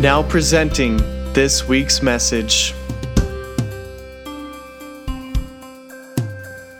Now 0.00 0.22
presenting 0.22 0.96
this 1.34 1.68
week's 1.68 2.00
message. 2.00 2.72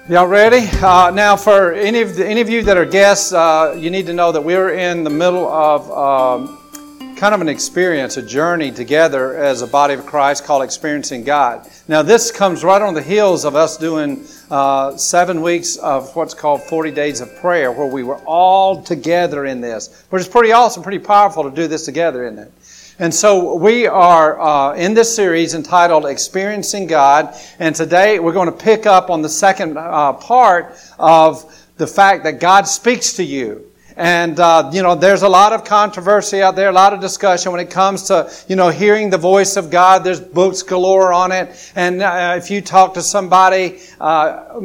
Y'all 0.08 0.26
ready? 0.26 0.66
Uh, 0.78 1.10
now, 1.10 1.36
for 1.36 1.74
any 1.74 2.00
of 2.00 2.16
the, 2.16 2.26
any 2.26 2.40
of 2.40 2.48
you 2.48 2.62
that 2.62 2.78
are 2.78 2.86
guests, 2.86 3.34
uh, 3.34 3.76
you 3.78 3.90
need 3.90 4.06
to 4.06 4.14
know 4.14 4.32
that 4.32 4.40
we're 4.40 4.70
in 4.70 5.04
the 5.04 5.10
middle 5.10 5.46
of 5.46 5.90
um, 5.90 7.14
kind 7.18 7.34
of 7.34 7.42
an 7.42 7.50
experience, 7.50 8.16
a 8.16 8.22
journey 8.22 8.72
together 8.72 9.36
as 9.36 9.60
a 9.60 9.66
body 9.66 9.92
of 9.92 10.06
Christ 10.06 10.46
called 10.46 10.62
Experiencing 10.62 11.22
God. 11.22 11.68
Now, 11.88 12.00
this 12.00 12.32
comes 12.32 12.64
right 12.64 12.80
on 12.80 12.94
the 12.94 13.02
heels 13.02 13.44
of 13.44 13.54
us 13.54 13.76
doing 13.76 14.24
uh, 14.50 14.96
seven 14.96 15.42
weeks 15.42 15.76
of 15.76 16.16
what's 16.16 16.32
called 16.32 16.62
40 16.62 16.90
days 16.90 17.20
of 17.20 17.36
prayer, 17.36 17.70
where 17.70 17.86
we 17.86 18.02
were 18.02 18.22
all 18.24 18.82
together 18.82 19.44
in 19.44 19.60
this, 19.60 20.06
which 20.08 20.22
is 20.22 20.28
pretty 20.28 20.52
awesome, 20.52 20.82
pretty 20.82 20.98
powerful 20.98 21.42
to 21.42 21.50
do 21.50 21.68
this 21.68 21.84
together, 21.84 22.24
isn't 22.24 22.38
it? 22.38 22.52
And 23.00 23.14
so 23.14 23.54
we 23.54 23.86
are 23.86 24.38
uh, 24.38 24.74
in 24.74 24.92
this 24.92 25.16
series 25.16 25.54
entitled 25.54 26.04
Experiencing 26.04 26.86
God. 26.86 27.34
And 27.58 27.74
today 27.74 28.20
we're 28.20 28.34
going 28.34 28.52
to 28.52 28.64
pick 28.64 28.84
up 28.84 29.08
on 29.08 29.22
the 29.22 29.28
second 29.30 29.78
uh, 29.78 30.12
part 30.12 30.76
of 30.98 31.50
the 31.78 31.86
fact 31.86 32.24
that 32.24 32.40
God 32.40 32.68
speaks 32.68 33.14
to 33.14 33.24
you. 33.24 33.72
And, 33.96 34.38
uh, 34.38 34.70
you 34.74 34.82
know, 34.82 34.94
there's 34.94 35.22
a 35.22 35.30
lot 35.30 35.54
of 35.54 35.64
controversy 35.64 36.42
out 36.42 36.56
there, 36.56 36.68
a 36.68 36.72
lot 36.72 36.92
of 36.92 37.00
discussion 37.00 37.52
when 37.52 37.60
it 37.62 37.70
comes 37.70 38.02
to, 38.08 38.30
you 38.48 38.56
know, 38.56 38.68
hearing 38.68 39.08
the 39.08 39.16
voice 39.16 39.56
of 39.56 39.70
God. 39.70 40.04
There's 40.04 40.20
books 40.20 40.62
galore 40.62 41.10
on 41.10 41.32
it. 41.32 41.72
And 41.76 42.02
uh, 42.02 42.34
if 42.36 42.50
you 42.50 42.60
talk 42.60 42.92
to 42.94 43.02
somebody, 43.02 43.80
uh, 43.98 44.60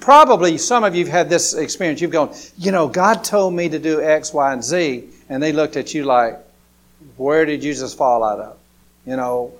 probably 0.00 0.58
some 0.58 0.82
of 0.82 0.96
you 0.96 1.04
have 1.04 1.12
had 1.12 1.30
this 1.30 1.54
experience. 1.54 2.00
You've 2.00 2.10
gone, 2.10 2.34
you 2.58 2.72
know, 2.72 2.88
God 2.88 3.22
told 3.22 3.54
me 3.54 3.68
to 3.68 3.78
do 3.78 4.02
X, 4.02 4.34
Y, 4.34 4.52
and 4.52 4.64
Z. 4.64 5.04
And 5.28 5.40
they 5.40 5.52
looked 5.52 5.76
at 5.76 5.94
you 5.94 6.02
like, 6.04 6.40
where 7.22 7.44
did 7.46 7.62
Jesus 7.62 7.94
fall 7.94 8.24
out 8.24 8.40
of? 8.40 8.58
You 9.06 9.16
know, 9.16 9.52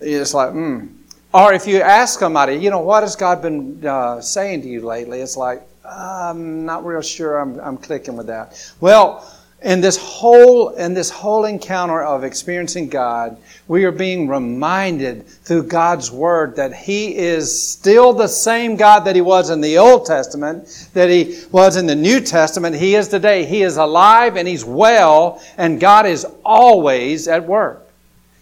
it's 0.00 0.34
like, 0.34 0.52
hmm. 0.52 0.86
Or 1.32 1.52
if 1.52 1.66
you 1.66 1.80
ask 1.80 2.18
somebody, 2.18 2.54
you 2.56 2.70
know, 2.70 2.80
what 2.80 3.04
has 3.04 3.14
God 3.14 3.40
been 3.40 3.86
uh, 3.86 4.20
saying 4.20 4.62
to 4.62 4.68
you 4.68 4.80
lately? 4.80 5.20
It's 5.20 5.36
like, 5.36 5.62
I'm 5.84 6.66
not 6.66 6.84
real 6.84 7.02
sure 7.02 7.38
I'm, 7.38 7.58
I'm 7.60 7.76
clicking 7.76 8.16
with 8.16 8.26
that. 8.26 8.72
Well, 8.80 9.24
in 9.62 9.80
this 9.80 9.96
whole 9.96 10.70
in 10.70 10.94
this 10.94 11.10
whole 11.10 11.44
encounter 11.44 12.02
of 12.02 12.24
experiencing 12.24 12.88
God, 12.88 13.36
we 13.68 13.84
are 13.84 13.92
being 13.92 14.26
reminded 14.26 15.26
through 15.26 15.64
God's 15.64 16.10
word 16.10 16.56
that 16.56 16.74
he 16.74 17.14
is 17.16 17.70
still 17.70 18.12
the 18.12 18.26
same 18.26 18.76
God 18.76 19.00
that 19.00 19.14
he 19.14 19.20
was 19.20 19.50
in 19.50 19.60
the 19.60 19.76
Old 19.76 20.06
Testament, 20.06 20.88
that 20.94 21.10
he 21.10 21.44
was 21.52 21.76
in 21.76 21.86
the 21.86 21.94
New 21.94 22.20
Testament. 22.20 22.76
He 22.76 22.94
is 22.94 23.08
today. 23.08 23.44
He 23.44 23.62
is 23.62 23.76
alive 23.76 24.36
and 24.36 24.48
he's 24.48 24.64
well, 24.64 25.42
and 25.58 25.78
God 25.78 26.06
is 26.06 26.26
always 26.44 27.28
at 27.28 27.46
work. 27.46 27.89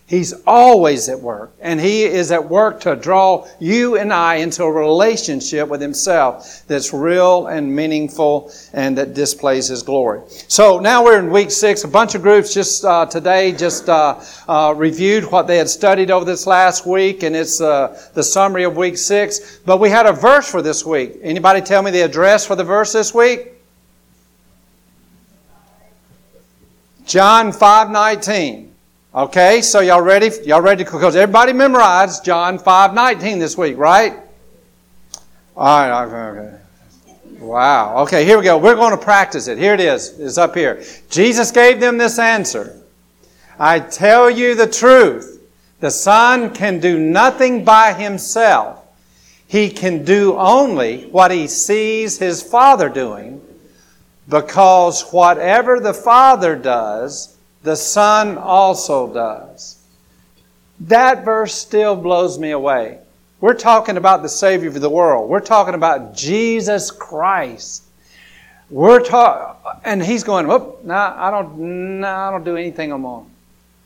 He's 0.08 0.32
always 0.46 1.10
at 1.10 1.20
work. 1.20 1.52
And 1.60 1.78
He 1.78 2.04
is 2.04 2.32
at 2.32 2.48
work 2.48 2.80
to 2.80 2.96
draw 2.96 3.46
you 3.60 3.98
and 3.98 4.10
I 4.10 4.36
into 4.36 4.64
a 4.64 4.72
relationship 4.72 5.68
with 5.68 5.82
Himself 5.82 6.62
that's 6.66 6.94
real 6.94 7.48
and 7.48 7.76
meaningful 7.76 8.50
and 8.72 8.96
that 8.96 9.12
displays 9.12 9.68
His 9.68 9.82
glory. 9.82 10.22
So 10.48 10.80
now 10.80 11.04
we're 11.04 11.18
in 11.18 11.30
week 11.30 11.50
six. 11.50 11.84
A 11.84 11.88
bunch 11.88 12.14
of 12.14 12.22
groups 12.22 12.54
just 12.54 12.86
uh, 12.86 13.04
today 13.04 13.52
just 13.52 13.90
uh, 13.90 14.18
uh, 14.48 14.72
reviewed 14.74 15.30
what 15.30 15.46
they 15.46 15.58
had 15.58 15.68
studied 15.68 16.10
over 16.10 16.24
this 16.24 16.46
last 16.46 16.86
week, 16.86 17.22
and 17.22 17.36
it's 17.36 17.60
uh, 17.60 18.02
the 18.14 18.22
summary 18.22 18.64
of 18.64 18.78
week 18.78 18.96
six. 18.96 19.58
But 19.66 19.76
we 19.76 19.90
had 19.90 20.06
a 20.06 20.12
verse 20.14 20.50
for 20.50 20.62
this 20.62 20.86
week. 20.86 21.18
Anybody 21.20 21.60
tell 21.60 21.82
me 21.82 21.90
the 21.90 22.00
address 22.00 22.46
for 22.46 22.56
the 22.56 22.64
verse 22.64 22.94
this 22.94 23.12
week? 23.12 23.52
John 27.04 27.52
5 27.52 27.90
19. 27.90 28.67
Okay, 29.14 29.62
so 29.62 29.80
y'all 29.80 30.02
ready? 30.02 30.30
Y'all 30.44 30.60
ready? 30.60 30.84
Because 30.84 31.16
everybody 31.16 31.54
memorized 31.54 32.26
John 32.26 32.58
5 32.58 32.92
19 32.92 33.38
this 33.38 33.56
week, 33.56 33.78
right? 33.78 34.12
All 35.56 35.88
right, 35.88 36.04
okay. 36.04 36.58
Wow. 37.40 38.02
Okay, 38.02 38.26
here 38.26 38.36
we 38.36 38.44
go. 38.44 38.58
We're 38.58 38.74
going 38.74 38.90
to 38.90 39.02
practice 39.02 39.48
it. 39.48 39.56
Here 39.56 39.72
it 39.72 39.80
is. 39.80 40.18
It's 40.20 40.36
up 40.36 40.54
here. 40.54 40.84
Jesus 41.08 41.50
gave 41.50 41.80
them 41.80 41.96
this 41.96 42.18
answer 42.18 42.76
I 43.58 43.80
tell 43.80 44.28
you 44.28 44.54
the 44.54 44.66
truth. 44.66 45.42
The 45.80 45.90
Son 45.90 46.52
can 46.52 46.78
do 46.78 46.98
nothing 46.98 47.64
by 47.64 47.94
himself. 47.94 48.84
He 49.46 49.70
can 49.70 50.04
do 50.04 50.36
only 50.36 51.04
what 51.06 51.30
he 51.30 51.46
sees 51.46 52.18
his 52.18 52.42
Father 52.42 52.90
doing, 52.90 53.40
because 54.28 55.10
whatever 55.12 55.80
the 55.80 55.94
Father 55.94 56.56
does, 56.56 57.37
the 57.62 57.76
Son 57.76 58.38
also 58.38 59.12
does. 59.12 59.78
That 60.80 61.24
verse 61.24 61.54
still 61.54 61.96
blows 61.96 62.38
me 62.38 62.52
away. 62.52 62.98
We're 63.40 63.54
talking 63.54 63.96
about 63.96 64.22
the 64.22 64.28
Savior 64.28 64.68
of 64.68 64.80
the 64.80 64.90
world. 64.90 65.28
We're 65.28 65.40
talking 65.40 65.74
about 65.74 66.14
Jesus 66.16 66.90
Christ. 66.90 67.84
We're 68.70 69.00
talking, 69.00 69.80
and 69.84 70.02
he's 70.02 70.24
going, 70.24 70.50
oh, 70.50 70.78
no, 70.84 70.94
I 70.94 71.30
don't, 71.30 72.00
no, 72.00 72.08
I 72.08 72.30
don't 72.30 72.44
do 72.44 72.56
anything 72.56 72.92
own. 72.92 73.30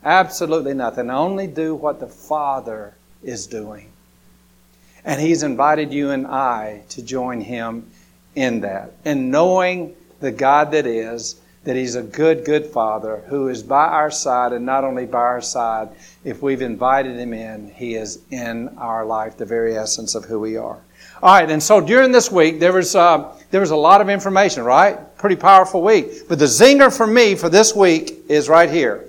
Absolutely 0.04 0.74
nothing. 0.74 1.10
I 1.10 1.14
only 1.14 1.46
do 1.46 1.74
what 1.74 2.00
the 2.00 2.06
Father 2.06 2.94
is 3.22 3.46
doing. 3.46 3.90
And 5.04 5.20
he's 5.20 5.42
invited 5.42 5.92
you 5.92 6.10
and 6.10 6.26
I 6.26 6.82
to 6.90 7.02
join 7.02 7.40
him 7.40 7.90
in 8.34 8.60
that. 8.60 8.92
And 9.04 9.30
knowing 9.30 9.94
the 10.20 10.32
God 10.32 10.72
that 10.72 10.86
is, 10.86 11.36
that 11.64 11.76
He's 11.76 11.94
a 11.94 12.02
good, 12.02 12.44
good 12.44 12.66
Father 12.66 13.24
who 13.28 13.48
is 13.48 13.62
by 13.62 13.86
our 13.86 14.10
side, 14.10 14.52
and 14.52 14.66
not 14.66 14.84
only 14.84 15.06
by 15.06 15.18
our 15.18 15.40
side, 15.40 15.88
if 16.24 16.42
we've 16.42 16.62
invited 16.62 17.16
Him 17.16 17.32
in, 17.32 17.70
He 17.70 17.94
is 17.94 18.20
in 18.30 18.68
our 18.78 19.04
life, 19.04 19.36
the 19.36 19.46
very 19.46 19.76
essence 19.76 20.14
of 20.14 20.24
who 20.24 20.40
we 20.40 20.56
are. 20.56 20.80
All 21.22 21.34
right, 21.34 21.48
and 21.48 21.62
so 21.62 21.80
during 21.80 22.10
this 22.10 22.32
week, 22.32 22.58
there 22.58 22.72
was, 22.72 22.96
uh, 22.96 23.32
there 23.50 23.60
was 23.60 23.70
a 23.70 23.76
lot 23.76 24.00
of 24.00 24.08
information, 24.08 24.64
right? 24.64 25.16
Pretty 25.16 25.36
powerful 25.36 25.82
week. 25.82 26.28
But 26.28 26.40
the 26.40 26.46
zinger 26.46 26.94
for 26.94 27.06
me 27.06 27.36
for 27.36 27.48
this 27.48 27.76
week 27.76 28.24
is 28.28 28.48
right 28.48 28.68
here 28.68 29.04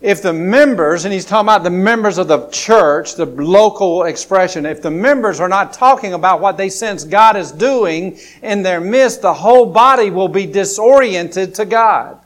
if 0.00 0.22
the 0.22 0.32
members, 0.32 1.04
and 1.04 1.12
he's 1.12 1.24
talking 1.24 1.46
about 1.46 1.64
the 1.64 1.70
members 1.70 2.18
of 2.18 2.28
the 2.28 2.46
church, 2.50 3.16
the 3.16 3.26
local 3.26 4.04
expression, 4.04 4.64
if 4.64 4.80
the 4.80 4.90
members 4.90 5.40
are 5.40 5.48
not 5.48 5.72
talking 5.72 6.12
about 6.12 6.40
what 6.40 6.56
they 6.56 6.68
sense 6.68 7.02
God 7.02 7.36
is 7.36 7.50
doing 7.50 8.18
in 8.42 8.62
their 8.62 8.80
midst, 8.80 9.22
the 9.22 9.34
whole 9.34 9.66
body 9.66 10.10
will 10.10 10.28
be 10.28 10.46
disoriented 10.46 11.56
to 11.56 11.64
God. 11.64 12.18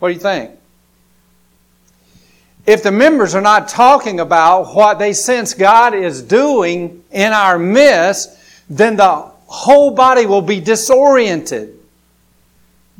What 0.00 0.08
do 0.08 0.14
you 0.14 0.20
think? 0.20 0.50
If 2.66 2.82
the 2.82 2.92
members 2.92 3.34
are 3.34 3.40
not 3.40 3.68
talking 3.68 4.18
about 4.18 4.74
what 4.74 4.98
they 4.98 5.12
sense 5.12 5.54
God 5.54 5.94
is 5.94 6.22
doing 6.22 7.04
in 7.12 7.32
our 7.32 7.58
midst, 7.58 8.36
then 8.68 8.96
the 8.96 9.30
whole 9.46 9.92
body 9.92 10.26
will 10.26 10.42
be 10.42 10.60
disoriented. 10.60 11.79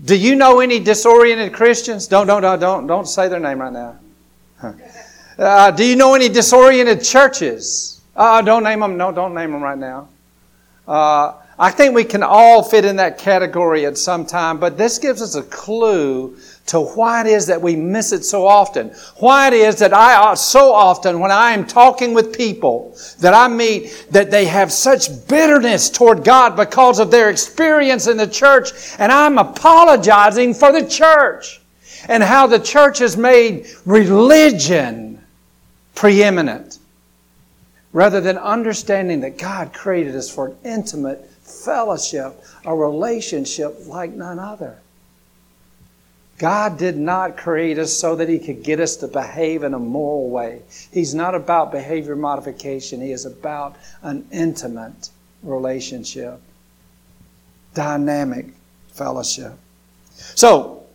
Do 0.05 0.17
you 0.17 0.35
know 0.35 0.61
any 0.61 0.81
disoriented 0.81 1.53
Christians? 1.53 2.07
Don't, 2.07 2.27
don't, 2.27 2.43
don't, 2.43 2.59
don't, 2.59 2.87
don't 2.87 3.07
say 3.07 3.29
their 3.29 3.41
name 3.41 3.61
right 3.61 3.73
now. 3.73 3.99
Uh, 5.39 5.71
do 5.71 5.87
you 5.87 5.97
know 5.97 6.13
any 6.13 6.29
disoriented 6.29 7.03
churches? 7.03 8.03
Uh, 8.15 8.43
don't 8.43 8.63
name 8.63 8.81
them. 8.81 8.99
No, 8.99 9.11
don't 9.11 9.33
name 9.33 9.53
them 9.53 9.63
right 9.63 9.79
now. 9.79 10.07
Uh, 10.87 11.33
I 11.59 11.71
think 11.71 11.95
we 11.95 12.05
can 12.05 12.23
all 12.23 12.63
fit 12.63 12.85
in 12.85 12.97
that 12.97 13.17
category 13.17 13.87
at 13.87 13.97
some 13.97 14.27
time, 14.27 14.59
but 14.59 14.77
this 14.77 14.99
gives 14.99 15.23
us 15.23 15.37
a 15.37 15.43
clue 15.45 16.37
to 16.67 16.81
why 16.81 17.23
it 17.23 17.27
is 17.27 17.47
that 17.47 17.61
we 17.61 17.75
miss 17.75 18.13
it 18.13 18.25
so 18.25 18.47
often. 18.47 18.91
Why 19.17 19.49
it 19.49 19.55
is 19.55 19.77
that 19.81 19.93
I 19.93 20.35
so 20.35 20.73
often, 20.73 21.19
when 21.19 21.33
I 21.33 21.51
am 21.51 21.67
talking 21.67 22.15
with 22.15 22.33
people 22.37 22.97
that 23.19 23.35
I 23.35 23.49
meet, 23.49 24.07
that 24.11 24.31
they 24.31 24.45
have 24.45 24.71
such 24.71 25.27
bitterness 25.27 25.91
toward 25.91 26.25
God 26.25 26.57
because 26.57 27.01
of 27.01 27.11
their 27.11 27.29
experience 27.29 28.07
in 28.07 28.17
the 28.17 28.27
church, 28.27 28.71
and 28.99 29.11
I'm 29.11 29.39
apologizing 29.39 30.55
for 30.55 30.71
the 30.71 30.87
church 30.87 31.61
and 32.09 32.23
how 32.23 32.47
the 32.47 32.61
church 32.61 32.99
has 32.99 33.17
made 33.17 33.67
religion 33.85 35.23
preeminent 35.95 36.79
rather 37.93 38.21
than 38.21 38.39
understanding 38.39 39.21
that 39.21 39.39
God 39.39 39.73
created 39.73 40.15
us 40.15 40.31
for 40.31 40.49
an 40.49 40.57
intimate 40.65 41.29
fellowship, 41.43 42.41
a 42.65 42.75
relationship 42.75 43.87
like 43.87 44.13
none 44.13 44.39
other. 44.39 44.79
God 46.41 46.79
did 46.79 46.97
not 46.97 47.37
create 47.37 47.79
us 47.79 47.93
so 47.93 48.17
that 48.17 48.27
He 48.27 48.39
could 48.39 48.63
get 48.63 48.81
us 48.81 48.97
to 48.97 49.09
behave 49.09 49.63
in 49.63 49.75
a 49.75 49.79
moral 49.79 50.31
way. 50.31 50.63
He's 50.91 51.15
not 51.15 51.35
about 51.35 51.71
behavior 51.71 52.17
modification, 52.17 53.03
He 53.03 53.13
is 53.13 53.27
about 53.27 53.77
an 54.01 54.27
intimate 54.33 55.11
relationship, 55.43 56.41
dynamic 57.75 58.47
fellowship. 58.89 59.53
So, 60.15 60.87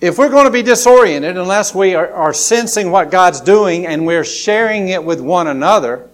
if 0.00 0.18
we're 0.18 0.30
going 0.30 0.46
to 0.46 0.50
be 0.50 0.62
disoriented 0.62 1.38
unless 1.38 1.72
we 1.72 1.94
are, 1.94 2.12
are, 2.12 2.34
sensing 2.34 2.90
what 2.90 3.12
God's 3.12 3.40
doing 3.40 3.86
and 3.86 4.04
we're 4.04 4.24
sharing 4.24 4.88
it 4.88 5.04
with 5.04 5.20
one 5.20 5.46
another, 5.46 6.10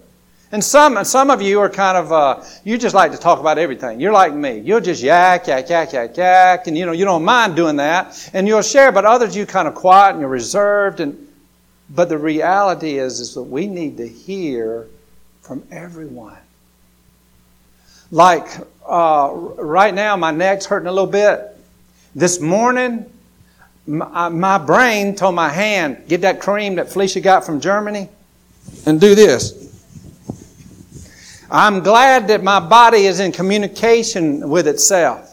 and 0.51 0.63
some, 0.63 1.03
some 1.05 1.29
of 1.29 1.41
you 1.41 1.59
are 1.61 1.69
kind 1.69 1.97
of, 1.97 2.11
uh, 2.11 2.43
you 2.63 2.77
just 2.77 2.93
like 2.93 3.11
to 3.11 3.17
talk 3.17 3.39
about 3.39 3.57
everything. 3.57 3.99
You're 3.99 4.11
like 4.11 4.33
me. 4.33 4.59
You'll 4.59 4.81
just 4.81 5.01
yak, 5.01 5.47
yak, 5.47 5.69
yak, 5.69 5.93
yak, 5.93 6.17
yak, 6.17 6.67
and 6.67 6.77
you 6.77 6.85
know, 6.85 6.91
you 6.91 7.05
don't 7.05 7.23
mind 7.23 7.55
doing 7.55 7.77
that, 7.77 8.29
and 8.33 8.47
you'll 8.47 8.61
share, 8.61 8.91
but 8.91 9.05
others 9.05 9.35
you 9.35 9.45
kind 9.45 9.67
of 9.67 9.75
quiet 9.75 10.11
and 10.11 10.19
you're 10.19 10.29
reserved, 10.29 10.99
and, 10.99 11.27
but 11.89 12.09
the 12.09 12.17
reality 12.17 12.97
is, 12.97 13.19
is 13.19 13.33
that 13.35 13.43
we 13.43 13.67
need 13.67 13.97
to 13.97 14.07
hear 14.07 14.87
from 15.41 15.63
everyone. 15.71 16.37
Like, 18.11 18.47
uh, 18.85 19.29
right 19.31 19.93
now, 19.93 20.17
my 20.17 20.31
neck's 20.31 20.65
hurting 20.65 20.87
a 20.87 20.91
little 20.91 21.09
bit. 21.09 21.47
This 22.13 22.41
morning, 22.41 23.05
my, 23.87 24.27
my 24.27 24.57
brain 24.57 25.15
told 25.15 25.35
my 25.35 25.49
hand, 25.49 26.03
get 26.07 26.21
that 26.21 26.41
cream 26.41 26.75
that 26.75 26.91
Felicia 26.91 27.21
got 27.21 27.45
from 27.45 27.61
Germany 27.61 28.09
and 28.85 28.99
do 28.99 29.15
this. 29.15 29.60
I'm 31.51 31.81
glad 31.81 32.29
that 32.29 32.43
my 32.43 32.61
body 32.61 33.05
is 33.05 33.19
in 33.19 33.33
communication 33.33 34.49
with 34.49 34.67
itself. 34.67 35.27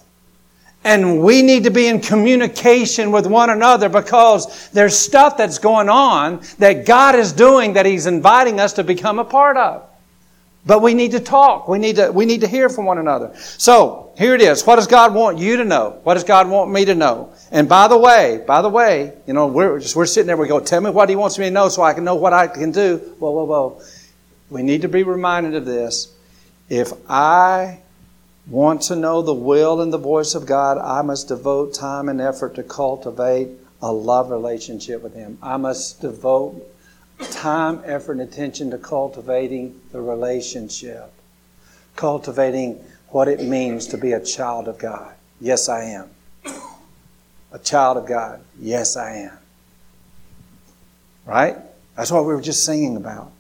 And 0.85 1.23
we 1.23 1.43
need 1.43 1.65
to 1.65 1.70
be 1.70 1.87
in 1.87 2.00
communication 2.00 3.12
with 3.12 3.26
one 3.26 3.50
another 3.50 3.88
because 3.88 4.69
there's 4.70 4.97
stuff 4.97 5.37
that's 5.37 5.59
going 5.59 5.88
on 5.88 6.41
that 6.59 6.87
God 6.87 7.15
is 7.15 7.32
doing 7.32 7.75
that 7.75 7.87
He's 7.87 8.06
inviting 8.06 8.59
us 8.59 8.73
to 8.75 8.85
become 8.85 9.19
a 9.19 9.25
part 9.25 9.56
of. 9.56 9.85
But 10.67 10.82
we 10.82 10.94
need 10.94 11.12
to 11.12 11.20
talk. 11.20 11.69
We 11.69 11.79
need 11.79 11.97
to, 11.97 12.11
we 12.12 12.26
need 12.26 12.43
to 12.43 12.49
hear 12.49 12.69
from 12.69 12.85
one 12.85 12.99
another. 12.99 13.35
So, 13.37 14.12
here 14.19 14.35
it 14.35 14.43
is. 14.43 14.67
What 14.67 14.76
does 14.76 14.87
God 14.87 15.14
want 15.14 15.38
you 15.38 15.56
to 15.59 15.64
know? 15.64 16.00
What 16.03 16.14
does 16.14 16.25
God 16.25 16.49
want 16.49 16.71
me 16.71 16.85
to 16.85 16.94
know? 16.94 17.32
And 17.50 17.69
by 17.69 17.88
the 17.88 17.97
way, 17.97 18.43
by 18.47 18.61
the 18.61 18.69
way, 18.69 19.12
you 19.26 19.32
know, 19.32 19.47
we're 19.47 19.79
just, 19.79 19.97
we're 19.97 20.06
sitting 20.06 20.26
there, 20.26 20.37
we 20.37 20.49
go, 20.49 20.61
tell 20.61 20.81
me 20.81 20.91
what 20.91 21.09
He 21.09 21.17
wants 21.17 21.38
me 21.38 21.47
to 21.47 21.50
know 21.50 21.69
so 21.69 21.82
I 21.82 21.94
can 21.94 22.05
know 22.05 22.17
what 22.17 22.32
I 22.32 22.49
can 22.49 22.73
do. 22.73 22.99
Whoa, 23.19 23.31
whoa, 23.31 23.44
whoa. 23.44 23.82
We 24.50 24.62
need 24.62 24.83
to 24.83 24.89
be 24.89 25.03
reminded 25.03 25.55
of 25.55 25.65
this. 25.65 26.12
If 26.69 26.93
I 27.09 27.81
want 28.47 28.83
to 28.83 28.97
know 28.97 29.21
the 29.23 29.35
will 29.35 29.81
and 29.81 29.93
the 29.93 29.99
voice 29.99 30.35
of 30.35 30.47
God, 30.47 30.79
I 30.79 31.03
must 31.03 31.29
devote 31.29 31.75
time 31.75 32.09
and 32.09 32.21
effort 32.21 32.55
to 32.55 32.62
cultivate 32.62 33.49
a 33.83 33.93
love 33.93 34.31
relationship 34.31 35.03
with 35.03 35.15
Him. 35.15 35.39
I 35.43 35.56
must 35.56 36.00
devote 36.00 36.62
time, 37.31 37.83
effort, 37.85 38.12
and 38.12 38.23
attention 38.23 38.71
to 38.71 38.79
cultivating 38.79 39.81
the 39.93 40.00
relationship, 40.00 41.12
cultivating 41.97 42.83
what 43.09 43.29
it 43.29 43.43
means 43.43 43.87
to 43.89 43.99
be 43.99 44.12
a 44.12 44.25
child 44.25 44.69
of 44.69 44.79
God. 44.79 45.15
Yes, 45.41 45.69
I 45.69 45.85
am. 45.85 46.11
A 47.53 47.59
child 47.59 47.97
of 47.97 48.06
God. 48.06 48.41
Yes, 48.59 48.97
I 48.97 49.17
am. 49.17 49.39
Right? 51.25 51.56
That's 51.97 52.12
what 52.12 52.25
we 52.25 52.35
were 52.35 52.43
just 52.43 52.65
singing 52.65 52.97
about. 52.97 53.33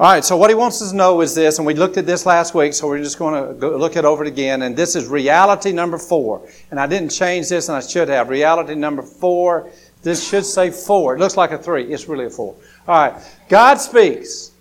All 0.00 0.10
right, 0.10 0.24
so 0.24 0.38
what 0.38 0.48
he 0.48 0.54
wants 0.54 0.80
us 0.80 0.90
to 0.90 0.96
know 0.96 1.20
is 1.20 1.34
this, 1.34 1.58
and 1.58 1.66
we 1.66 1.74
looked 1.74 1.98
at 1.98 2.06
this 2.06 2.24
last 2.24 2.54
week, 2.54 2.72
so 2.72 2.88
we're 2.88 2.98
just 2.98 3.18
going 3.18 3.58
to 3.60 3.76
look 3.76 3.94
it 3.96 4.06
over 4.06 4.24
again. 4.24 4.62
And 4.62 4.74
this 4.74 4.96
is 4.96 5.06
reality 5.06 5.70
number 5.70 5.98
four. 5.98 6.48
And 6.70 6.80
I 6.80 6.86
didn't 6.86 7.10
change 7.10 7.50
this, 7.50 7.68
and 7.68 7.76
I 7.76 7.80
should 7.80 8.08
have. 8.08 8.30
Reality 8.30 8.74
number 8.74 9.02
four. 9.02 9.70
This 10.02 10.26
should 10.26 10.46
say 10.46 10.70
four. 10.70 11.14
It 11.14 11.18
looks 11.18 11.36
like 11.36 11.50
a 11.50 11.58
three. 11.58 11.92
It's 11.92 12.08
really 12.08 12.24
a 12.24 12.30
four. 12.30 12.56
All 12.88 13.10
right. 13.10 13.22
God 13.50 13.76
speaks 13.76 14.52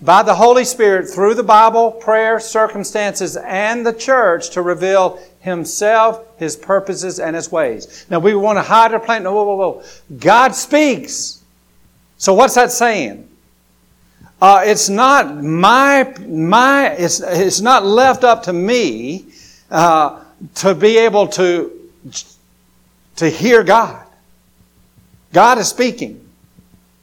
by 0.00 0.22
the 0.22 0.34
Holy 0.34 0.64
Spirit 0.64 1.10
through 1.10 1.34
the 1.34 1.42
Bible, 1.42 1.92
prayer, 1.92 2.40
circumstances, 2.40 3.36
and 3.36 3.86
the 3.86 3.92
church 3.92 4.48
to 4.50 4.62
reveal 4.62 5.20
Himself, 5.40 6.24
His 6.38 6.56
purposes, 6.56 7.20
and 7.20 7.36
His 7.36 7.52
ways. 7.52 8.06
Now, 8.08 8.18
we 8.18 8.34
want 8.34 8.56
to 8.56 8.62
hide 8.62 8.94
our 8.94 9.00
plan. 9.00 9.24
No, 9.24 9.34
whoa, 9.34 9.44
whoa, 9.44 9.56
whoa. 9.56 9.84
God 10.16 10.54
speaks. 10.54 11.42
So, 12.16 12.32
what's 12.32 12.54
that 12.54 12.72
saying? 12.72 13.29
Uh, 14.40 14.62
it's 14.64 14.88
not 14.88 15.42
my 15.42 16.14
my. 16.26 16.88
It's 16.90 17.20
it's 17.20 17.60
not 17.60 17.84
left 17.84 18.24
up 18.24 18.42
to 18.44 18.52
me 18.52 19.26
uh, 19.70 20.22
to 20.56 20.74
be 20.74 20.96
able 20.98 21.26
to 21.28 21.70
to 23.16 23.28
hear 23.28 23.62
God. 23.62 24.06
God 25.32 25.58
is 25.58 25.68
speaking. 25.68 26.26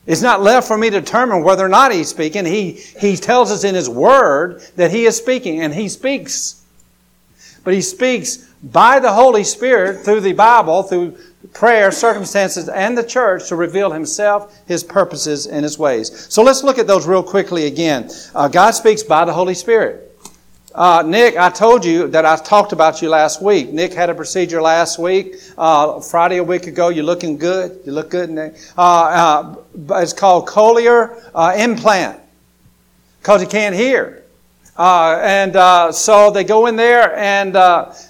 It's 0.08 0.22
not 0.22 0.42
left 0.42 0.68
for 0.68 0.78
me 0.78 0.90
to 0.90 1.02
determine 1.02 1.44
whether 1.44 1.66
or 1.66 1.70
not 1.70 1.92
he's 1.92 2.08
speaking. 2.08 2.46
He, 2.46 2.72
he 2.72 3.18
tells 3.18 3.52
us 3.52 3.66
in 3.66 3.76
his 3.76 3.90
word 3.90 4.62
that 4.78 4.90
he 4.90 5.06
is 5.06 5.18
speaking, 5.18 5.62
and 5.62 5.74
he 5.74 5.90
speaks. 5.90 6.64
But 7.66 7.74
he 7.74 7.82
speaks 7.82 8.38
by 8.64 9.00
the 9.00 9.12
Holy 9.12 9.44
Spirit 9.44 10.06
through 10.06 10.22
the 10.22 10.32
Bible, 10.32 10.84
through 10.84 11.18
prayer, 11.54 11.92
circumstances, 11.92 12.70
and 12.70 12.98
the 12.98 13.04
church 13.04 13.50
to 13.50 13.56
reveal 13.56 13.92
himself, 13.92 14.58
his 14.68 14.84
purposes, 14.84 15.48
and 15.48 15.64
his 15.64 15.78
ways. 15.78 16.28
So 16.34 16.44
let's 16.44 16.64
look 16.64 16.78
at 16.78 16.88
those 16.88 17.08
real 17.08 17.24
quickly 17.24 17.68
again. 17.68 18.10
Uh, 18.34 18.48
God 18.48 18.72
speaks 18.72 19.04
by 19.04 19.26
the 19.26 19.34
Holy 19.34 19.54
Spirit. 19.54 20.04
Uh, 20.74 21.04
Nick, 21.06 21.38
I 21.38 21.50
told 21.50 21.84
you 21.84 22.08
that 22.10 22.26
I 22.26 22.36
talked 22.36 22.72
about 22.72 23.02
you 23.02 23.10
last 23.10 23.42
week. 23.42 23.72
Nick 23.72 23.94
had 23.94 24.12
a 24.12 24.16
procedure 24.16 24.62
last 24.62 25.00
week, 25.00 25.36
uh, 25.58 26.00
Friday 26.00 26.38
a 26.38 26.44
week 26.44 26.68
ago. 26.68 26.90
You're 26.90 27.04
looking 27.04 27.38
good. 27.38 27.80
You 27.86 27.94
look 27.94 28.12
good, 28.12 28.30
Nick. 28.30 28.56
Uh, 28.78 29.56
uh 29.84 30.02
it's 30.02 30.14
called 30.14 30.48
cochlear 30.48 31.32
uh, 31.34 31.56
implant 31.58 32.20
because 33.20 33.42
he 33.42 33.48
can't 33.48 33.76
hear. 33.76 34.24
Uh, 34.78 35.18
and 35.24 35.96
so 35.96 36.30
they 36.30 36.44
go 36.44 36.68
in 36.68 36.76
there 36.76 37.16
and 37.16 37.56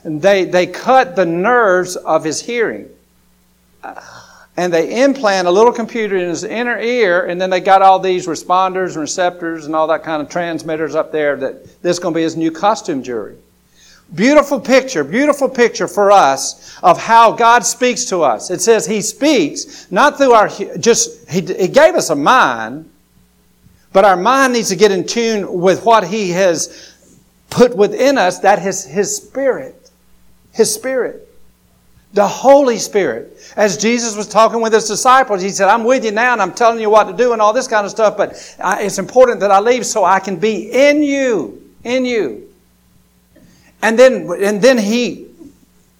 they, 0.03 0.43
they 0.43 0.67
cut 0.67 1.15
the 1.15 1.25
nerves 1.25 1.95
of 1.95 2.25
his 2.25 2.41
hearing 2.41 2.89
and 4.57 4.73
they 4.73 5.03
implant 5.03 5.47
a 5.47 5.51
little 5.51 5.71
computer 5.71 6.17
in 6.17 6.29
his 6.29 6.43
inner 6.43 6.79
ear, 6.79 7.27
and 7.27 7.39
then 7.39 7.49
they 7.49 7.59
got 7.59 7.83
all 7.83 7.99
these 7.99 8.25
responders 8.25 8.93
and 8.93 8.97
receptors 8.97 9.67
and 9.67 9.75
all 9.75 9.87
that 9.87 10.03
kind 10.03 10.21
of 10.21 10.29
transmitters 10.29 10.95
up 10.95 11.11
there 11.11 11.35
that 11.35 11.81
this 11.83 11.97
is 11.97 11.99
going 11.99 12.13
to 12.13 12.17
be 12.17 12.23
his 12.23 12.35
new 12.35 12.51
costume 12.51 13.03
jury. 13.03 13.37
Beautiful 14.15 14.59
picture, 14.59 15.03
beautiful 15.03 15.49
picture 15.49 15.87
for 15.87 16.11
us 16.11 16.79
of 16.81 16.97
how 16.97 17.33
God 17.33 17.65
speaks 17.65 18.05
to 18.05 18.21
us. 18.23 18.49
It 18.49 18.61
says 18.61 18.85
He 18.85 19.01
speaks 19.01 19.91
not 19.91 20.17
through 20.17 20.31
our, 20.31 20.47
just, 20.79 21.29
He, 21.29 21.41
he 21.41 21.67
gave 21.67 21.93
us 21.93 22.09
a 22.09 22.15
mind, 22.15 22.89
but 23.91 24.05
our 24.05 24.15
mind 24.15 24.53
needs 24.53 24.69
to 24.69 24.77
get 24.77 24.91
in 24.91 25.05
tune 25.05 25.59
with 25.59 25.83
what 25.83 26.07
He 26.07 26.29
has 26.31 26.95
put 27.49 27.75
within 27.75 28.17
us, 28.17 28.39
that 28.39 28.65
is 28.65 28.85
His 28.85 29.13
Spirit. 29.15 29.91
His 30.53 30.73
Spirit. 30.73 31.26
The 32.17 32.27
Holy 32.27 32.79
Spirit. 32.79 33.37
As 33.55 33.77
Jesus 33.77 34.15
was 34.15 34.27
talking 34.27 34.59
with 34.59 34.73
his 34.73 34.87
disciples, 34.87 35.39
he 35.39 35.49
said, 35.49 35.67
I'm 35.67 35.83
with 35.83 36.03
you 36.03 36.09
now 36.09 36.33
and 36.33 36.41
I'm 36.41 36.51
telling 36.51 36.79
you 36.79 36.89
what 36.89 37.03
to 37.03 37.13
do 37.13 37.31
and 37.31 37.39
all 37.39 37.53
this 37.53 37.67
kind 37.67 37.85
of 37.85 37.91
stuff, 37.91 38.17
but 38.17 38.31
it's 38.59 38.97
important 38.97 39.39
that 39.41 39.51
I 39.51 39.59
leave 39.59 39.85
so 39.85 40.03
I 40.03 40.19
can 40.19 40.37
be 40.37 40.71
in 40.71 41.03
you. 41.03 41.61
In 41.83 42.05
you. 42.05 42.51
And 43.83 43.99
then, 43.99 44.31
and 44.39 44.59
then 44.59 44.79
he, 44.79 45.27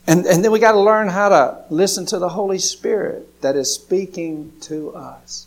and, 0.07 0.25
and 0.25 0.43
then 0.43 0.51
we 0.51 0.57
got 0.57 0.71
to 0.71 0.79
learn 0.79 1.07
how 1.07 1.29
to 1.29 1.65
listen 1.69 2.07
to 2.07 2.17
the 2.17 2.29
Holy 2.29 2.57
Spirit 2.57 3.39
that 3.43 3.55
is 3.55 3.71
speaking 3.71 4.51
to 4.61 4.95
us. 4.95 5.45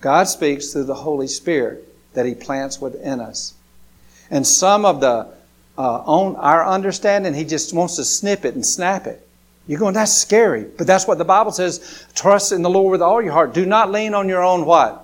God 0.00 0.28
speaks 0.28 0.72
through 0.72 0.84
the 0.84 0.94
Holy 0.94 1.28
Spirit 1.28 1.86
that 2.14 2.24
he 2.24 2.34
plants 2.34 2.80
within 2.80 3.20
us. 3.20 3.52
And 4.30 4.46
some 4.46 4.86
of 4.86 5.02
the, 5.02 5.28
uh, 5.76 6.02
own, 6.06 6.36
our 6.36 6.66
understanding, 6.66 7.34
he 7.34 7.44
just 7.44 7.74
wants 7.74 7.96
to 7.96 8.04
snip 8.06 8.46
it 8.46 8.54
and 8.54 8.64
snap 8.64 9.06
it. 9.06 9.24
You're 9.66 9.80
going, 9.80 9.94
that's 9.94 10.16
scary. 10.16 10.64
But 10.64 10.86
that's 10.86 11.06
what 11.06 11.18
the 11.18 11.24
Bible 11.24 11.50
says. 11.50 12.06
Trust 12.14 12.52
in 12.52 12.62
the 12.62 12.70
Lord 12.70 12.92
with 12.92 13.02
all 13.02 13.20
your 13.20 13.32
heart. 13.32 13.52
Do 13.52 13.66
not 13.66 13.90
lean 13.90 14.14
on 14.14 14.28
your 14.28 14.42
own 14.42 14.64
what? 14.64 15.02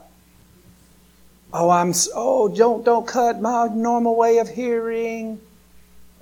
Oh, 1.53 1.69
I'm, 1.69 1.93
oh, 2.15 2.49
don't, 2.49 2.85
don't 2.85 3.07
cut 3.07 3.41
my 3.41 3.67
normal 3.67 4.17
way 4.17 4.39
of 4.39 4.49
hearing. 4.49 5.41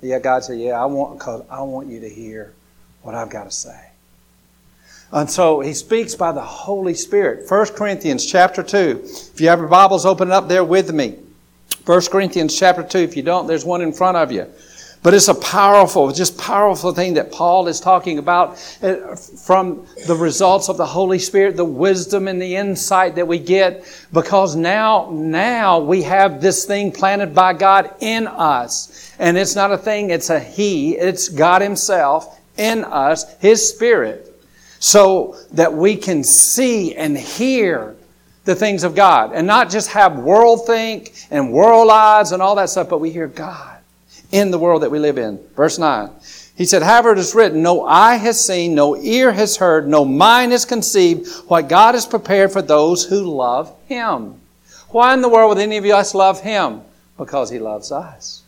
Yeah, 0.01 0.19
God 0.19 0.43
said, 0.43 0.59
yeah, 0.59 0.81
I 0.81 0.85
want, 0.85 1.19
cause 1.19 1.45
I 1.49 1.61
want 1.61 1.87
you 1.87 1.99
to 1.99 2.09
hear 2.09 2.53
what 3.03 3.15
I've 3.15 3.29
got 3.29 3.45
to 3.45 3.51
say. 3.51 3.79
And 5.11 5.29
so 5.29 5.59
he 5.59 5.73
speaks 5.73 6.15
by 6.15 6.31
the 6.31 6.41
Holy 6.41 6.93
Spirit. 6.93 7.49
1 7.49 7.67
Corinthians 7.73 8.25
chapter 8.25 8.63
2. 8.63 9.01
If 9.33 9.41
you 9.41 9.49
have 9.49 9.59
your 9.59 9.67
Bibles, 9.67 10.05
open 10.05 10.31
up 10.31 10.47
there 10.47 10.63
with 10.63 10.91
me. 10.93 11.17
1 11.85 12.01
Corinthians 12.11 12.57
chapter 12.57 12.83
2. 12.83 12.97
If 12.97 13.17
you 13.17 13.23
don't, 13.23 13.47
there's 13.47 13.65
one 13.65 13.81
in 13.81 13.93
front 13.93 14.17
of 14.17 14.31
you. 14.31 14.47
But 15.03 15.15
it's 15.15 15.29
a 15.29 15.35
powerful, 15.35 16.11
just 16.11 16.37
powerful 16.37 16.93
thing 16.93 17.15
that 17.15 17.31
Paul 17.31 17.67
is 17.67 17.79
talking 17.79 18.19
about 18.19 18.51
uh, 18.83 19.15
from 19.15 19.87
the 20.05 20.15
results 20.15 20.69
of 20.69 20.77
the 20.77 20.85
Holy 20.85 21.17
Spirit, 21.17 21.57
the 21.57 21.65
wisdom 21.65 22.27
and 22.27 22.39
the 22.39 22.55
insight 22.55 23.15
that 23.15 23.27
we 23.27 23.39
get, 23.39 23.83
because 24.13 24.55
now, 24.55 25.09
now 25.11 25.79
we 25.79 26.03
have 26.03 26.39
this 26.39 26.65
thing 26.65 26.91
planted 26.91 27.33
by 27.33 27.53
God 27.53 27.95
in 27.99 28.27
us. 28.27 29.11
And 29.17 29.37
it's 29.37 29.55
not 29.55 29.71
a 29.71 29.77
thing, 29.77 30.11
it's 30.11 30.29
a 30.29 30.39
He, 30.39 30.95
it's 30.95 31.29
God 31.29 31.63
Himself 31.63 32.39
in 32.57 32.83
us, 32.83 33.35
His 33.39 33.67
Spirit, 33.67 34.27
so 34.77 35.35
that 35.53 35.73
we 35.73 35.95
can 35.95 36.23
see 36.23 36.93
and 36.95 37.17
hear 37.17 37.95
the 38.45 38.53
things 38.53 38.83
of 38.83 38.93
God 38.93 39.31
and 39.33 39.47
not 39.47 39.71
just 39.71 39.89
have 39.91 40.19
world 40.19 40.67
think 40.67 41.15
and 41.31 41.51
world 41.51 41.89
eyes 41.89 42.33
and 42.33 42.41
all 42.41 42.53
that 42.55 42.69
stuff, 42.69 42.87
but 42.87 42.99
we 42.99 43.09
hear 43.09 43.27
God 43.27 43.70
in 44.31 44.51
the 44.51 44.59
world 44.59 44.83
that 44.83 44.91
we 44.91 44.99
live 44.99 45.17
in. 45.17 45.39
Verse 45.55 45.77
9. 45.77 46.09
He 46.55 46.65
said, 46.65 46.83
However, 46.83 47.13
it 47.13 47.17
is 47.17 47.33
written, 47.33 47.61
No 47.61 47.85
eye 47.85 48.17
has 48.17 48.45
seen, 48.45 48.75
no 48.75 48.95
ear 48.95 49.31
has 49.31 49.57
heard, 49.57 49.87
no 49.87 50.05
mind 50.05 50.51
has 50.51 50.65
conceived 50.65 51.27
what 51.47 51.69
God 51.69 51.95
has 51.95 52.05
prepared 52.05 52.51
for 52.51 52.61
those 52.61 53.03
who 53.03 53.23
love 53.23 53.75
Him. 53.87 54.39
Why 54.89 55.13
in 55.13 55.21
the 55.21 55.29
world 55.29 55.49
would 55.49 55.57
any 55.57 55.77
of 55.77 55.85
us 55.85 56.13
love 56.13 56.41
Him? 56.41 56.81
Because 57.17 57.49
He 57.49 57.59
loves 57.59 57.91
us. 57.91 58.43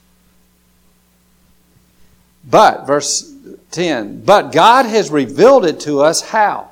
But, 2.49 2.85
verse 2.85 3.33
10, 3.71 4.23
but 4.25 4.51
God 4.51 4.85
has 4.85 5.09
revealed 5.09 5.65
it 5.65 5.79
to 5.81 6.01
us 6.01 6.21
how? 6.21 6.69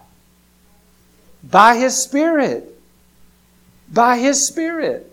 By 1.43 1.77
His 1.77 1.97
Spirit. 1.97 2.79
By 3.91 4.17
His 4.17 4.45
Spirit. 4.45 5.10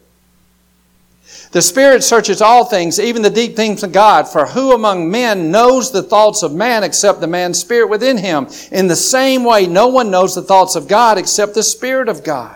The 1.51 1.63
Spirit 1.63 2.05
searches 2.05 2.43
all 2.43 2.67
things, 2.67 3.01
even 3.01 3.23
the 3.23 3.31
deep 3.31 3.57
things 3.57 3.83
of 3.83 3.93
God. 3.93 4.29
For 4.29 4.45
who 4.47 4.73
among 4.73 5.11
men 5.11 5.51
knows 5.51 5.91
the 5.91 6.03
thoughts 6.03 6.43
of 6.43 6.55
man 6.55 6.85
except 6.85 7.21
the 7.21 7.27
man's 7.27 7.59
spirit 7.59 7.89
within 7.89 8.19
him? 8.19 8.49
In 8.71 8.87
the 8.87 8.97
same 8.97 9.45
way, 9.45 9.67
no 9.67 9.89
one 9.89 10.11
knows 10.11 10.35
the 10.35 10.43
thoughts 10.43 10.77
of 10.77 10.89
God 10.89 11.17
except 11.17 11.55
the 11.55 11.63
Spirit 11.63 12.09
of 12.09 12.23
God. 12.23 12.55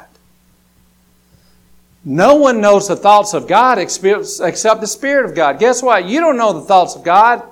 No 2.04 2.34
one 2.34 2.60
knows 2.60 2.88
the 2.88 2.96
thoughts 2.96 3.32
of 3.32 3.46
God 3.46 3.78
except 3.78 4.80
the 4.80 4.86
Spirit 4.86 5.24
of 5.24 5.34
God. 5.34 5.58
Guess 5.58 5.82
what? 5.82 6.04
You 6.04 6.20
don't 6.20 6.36
know 6.36 6.52
the 6.52 6.66
thoughts 6.66 6.94
of 6.94 7.04
God 7.04 7.42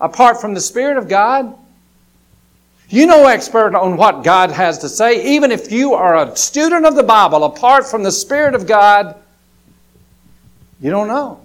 apart 0.00 0.40
from 0.40 0.52
the 0.52 0.60
Spirit 0.60 0.96
of 0.98 1.08
God. 1.08 1.56
You 2.90 3.06
know 3.06 3.26
expert 3.26 3.74
on 3.74 3.96
what 3.96 4.24
God 4.24 4.50
has 4.50 4.78
to 4.78 4.88
say. 4.88 5.34
Even 5.34 5.52
if 5.52 5.70
you 5.70 5.94
are 5.94 6.16
a 6.16 6.36
student 6.36 6.86
of 6.86 6.96
the 6.96 7.02
Bible, 7.02 7.44
apart 7.44 7.86
from 7.86 8.02
the 8.02 8.12
Spirit 8.12 8.54
of 8.54 8.66
God, 8.66 9.14
you 10.80 10.90
don't 10.90 11.08
know. 11.08 11.40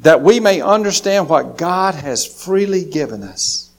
That 0.00 0.22
we 0.22 0.40
may 0.40 0.60
understand 0.60 1.28
what 1.28 1.56
God 1.56 1.94
has 1.94 2.26
freely 2.26 2.84
given 2.84 3.22
us. 3.22 3.70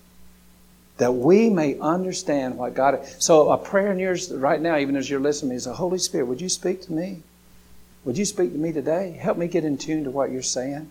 That 0.97 1.13
we 1.13 1.49
may 1.49 1.79
understand 1.79 2.57
what 2.57 2.73
God. 2.73 3.05
So 3.19 3.51
a 3.51 3.57
prayer 3.57 3.91
in 3.91 3.99
yours 3.99 4.31
right 4.31 4.59
now, 4.59 4.77
even 4.77 4.95
as 4.95 5.09
you're 5.09 5.19
listening, 5.19 5.55
is 5.55 5.65
the 5.65 5.73
Holy 5.73 5.99
Spirit. 5.99 6.25
Would 6.25 6.41
you 6.41 6.49
speak 6.49 6.81
to 6.83 6.91
me? 6.91 7.21
Would 8.03 8.17
you 8.17 8.25
speak 8.25 8.51
to 8.53 8.57
me 8.57 8.71
today? 8.71 9.11
Help 9.11 9.37
me 9.37 9.47
get 9.47 9.63
in 9.63 9.77
tune 9.77 10.05
to 10.05 10.11
what 10.11 10.31
you're 10.31 10.41
saying. 10.41 10.89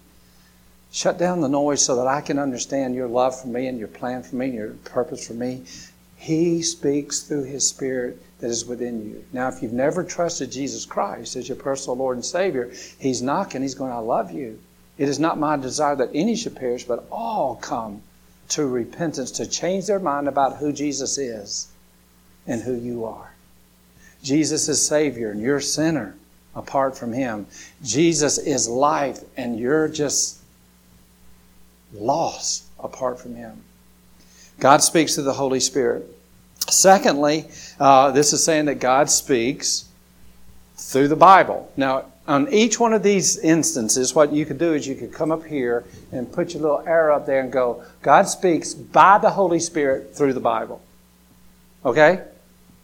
Shut 0.92 1.18
down 1.18 1.40
the 1.40 1.48
noise 1.48 1.82
so 1.82 1.96
that 1.96 2.06
I 2.06 2.20
can 2.20 2.38
understand 2.38 2.94
your 2.94 3.08
love 3.08 3.40
for 3.40 3.48
me 3.48 3.66
and 3.66 3.78
your 3.78 3.88
plan 3.88 4.22
for 4.22 4.36
me 4.36 4.46
and 4.46 4.54
your 4.54 4.70
purpose 4.84 5.26
for 5.26 5.34
me. 5.34 5.64
He 6.26 6.60
speaks 6.60 7.20
through 7.20 7.44
His 7.44 7.68
Spirit 7.68 8.20
that 8.40 8.50
is 8.50 8.66
within 8.66 9.00
you. 9.00 9.24
Now, 9.32 9.46
if 9.46 9.62
you've 9.62 9.72
never 9.72 10.02
trusted 10.02 10.50
Jesus 10.50 10.84
Christ 10.84 11.36
as 11.36 11.48
your 11.48 11.54
personal 11.54 11.96
Lord 11.96 12.16
and 12.16 12.24
Savior, 12.24 12.72
He's 12.98 13.22
knocking. 13.22 13.62
He's 13.62 13.76
going, 13.76 13.92
I 13.92 13.98
love 13.98 14.32
you. 14.32 14.58
It 14.98 15.08
is 15.08 15.20
not 15.20 15.38
my 15.38 15.56
desire 15.56 15.94
that 15.94 16.10
any 16.12 16.34
should 16.34 16.56
perish, 16.56 16.82
but 16.82 17.06
all 17.12 17.54
come 17.54 18.02
to 18.48 18.66
repentance 18.66 19.30
to 19.32 19.46
change 19.46 19.86
their 19.86 20.00
mind 20.00 20.26
about 20.26 20.56
who 20.56 20.72
Jesus 20.72 21.16
is 21.16 21.68
and 22.44 22.60
who 22.60 22.74
you 22.74 23.04
are. 23.04 23.32
Jesus 24.20 24.68
is 24.68 24.84
Savior 24.84 25.30
and 25.30 25.40
you're 25.40 25.60
sinner 25.60 26.16
apart 26.56 26.98
from 26.98 27.12
Him. 27.12 27.46
Jesus 27.84 28.36
is 28.38 28.68
life 28.68 29.20
and 29.36 29.60
you're 29.60 29.86
just 29.86 30.40
lost 31.94 32.64
apart 32.80 33.20
from 33.20 33.36
Him. 33.36 33.62
God 34.58 34.82
speaks 34.82 35.14
through 35.14 35.24
the 35.24 35.34
Holy 35.34 35.60
Spirit. 35.60 36.14
Secondly, 36.68 37.46
uh, 37.78 38.10
this 38.10 38.32
is 38.32 38.44
saying 38.44 38.66
that 38.66 38.76
God 38.76 39.10
speaks 39.10 39.86
through 40.76 41.08
the 41.08 41.16
Bible. 41.16 41.70
Now, 41.76 42.06
on 42.28 42.52
each 42.52 42.80
one 42.80 42.92
of 42.92 43.02
these 43.02 43.38
instances, 43.38 44.14
what 44.14 44.32
you 44.32 44.44
could 44.44 44.58
do 44.58 44.72
is 44.74 44.86
you 44.86 44.96
could 44.96 45.12
come 45.12 45.30
up 45.30 45.44
here 45.44 45.84
and 46.10 46.30
put 46.30 46.54
your 46.54 46.62
little 46.62 46.82
arrow 46.86 47.16
up 47.16 47.26
there 47.26 47.40
and 47.40 47.52
go, 47.52 47.84
God 48.02 48.24
speaks 48.24 48.74
by 48.74 49.18
the 49.18 49.30
Holy 49.30 49.60
Spirit 49.60 50.14
through 50.16 50.32
the 50.32 50.40
Bible. 50.40 50.82
Okay? 51.84 52.22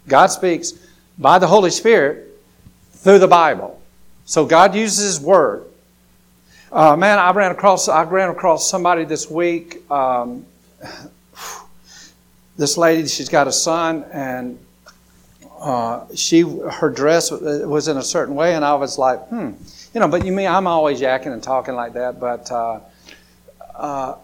God 0.07 0.29
speaks 0.29 0.75
by 1.19 1.39
the 1.39 1.47
Holy 1.49 1.71
Spirit 1.71 2.29
through 2.93 3.19
the 3.19 3.29
Bible. 3.29 3.81
So 4.25 4.47
God 4.47 4.75
uses 4.75 5.05
His 5.05 5.21
Word. 5.21 5.65
Uh, 6.71 6.97
man, 6.97 7.19
I 7.19 7.33
ran 7.33 7.51
across 7.51 7.89
I 7.89 8.05
ran 8.05 8.31
across 8.31 8.71
somebody 8.71 9.05
this 9.05 9.29
week. 9.29 9.91
Um, 9.91 10.47
this 12.57 12.77
lady, 12.77 13.09
she's 13.09 13.29
got 13.29 13.49
a 13.49 13.53
son, 13.53 14.05
and 14.13 14.59
uh, 15.59 16.05
she 16.15 16.41
her 16.41 16.91
dress 16.91 17.31
was 17.31 17.89
in 17.89 17.97
a 17.97 18.03
certain 18.03 18.35
way, 18.35 18.55
and 18.55 18.65
I 18.65 18.75
was 18.75 18.99
like, 18.99 19.21
hmm, 19.29 19.51
you 19.95 20.01
know. 20.01 20.09
But 20.09 20.27
you 20.27 20.33
mean 20.33 20.49
I'm 20.49 20.67
always 20.67 21.01
yakking 21.01 21.33
and 21.33 21.43
talking 21.43 21.75
like 21.75 21.95
that, 21.95 22.21
but. 22.21 22.51
Uh, 22.51 22.81
uh, 23.75 24.17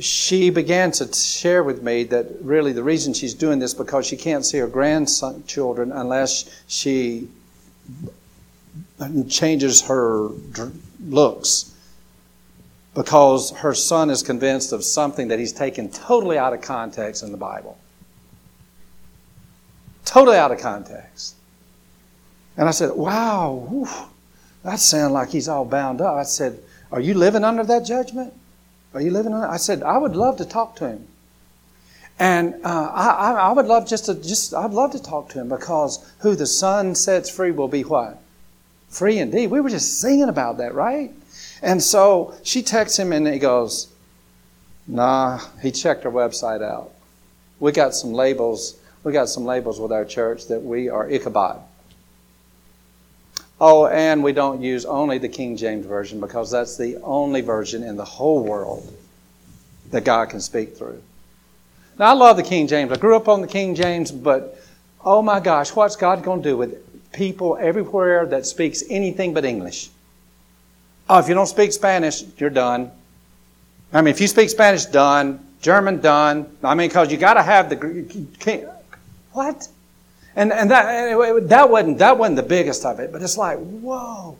she 0.00 0.48
began 0.48 0.90
to 0.90 1.12
share 1.12 1.62
with 1.62 1.82
me 1.82 2.04
that 2.04 2.26
really 2.40 2.72
the 2.72 2.82
reason 2.82 3.12
she's 3.12 3.34
doing 3.34 3.58
this 3.58 3.74
because 3.74 4.06
she 4.06 4.16
can't 4.16 4.44
see 4.44 4.56
her 4.58 4.66
grandchildren 4.66 5.92
unless 5.92 6.62
she 6.66 7.28
changes 9.28 9.82
her 9.82 10.28
looks 11.04 11.71
because 12.94 13.50
her 13.52 13.74
son 13.74 14.10
is 14.10 14.22
convinced 14.22 14.72
of 14.72 14.84
something 14.84 15.28
that 15.28 15.38
he's 15.38 15.52
taken 15.52 15.90
totally 15.90 16.36
out 16.38 16.52
of 16.52 16.60
context 16.60 17.22
in 17.22 17.32
the 17.32 17.38
Bible. 17.38 17.78
Totally 20.04 20.36
out 20.36 20.52
of 20.52 20.58
context. 20.58 21.36
And 22.56 22.68
I 22.68 22.72
said, 22.72 22.90
Wow, 22.92 23.66
whew, 23.70 23.88
that 24.62 24.78
sounds 24.78 25.12
like 25.12 25.30
he's 25.30 25.48
all 25.48 25.64
bound 25.64 26.00
up. 26.00 26.16
I 26.16 26.24
said, 26.24 26.58
Are 26.90 27.00
you 27.00 27.14
living 27.14 27.44
under 27.44 27.64
that 27.64 27.86
judgment? 27.86 28.34
Are 28.94 29.00
you 29.00 29.10
living 29.10 29.32
under 29.32 29.46
I 29.46 29.56
said, 29.56 29.82
I 29.82 29.96
would 29.96 30.14
love 30.14 30.36
to 30.38 30.44
talk 30.44 30.76
to 30.76 30.88
him. 30.88 31.08
And 32.18 32.54
uh, 32.62 32.90
I, 32.92 33.32
I 33.32 33.52
would 33.52 33.66
love 33.66 33.88
just 33.88 34.04
to 34.04 34.14
just 34.14 34.54
I'd 34.54 34.70
love 34.72 34.92
to 34.92 35.02
talk 35.02 35.30
to 35.30 35.40
him 35.40 35.48
because 35.48 36.04
who 36.18 36.36
the 36.36 36.46
Son 36.46 36.94
sets 36.94 37.30
free 37.30 37.50
will 37.50 37.68
be 37.68 37.82
what? 37.82 38.20
Free 38.90 39.18
indeed. 39.18 39.50
We 39.50 39.60
were 39.60 39.70
just 39.70 39.98
singing 39.98 40.28
about 40.28 40.58
that, 40.58 40.74
right? 40.74 41.12
And 41.62 41.80
so 41.80 42.34
she 42.42 42.62
texts 42.62 42.98
him 42.98 43.12
and 43.12 43.26
he 43.26 43.38
goes, 43.38 43.88
Nah, 44.86 45.38
he 45.62 45.70
checked 45.70 46.04
our 46.04 46.12
website 46.12 46.62
out. 46.62 46.90
We 47.60 47.70
got 47.70 47.94
some 47.94 48.12
labels. 48.12 48.76
We 49.04 49.12
got 49.12 49.28
some 49.28 49.44
labels 49.44 49.78
with 49.80 49.92
our 49.92 50.04
church 50.04 50.48
that 50.48 50.60
we 50.60 50.88
are 50.88 51.08
Ichabod. 51.08 51.62
Oh, 53.60 53.86
and 53.86 54.24
we 54.24 54.32
don't 54.32 54.60
use 54.60 54.84
only 54.84 55.18
the 55.18 55.28
King 55.28 55.56
James 55.56 55.86
Version 55.86 56.18
because 56.18 56.50
that's 56.50 56.76
the 56.76 56.96
only 57.04 57.42
version 57.42 57.84
in 57.84 57.96
the 57.96 58.04
whole 58.04 58.42
world 58.42 58.92
that 59.92 60.04
God 60.04 60.30
can 60.30 60.40
speak 60.40 60.76
through. 60.76 61.00
Now, 61.96 62.06
I 62.06 62.12
love 62.14 62.36
the 62.36 62.42
King 62.42 62.66
James. 62.66 62.90
I 62.90 62.96
grew 62.96 63.14
up 63.14 63.28
on 63.28 63.40
the 63.40 63.46
King 63.46 63.76
James, 63.76 64.10
but 64.10 64.58
oh 65.04 65.22
my 65.22 65.38
gosh, 65.38 65.76
what's 65.76 65.94
God 65.94 66.24
going 66.24 66.42
to 66.42 66.48
do 66.48 66.56
with 66.56 67.12
people 67.12 67.56
everywhere 67.60 68.26
that 68.26 68.46
speaks 68.46 68.82
anything 68.90 69.32
but 69.32 69.44
English? 69.44 69.90
Oh, 71.08 71.18
if 71.18 71.28
you 71.28 71.34
don't 71.34 71.46
speak 71.46 71.72
Spanish, 71.72 72.22
you're 72.38 72.50
done. 72.50 72.90
I 73.92 74.00
mean, 74.00 74.12
if 74.12 74.20
you 74.20 74.28
speak 74.28 74.50
Spanish, 74.50 74.86
done. 74.86 75.46
German, 75.60 76.00
done. 76.00 76.56
I 76.62 76.74
mean, 76.74 76.88
because 76.88 77.12
you 77.12 77.18
got 77.18 77.34
to 77.34 77.42
have 77.42 77.70
the. 77.70 78.66
What? 79.32 79.68
And 80.34 80.52
and 80.52 80.70
that 80.70 81.48
that 81.48 81.70
wasn't 81.70 81.98
that 81.98 82.18
wasn't 82.18 82.36
the 82.36 82.42
biggest 82.42 82.84
of 82.84 83.00
it, 83.00 83.12
but 83.12 83.22
it's 83.22 83.36
like 83.36 83.58
whoa. 83.58 84.36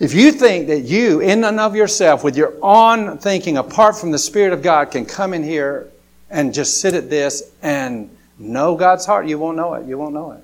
If 0.00 0.12
you 0.14 0.32
think 0.32 0.66
that 0.66 0.80
you, 0.80 1.20
in 1.20 1.44
and 1.44 1.60
of 1.60 1.76
yourself, 1.76 2.24
with 2.24 2.36
your 2.36 2.54
own 2.62 3.18
thinking, 3.18 3.58
apart 3.58 3.96
from 3.96 4.10
the 4.10 4.18
Spirit 4.18 4.52
of 4.52 4.60
God, 4.60 4.90
can 4.90 5.06
come 5.06 5.32
in 5.32 5.44
here 5.44 5.88
and 6.30 6.52
just 6.52 6.80
sit 6.80 6.94
at 6.94 7.08
this 7.08 7.52
and 7.62 8.10
know 8.38 8.74
God's 8.74 9.06
heart, 9.06 9.26
you 9.26 9.38
won't 9.38 9.56
know 9.56 9.74
it. 9.74 9.86
You 9.86 9.96
won't 9.96 10.12
know 10.12 10.32
it. 10.32 10.42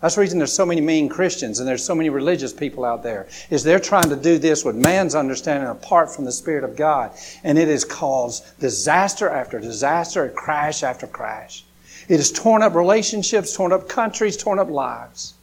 That's 0.00 0.14
the 0.14 0.22
reason 0.22 0.38
there's 0.38 0.52
so 0.52 0.64
many 0.64 0.80
mean 0.80 1.10
Christians 1.10 1.58
and 1.58 1.68
there's 1.68 1.84
so 1.84 1.94
many 1.94 2.08
religious 2.08 2.52
people 2.54 2.84
out 2.84 3.02
there. 3.02 3.28
Is 3.50 3.62
they're 3.62 3.78
trying 3.78 4.08
to 4.08 4.16
do 4.16 4.38
this 4.38 4.64
with 4.64 4.74
man's 4.74 5.14
understanding 5.14 5.68
apart 5.68 6.14
from 6.14 6.24
the 6.24 6.32
Spirit 6.32 6.64
of 6.64 6.74
God. 6.74 7.12
And 7.44 7.58
it 7.58 7.68
has 7.68 7.84
caused 7.84 8.44
disaster 8.60 9.28
after 9.28 9.60
disaster, 9.60 10.28
crash 10.30 10.82
after 10.82 11.06
crash. 11.06 11.64
It 12.08 12.16
has 12.16 12.32
torn 12.32 12.62
up 12.62 12.74
relationships, 12.74 13.54
torn 13.54 13.72
up 13.72 13.88
countries, 13.88 14.36
torn 14.36 14.58
up 14.58 14.70
lives. 14.70 15.34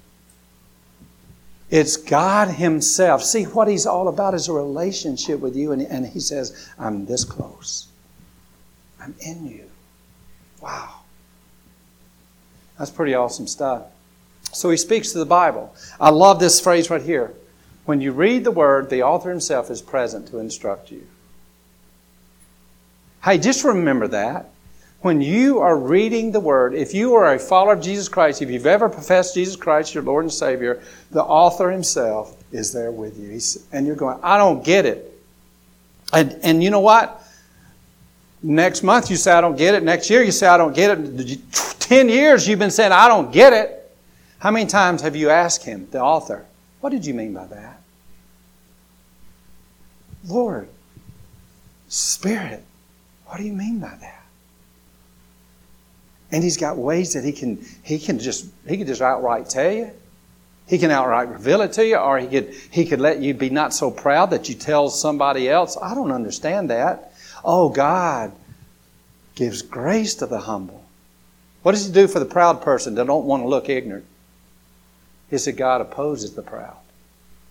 It's 1.70 1.98
God 1.98 2.48
Himself. 2.48 3.24
See, 3.24 3.44
what 3.44 3.68
He's 3.68 3.86
all 3.86 4.08
about 4.08 4.34
is 4.34 4.48
a 4.48 4.54
relationship 4.54 5.40
with 5.40 5.56
you, 5.56 5.72
and, 5.72 5.82
and 5.84 6.06
He 6.06 6.20
says, 6.20 6.70
I'm 6.80 7.06
this 7.06 7.24
close. 7.24 7.88
I'm 9.00 9.14
in 9.20 9.46
you. 9.46 9.70
Wow. 10.62 11.02
That's 12.80 12.92
pretty 12.92 13.14
awesome 13.14 13.48
stuff. 13.48 13.84
So 14.58 14.70
He 14.70 14.78
speaks 14.78 15.12
to 15.12 15.20
the 15.20 15.26
Bible. 15.26 15.74
I 16.00 16.10
love 16.10 16.40
this 16.40 16.60
phrase 16.60 16.90
right 16.90 17.02
here. 17.02 17.34
When 17.86 18.02
you 18.02 18.12
read 18.12 18.44
the 18.44 18.52
Word, 18.52 18.90
the 18.90 19.04
author 19.04 19.30
Himself 19.30 19.70
is 19.70 19.82
present 19.82 20.28
to 20.30 20.40
instruct 20.40 20.92
you. 20.92 21.08
Hey, 23.24 23.38
just 23.38 23.64
remember 23.64 24.08
that. 24.10 24.50
When 25.02 25.22
you 25.22 25.60
are 25.60 25.78
reading 25.78 26.32
the 26.32 26.40
Word, 26.40 26.74
if 26.74 26.94
you 26.94 27.14
are 27.14 27.34
a 27.34 27.40
follower 27.40 27.74
of 27.74 27.82
Jesus 27.82 28.10
Christ, 28.10 28.42
if 28.42 28.50
you've 28.50 28.66
ever 28.66 28.90
professed 28.90 29.36
Jesus 29.36 29.56
Christ, 29.56 29.94
your 29.94 30.04
Lord 30.04 30.26
and 30.26 30.34
Savior, 30.34 30.82
the 31.12 31.24
author 31.24 31.70
himself 31.70 32.36
is 32.52 32.74
there 32.74 32.92
with 32.92 33.18
you. 33.18 33.30
He's, 33.30 33.68
and 33.72 33.86
you're 33.86 33.96
going, 33.96 34.20
I 34.24 34.38
don't 34.38 34.64
get 34.64 34.86
it. 34.86 35.14
And, 36.14 36.40
and 36.42 36.64
you 36.64 36.72
know 36.72 36.80
what? 36.80 37.24
Next 38.42 38.82
month 38.82 39.10
you 39.10 39.18
say, 39.18 39.32
I 39.32 39.42
don't 39.42 39.58
get 39.58 39.76
it. 39.76 39.84
Next 39.84 40.10
year 40.10 40.24
you 40.24 40.32
say, 40.32 40.48
I 40.48 40.58
don't 40.58 40.76
get 40.76 40.98
it. 40.98 41.40
Ten 41.80 42.10
years 42.10 42.48
you've 42.48 42.60
been 42.60 42.72
saying, 42.72 42.92
I 42.92 43.08
don't 43.08 43.32
get 43.32 43.54
it. 43.54 43.77
How 44.40 44.52
many 44.52 44.68
times 44.68 45.02
have 45.02 45.16
you 45.16 45.30
asked 45.30 45.64
him, 45.64 45.88
the 45.92 46.02
author, 46.02 46.46
what 46.80 46.92
did 46.92 47.06
you 47.06 47.14
mean 47.14 47.34
by 47.34 47.48
that? 47.48 47.82
Lord, 50.28 50.70
Spirit, 51.88 52.64
what 53.26 53.38
do 53.38 53.44
you 53.44 53.54
mean 53.54 53.80
by 53.80 53.96
that? 54.00 54.24
And 56.32 56.44
he's 56.44 56.58
got 56.58 56.78
ways 56.78 57.14
that 57.14 57.24
he 57.24 57.32
can 57.32 57.66
he 57.84 57.98
can 57.98 58.20
just 58.20 58.48
he 58.68 58.78
can 58.78 58.86
just 58.86 59.02
outright 59.02 59.50
tell 59.50 59.72
you. 59.72 59.92
He 60.68 60.78
can 60.78 60.92
outright 60.92 61.30
reveal 61.30 61.62
it 61.62 61.72
to 61.74 61.86
you, 61.86 61.96
or 61.96 62.20
he 62.20 62.28
could 62.28 62.54
he 62.70 62.86
could 62.86 63.00
let 63.00 63.20
you 63.20 63.34
be 63.34 63.50
not 63.50 63.74
so 63.74 63.90
proud 63.90 64.32
that 64.32 64.50
you 64.50 64.56
tell 64.56 64.90
somebody 64.90 65.50
else. 65.50 65.78
I 65.82 65.96
don't 65.96 66.12
understand 66.12 66.70
that. 66.70 67.14
Oh, 67.46 67.70
God 67.70 68.34
gives 69.36 69.62
grace 69.62 70.16
to 70.16 70.26
the 70.26 70.40
humble. 70.40 70.84
What 71.64 71.72
does 71.72 71.88
he 71.88 71.94
do 71.94 72.08
for 72.08 72.20
the 72.20 72.26
proud 72.26 72.62
person 72.62 72.96
that 72.96 73.08
don't 73.08 73.26
want 73.26 73.44
to 73.44 73.48
look 73.48 73.70
ignorant? 73.70 74.06
He 75.30 75.38
said 75.38 75.58
God 75.58 75.82
opposes 75.82 76.34
the 76.34 76.42
proud. 76.42 76.78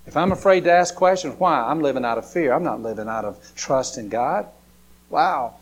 If 0.07 0.17
I'm 0.17 0.33
afraid 0.33 0.65
to 0.65 0.73
ask 0.73 0.95
questions, 0.95 1.35
why? 1.39 1.63
I'm 1.63 1.83
living 1.83 2.05
out 2.05 2.17
of 2.17 2.31
fear. 2.31 2.53
I'm 2.53 2.63
not 2.63 2.81
living 2.81 3.09
out 3.09 3.25
of 3.25 3.39
trust 3.57 3.99
in 3.99 4.09
God. 4.09 4.47
Wow. 5.11 5.57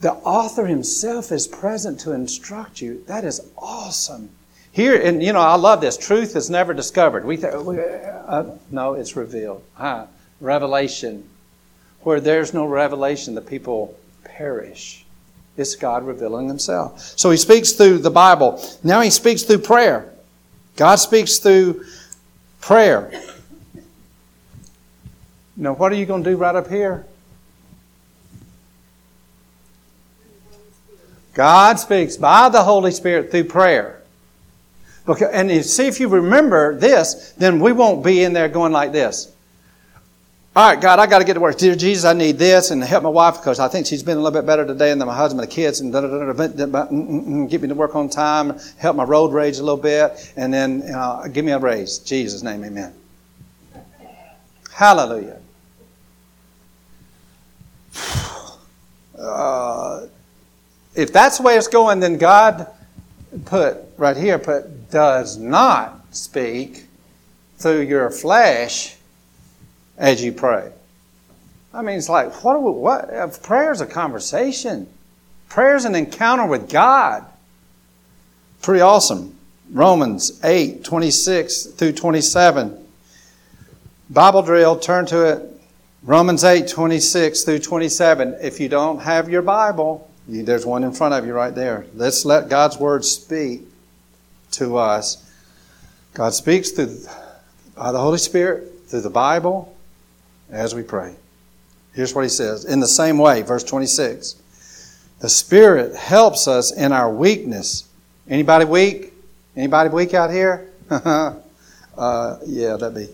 The 0.00 0.12
author 0.12 0.66
himself 0.66 1.32
is 1.32 1.48
present 1.48 1.98
to 2.00 2.12
instruct 2.12 2.80
you. 2.80 3.02
That 3.06 3.24
is 3.24 3.40
awesome. 3.56 4.30
Here, 4.70 5.00
and 5.00 5.22
you 5.22 5.32
know, 5.32 5.40
I 5.40 5.56
love 5.56 5.80
this. 5.80 5.96
Truth 5.96 6.36
is 6.36 6.50
never 6.50 6.72
discovered. 6.74 7.24
We 7.24 7.36
th- 7.36 7.52
uh, 7.52 8.44
no, 8.70 8.94
it's 8.94 9.16
revealed. 9.16 9.62
Huh? 9.74 10.06
Revelation. 10.40 11.28
Where 12.02 12.20
there's 12.20 12.54
no 12.54 12.64
revelation, 12.64 13.34
the 13.34 13.40
people 13.40 13.98
perish. 14.24 15.04
It's 15.56 15.74
God 15.74 16.06
revealing 16.06 16.46
Himself. 16.46 17.00
So 17.18 17.30
He 17.30 17.36
speaks 17.36 17.72
through 17.72 17.98
the 17.98 18.10
Bible. 18.10 18.62
Now 18.84 19.00
He 19.00 19.10
speaks 19.10 19.42
through 19.42 19.58
prayer. 19.58 20.12
God 20.78 20.94
speaks 20.94 21.38
through 21.38 21.84
prayer. 22.60 23.10
Now, 25.56 25.74
what 25.74 25.90
are 25.90 25.96
you 25.96 26.06
going 26.06 26.22
to 26.22 26.30
do 26.30 26.36
right 26.36 26.54
up 26.54 26.68
here? 26.68 27.04
God 31.34 31.80
speaks 31.80 32.16
by 32.16 32.48
the 32.48 32.62
Holy 32.62 32.92
Spirit 32.92 33.32
through 33.32 33.44
prayer. 33.44 34.00
Okay, 35.08 35.28
and 35.32 35.50
see, 35.64 35.88
if 35.88 35.98
you 35.98 36.06
remember 36.06 36.76
this, 36.76 37.32
then 37.32 37.58
we 37.58 37.72
won't 37.72 38.04
be 38.04 38.22
in 38.22 38.32
there 38.32 38.48
going 38.48 38.70
like 38.70 38.92
this. 38.92 39.34
All 40.56 40.68
right, 40.68 40.80
God, 40.80 40.98
I 40.98 41.06
got 41.06 41.20
to 41.20 41.24
get 41.24 41.34
to 41.34 41.40
work. 41.40 41.56
Dear 41.56 41.76
Jesus, 41.76 42.04
I 42.04 42.14
need 42.14 42.38
this 42.38 42.70
and 42.70 42.82
help 42.82 43.04
my 43.04 43.10
wife 43.10 43.36
because 43.36 43.60
I 43.60 43.68
think 43.68 43.86
she's 43.86 44.02
been 44.02 44.16
a 44.16 44.20
little 44.20 44.36
bit 44.36 44.46
better 44.46 44.66
today 44.66 44.88
than 44.88 45.06
my 45.06 45.14
husband 45.14 45.40
and 45.40 45.48
the 45.48 45.54
kids 45.54 45.80
and 45.80 45.92
da, 45.92 46.00
da, 46.00 46.08
da, 46.08 46.32
da, 46.32 46.32
mm, 46.32 46.88
mm, 46.88 47.26
mm, 47.26 47.50
get 47.50 47.62
me 47.62 47.68
to 47.68 47.74
work 47.74 47.94
on 47.94 48.08
time, 48.08 48.58
help 48.78 48.96
my 48.96 49.04
road 49.04 49.32
rage 49.32 49.58
a 49.58 49.62
little 49.62 49.76
bit, 49.76 50.32
and 50.36 50.52
then 50.52 50.80
know, 50.80 51.22
give 51.32 51.44
me 51.44 51.52
a 51.52 51.58
raise. 51.58 51.98
Jesus' 51.98 52.42
name, 52.42 52.64
amen. 52.64 52.92
Hallelujah. 54.72 55.38
Uh, 59.16 60.06
if 60.94 61.12
that's 61.12 61.38
the 61.38 61.42
way 61.42 61.56
it's 61.56 61.68
going, 61.68 62.00
then 62.00 62.18
God 62.18 62.68
put 63.44 63.76
right 63.96 64.16
here, 64.16 64.38
put 64.38 64.90
does 64.90 65.36
not 65.36 66.04
speak 66.10 66.86
through 67.58 67.82
your 67.82 68.10
flesh 68.10 68.97
as 69.98 70.22
you 70.22 70.32
pray. 70.32 70.72
I 71.74 71.82
mean, 71.82 71.98
it's 71.98 72.08
like, 72.08 72.44
what, 72.44 72.62
we, 72.62 72.70
what? 72.70 73.42
Prayer 73.42 73.72
is 73.72 73.80
a 73.80 73.86
conversation. 73.86 74.88
Prayer 75.48 75.76
is 75.76 75.84
an 75.84 75.94
encounter 75.94 76.46
with 76.46 76.70
God. 76.70 77.26
Pretty 78.62 78.80
awesome. 78.80 79.36
Romans 79.70 80.42
8, 80.42 80.82
26 80.82 81.66
through 81.66 81.92
27. 81.92 82.86
Bible 84.08 84.42
drill, 84.42 84.78
turn 84.78 85.04
to 85.06 85.28
it. 85.28 85.60
Romans 86.02 86.44
8, 86.44 86.68
26 86.68 87.44
through 87.44 87.58
27. 87.58 88.38
If 88.40 88.60
you 88.60 88.68
don't 88.68 89.00
have 89.00 89.28
your 89.28 89.42
Bible, 89.42 90.08
you, 90.26 90.42
there's 90.42 90.64
one 90.64 90.84
in 90.84 90.92
front 90.92 91.12
of 91.12 91.26
you 91.26 91.34
right 91.34 91.54
there. 91.54 91.84
Let's 91.94 92.24
let 92.24 92.48
God's 92.48 92.78
word 92.78 93.04
speak 93.04 93.62
to 94.52 94.78
us. 94.78 95.24
God 96.14 96.32
speaks 96.32 96.70
through 96.70 96.98
by 97.76 97.92
the 97.92 97.98
Holy 97.98 98.18
Spirit 98.18 98.72
through 98.88 99.02
the 99.02 99.10
Bible 99.10 99.76
as 100.50 100.74
we 100.74 100.82
pray. 100.82 101.14
Here's 101.94 102.14
what 102.14 102.22
he 102.22 102.28
says. 102.28 102.64
In 102.64 102.80
the 102.80 102.86
same 102.86 103.18
way, 103.18 103.42
verse 103.42 103.64
26. 103.64 104.36
The 105.20 105.28
Spirit 105.28 105.96
helps 105.96 106.46
us 106.46 106.70
in 106.70 106.92
our 106.92 107.12
weakness. 107.12 107.88
Anybody 108.28 108.64
weak? 108.64 109.12
Anybody 109.56 109.88
weak 109.90 110.14
out 110.14 110.30
here? 110.30 110.70
uh, 110.90 112.38
yeah, 112.46 112.76
that'd 112.76 112.94
be. 112.94 113.08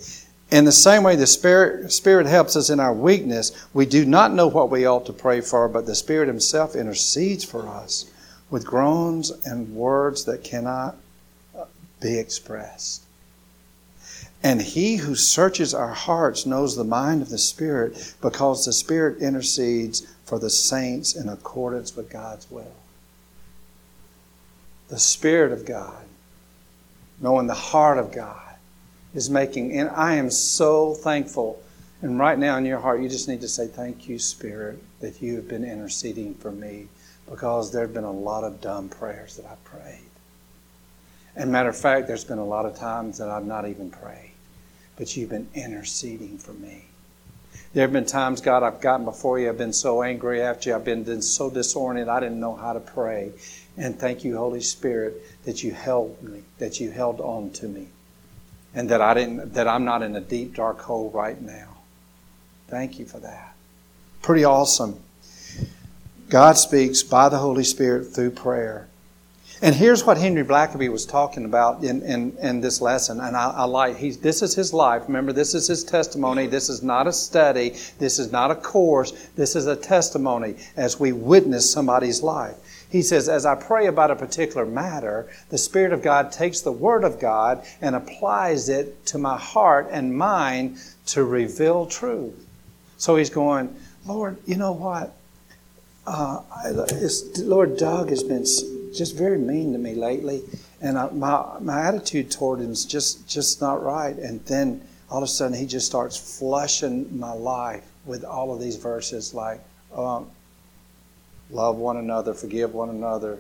In 0.50 0.64
the 0.64 0.72
same 0.72 1.02
way, 1.02 1.16
the 1.16 1.26
Spirit, 1.26 1.90
Spirit 1.90 2.26
helps 2.26 2.56
us 2.56 2.68
in 2.68 2.78
our 2.78 2.92
weakness. 2.92 3.66
We 3.72 3.86
do 3.86 4.04
not 4.04 4.34
know 4.34 4.48
what 4.48 4.70
we 4.70 4.86
ought 4.86 5.06
to 5.06 5.12
pray 5.12 5.40
for, 5.40 5.68
but 5.68 5.86
the 5.86 5.94
Spirit 5.94 6.28
Himself 6.28 6.76
intercedes 6.76 7.42
for 7.42 7.66
us 7.66 8.10
with 8.50 8.66
groans 8.66 9.30
and 9.46 9.74
words 9.74 10.26
that 10.26 10.44
cannot 10.44 10.96
be 12.00 12.18
expressed. 12.18 13.03
And 14.44 14.60
He 14.60 14.96
who 14.96 15.14
searches 15.14 15.72
our 15.74 15.94
hearts 15.94 16.44
knows 16.44 16.76
the 16.76 16.84
mind 16.84 17.22
of 17.22 17.30
the 17.30 17.38
Spirit 17.38 18.14
because 18.20 18.64
the 18.64 18.72
Spirit 18.72 19.22
intercedes 19.22 20.06
for 20.26 20.38
the 20.38 20.50
saints 20.50 21.16
in 21.16 21.28
accordance 21.28 21.96
with 21.96 22.10
God's 22.10 22.50
will. 22.50 22.76
The 24.88 24.98
Spirit 24.98 25.50
of 25.50 25.64
God, 25.64 26.04
knowing 27.20 27.46
the 27.46 27.54
heart 27.54 27.96
of 27.96 28.12
God 28.12 28.54
is 29.14 29.30
making. 29.30 29.78
And 29.78 29.88
I 29.88 30.16
am 30.16 30.30
so 30.30 30.92
thankful. 30.92 31.62
And 32.02 32.18
right 32.18 32.38
now 32.38 32.58
in 32.58 32.66
your 32.66 32.80
heart, 32.80 33.00
you 33.00 33.08
just 33.08 33.28
need 33.28 33.40
to 33.40 33.48
say, 33.48 33.66
Thank 33.66 34.08
you, 34.08 34.18
Spirit, 34.18 34.78
that 35.00 35.22
you 35.22 35.36
have 35.36 35.48
been 35.48 35.64
interceding 35.64 36.34
for 36.34 36.52
me 36.52 36.88
because 37.30 37.72
there 37.72 37.82
have 37.82 37.94
been 37.94 38.04
a 38.04 38.12
lot 38.12 38.44
of 38.44 38.60
dumb 38.60 38.90
prayers 38.90 39.36
that 39.36 39.46
I've 39.46 39.64
prayed. 39.64 40.00
And 41.36 41.50
matter 41.50 41.70
of 41.70 41.76
fact, 41.76 42.06
there's 42.06 42.24
been 42.24 42.38
a 42.38 42.44
lot 42.44 42.66
of 42.66 42.76
times 42.76 43.18
that 43.18 43.28
I've 43.28 43.46
not 43.46 43.66
even 43.66 43.90
prayed, 43.90 44.32
but 44.96 45.16
you've 45.16 45.30
been 45.30 45.48
interceding 45.54 46.38
for 46.38 46.52
me. 46.52 46.84
There 47.72 47.82
have 47.82 47.92
been 47.92 48.06
times, 48.06 48.40
God, 48.40 48.62
I've 48.62 48.80
gotten 48.80 49.04
before 49.04 49.38
you. 49.38 49.48
I've 49.48 49.58
been 49.58 49.72
so 49.72 50.02
angry 50.02 50.40
after 50.40 50.70
you. 50.70 50.76
I've 50.76 50.84
been, 50.84 51.22
so 51.22 51.50
disoriented. 51.50 52.08
I 52.08 52.20
didn't 52.20 52.38
know 52.38 52.54
how 52.54 52.72
to 52.72 52.80
pray. 52.80 53.32
And 53.76 53.98
thank 53.98 54.22
you, 54.22 54.36
Holy 54.36 54.60
Spirit, 54.60 55.20
that 55.44 55.64
you 55.64 55.72
held 55.72 56.22
me, 56.22 56.42
that 56.58 56.78
you 56.78 56.92
held 56.92 57.20
on 57.20 57.50
to 57.52 57.66
me 57.66 57.88
and 58.74 58.88
that 58.90 59.00
I 59.00 59.14
didn't 59.14 59.54
that 59.54 59.68
I'm 59.68 59.84
not 59.84 60.02
in 60.02 60.16
a 60.16 60.20
deep 60.20 60.54
dark 60.54 60.80
hole 60.80 61.10
right 61.10 61.40
now. 61.40 61.78
Thank 62.68 62.98
you 62.98 63.06
for 63.06 63.20
that. 63.20 63.54
Pretty 64.20 64.44
awesome. 64.44 65.00
God 66.28 66.56
speaks 66.56 67.02
by 67.02 67.28
the 67.28 67.38
Holy 67.38 67.64
Spirit 67.64 68.06
through 68.06 68.30
prayer. 68.32 68.88
And 69.64 69.74
here's 69.74 70.04
what 70.04 70.18
Henry 70.18 70.44
Blackaby 70.44 70.92
was 70.92 71.06
talking 71.06 71.46
about 71.46 71.82
in, 71.82 72.02
in, 72.02 72.36
in 72.36 72.60
this 72.60 72.82
lesson. 72.82 73.18
And 73.18 73.34
I, 73.34 73.48
I 73.48 73.64
like, 73.64 73.96
he's, 73.96 74.18
this 74.18 74.42
is 74.42 74.54
his 74.54 74.74
life. 74.74 75.04
Remember, 75.06 75.32
this 75.32 75.54
is 75.54 75.66
his 75.66 75.82
testimony. 75.82 76.46
This 76.46 76.68
is 76.68 76.82
not 76.82 77.06
a 77.06 77.12
study. 77.14 77.70
This 77.98 78.18
is 78.18 78.30
not 78.30 78.50
a 78.50 78.56
course. 78.56 79.12
This 79.36 79.56
is 79.56 79.66
a 79.66 79.74
testimony 79.74 80.56
as 80.76 81.00
we 81.00 81.12
witness 81.12 81.72
somebody's 81.72 82.22
life. 82.22 82.56
He 82.90 83.00
says, 83.00 83.26
as 83.26 83.46
I 83.46 83.54
pray 83.54 83.86
about 83.86 84.10
a 84.10 84.16
particular 84.16 84.66
matter, 84.66 85.30
the 85.48 85.56
Spirit 85.56 85.94
of 85.94 86.02
God 86.02 86.30
takes 86.30 86.60
the 86.60 86.70
Word 86.70 87.02
of 87.02 87.18
God 87.18 87.64
and 87.80 87.96
applies 87.96 88.68
it 88.68 89.06
to 89.06 89.16
my 89.16 89.38
heart 89.38 89.88
and 89.90 90.14
mind 90.14 90.76
to 91.06 91.24
reveal 91.24 91.86
truth. 91.86 92.34
So 92.98 93.16
he's 93.16 93.30
going, 93.30 93.74
Lord, 94.04 94.36
you 94.44 94.56
know 94.56 94.72
what? 94.72 95.16
Uh, 96.06 96.42
Lord 97.38 97.78
Doug 97.78 98.10
has 98.10 98.22
been 98.22 98.44
just 98.96 99.16
very 99.16 99.38
mean 99.38 99.72
to 99.72 99.78
me 99.78 99.94
lately, 99.94 100.42
and 100.80 100.98
I, 100.98 101.10
my 101.10 101.58
my 101.60 101.82
attitude 101.82 102.30
toward 102.30 102.60
him 102.60 102.70
is 102.70 102.84
just 102.84 103.28
just 103.28 103.60
not 103.60 103.82
right. 103.82 104.16
And 104.16 104.44
then 104.46 104.80
all 105.10 105.18
of 105.18 105.24
a 105.24 105.28
sudden, 105.28 105.56
he 105.56 105.66
just 105.66 105.86
starts 105.86 106.16
flushing 106.38 107.18
my 107.18 107.32
life 107.32 107.84
with 108.04 108.24
all 108.24 108.52
of 108.52 108.60
these 108.60 108.76
verses 108.76 109.34
like, 109.34 109.60
um, 109.94 110.30
love 111.50 111.76
one 111.76 111.96
another, 111.96 112.34
forgive 112.34 112.74
one 112.74 112.90
another. 112.90 113.38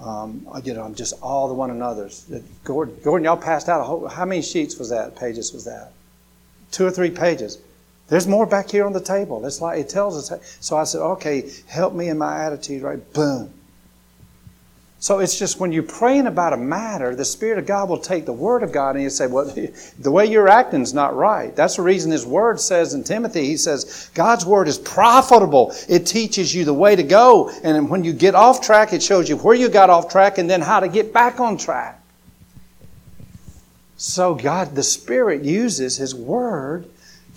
Um, 0.00 0.46
you 0.64 0.74
know, 0.74 0.92
just 0.94 1.14
all 1.22 1.48
the 1.48 1.54
one 1.54 1.70
another's. 1.70 2.24
Gordon, 2.64 2.96
Gordon, 3.04 3.24
y'all 3.24 3.36
passed 3.36 3.68
out. 3.68 3.84
Whole, 3.84 4.08
how 4.08 4.24
many 4.24 4.42
sheets 4.42 4.78
was 4.78 4.88
that? 4.90 5.16
Pages 5.16 5.52
was 5.52 5.64
that? 5.66 5.92
Two 6.70 6.86
or 6.86 6.90
three 6.90 7.10
pages. 7.10 7.58
There's 8.08 8.26
more 8.26 8.46
back 8.46 8.70
here 8.70 8.84
on 8.84 8.92
the 8.92 9.00
table. 9.00 9.44
It's 9.46 9.60
like 9.60 9.78
it 9.78 9.88
tells 9.88 10.30
us. 10.30 10.56
So 10.60 10.76
I 10.76 10.84
said, 10.84 11.00
okay, 11.00 11.50
help 11.66 11.94
me 11.94 12.08
in 12.08 12.18
my 12.18 12.44
attitude, 12.44 12.82
right? 12.82 13.12
Boom. 13.12 13.52
So 15.02 15.18
it's 15.18 15.36
just 15.36 15.58
when 15.58 15.72
you're 15.72 15.82
praying 15.82 16.28
about 16.28 16.52
a 16.52 16.56
matter, 16.56 17.16
the 17.16 17.24
Spirit 17.24 17.58
of 17.58 17.66
God 17.66 17.88
will 17.88 17.98
take 17.98 18.24
the 18.24 18.32
Word 18.32 18.62
of 18.62 18.70
God 18.70 18.94
and 18.94 19.02
you 19.02 19.10
say, 19.10 19.26
well, 19.26 19.46
the 19.98 20.10
way 20.12 20.26
you're 20.26 20.48
acting 20.48 20.80
is 20.80 20.94
not 20.94 21.16
right. 21.16 21.56
That's 21.56 21.74
the 21.74 21.82
reason 21.82 22.12
His 22.12 22.24
Word 22.24 22.60
says 22.60 22.94
in 22.94 23.02
Timothy, 23.02 23.44
He 23.46 23.56
says, 23.56 24.12
God's 24.14 24.46
Word 24.46 24.68
is 24.68 24.78
profitable. 24.78 25.74
It 25.88 26.06
teaches 26.06 26.54
you 26.54 26.64
the 26.64 26.72
way 26.72 26.94
to 26.94 27.02
go. 27.02 27.50
And 27.64 27.90
when 27.90 28.04
you 28.04 28.12
get 28.12 28.36
off 28.36 28.60
track, 28.60 28.92
it 28.92 29.02
shows 29.02 29.28
you 29.28 29.36
where 29.38 29.56
you 29.56 29.68
got 29.68 29.90
off 29.90 30.08
track 30.08 30.38
and 30.38 30.48
then 30.48 30.60
how 30.60 30.78
to 30.78 30.86
get 30.86 31.12
back 31.12 31.40
on 31.40 31.56
track. 31.56 32.00
So 33.96 34.36
God, 34.36 34.76
the 34.76 34.84
Spirit 34.84 35.42
uses 35.42 35.96
His 35.96 36.14
Word 36.14 36.88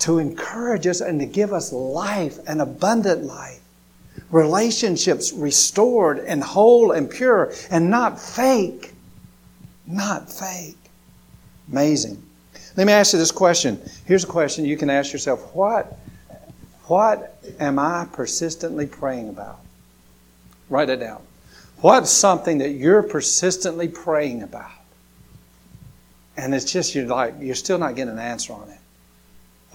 to 0.01 0.19
encourage 0.19 0.85
us 0.85 1.01
and 1.01 1.19
to 1.19 1.25
give 1.25 1.51
us 1.51 1.73
life, 1.73 2.37
an 2.45 2.61
abundant 2.61 3.23
life. 3.23 3.64
Relationships 4.31 5.31
restored 5.33 6.19
and 6.19 6.43
whole 6.43 6.91
and 6.91 7.09
pure 7.09 7.53
and 7.69 7.89
not 7.89 8.19
fake. 8.19 8.93
Not 9.87 10.31
fake. 10.31 10.77
Amazing. 11.71 12.21
Let 12.75 12.87
me 12.87 12.93
ask 12.93 13.13
you 13.13 13.19
this 13.19 13.31
question. 13.31 13.79
Here's 14.05 14.23
a 14.23 14.27
question 14.27 14.65
you 14.65 14.77
can 14.77 14.89
ask 14.89 15.13
yourself 15.13 15.55
What, 15.55 15.97
what 16.85 17.37
am 17.59 17.79
I 17.79 18.07
persistently 18.11 18.87
praying 18.87 19.29
about? 19.29 19.59
Write 20.69 20.89
it 20.89 20.99
down. 20.99 21.21
What's 21.81 22.09
something 22.09 22.57
that 22.59 22.71
you're 22.71 23.03
persistently 23.03 23.87
praying 23.87 24.43
about? 24.43 24.71
And 26.37 26.53
it's 26.53 26.65
just 26.65 26.95
you're 26.95 27.05
like 27.05 27.35
you're 27.39 27.55
still 27.55 27.77
not 27.77 27.95
getting 27.95 28.13
an 28.13 28.19
answer 28.19 28.53
on 28.53 28.69
it. 28.69 28.79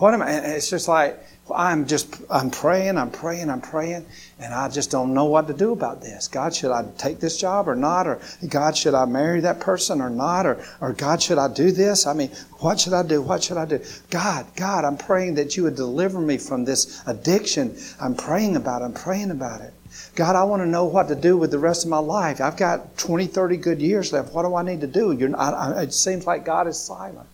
What 0.01 0.15
am 0.15 0.23
I? 0.23 0.31
It's 0.31 0.71
just 0.71 0.89
like 0.89 1.23
I'm 1.55 1.87
just, 1.87 2.23
I'm 2.31 2.51
praying, 2.51 2.97
I'm 2.97 3.11
praying, 3.11 3.51
I'm 3.51 3.61
praying, 3.61 4.07
and 4.39 4.55
I 4.55 4.69
just 4.71 4.91
don't 4.91 5.13
know 5.13 5.27
what 5.27 5.47
to 5.49 5.53
do 5.53 5.73
about 5.73 6.01
this. 6.01 6.27
God, 6.27 6.55
should 6.55 6.71
I 6.71 6.85
take 6.97 7.21
this 7.21 7.37
job 7.37 7.69
or 7.69 7.75
not? 7.75 8.07
Or 8.07 8.19
God, 8.49 8.77
should 8.77 8.95
I 8.95 9.05
marry 9.05 9.41
that 9.41 9.61
person 9.61 10.01
or 10.01 10.09
not? 10.09 10.47
Or, 10.47 10.65
or 10.81 10.95
God, 10.95 11.23
should 11.23 11.37
I 11.37 11.53
do 11.53 11.71
this? 11.71 12.07
I 12.07 12.15
mean, 12.15 12.31
what 12.61 12.81
should 12.81 12.95
I 12.95 13.03
do? 13.03 13.21
What 13.21 13.45
should 13.45 13.59
I 13.59 13.67
do? 13.67 13.81
God, 14.09 14.47
God, 14.57 14.87
I'm 14.87 14.97
praying 14.97 15.35
that 15.35 15.57
you 15.57 15.65
would 15.65 15.77
deliver 15.77 16.19
me 16.19 16.39
from 16.39 16.65
this 16.65 17.03
addiction. 17.07 17.77
I'm 18.01 18.15
praying 18.15 18.57
about 18.57 18.81
it. 18.81 18.87
I'm 18.87 18.95
praying 18.95 19.31
about 19.31 19.61
it. 19.61 19.75
God, 20.15 20.35
I 20.35 20.45
want 20.45 20.63
to 20.63 20.67
know 20.67 20.87
what 20.87 21.09
to 21.09 21.15
do 21.15 21.37
with 21.37 21.51
the 21.51 21.59
rest 21.59 21.85
of 21.85 21.91
my 21.91 21.99
life. 21.99 22.41
I've 22.41 22.57
got 22.57 22.97
20, 22.97 23.27
30 23.27 23.57
good 23.59 23.83
years 23.83 24.15
left. 24.15 24.33
What 24.33 24.45
do 24.45 24.55
I 24.55 24.63
need 24.63 24.81
to 24.81 24.87
do? 24.87 25.35
I, 25.35 25.51
I, 25.51 25.83
it 25.83 25.93
seems 25.93 26.27
like 26.27 26.47
God 26.47 26.69
is 26.69 26.79
silent. 26.79 27.29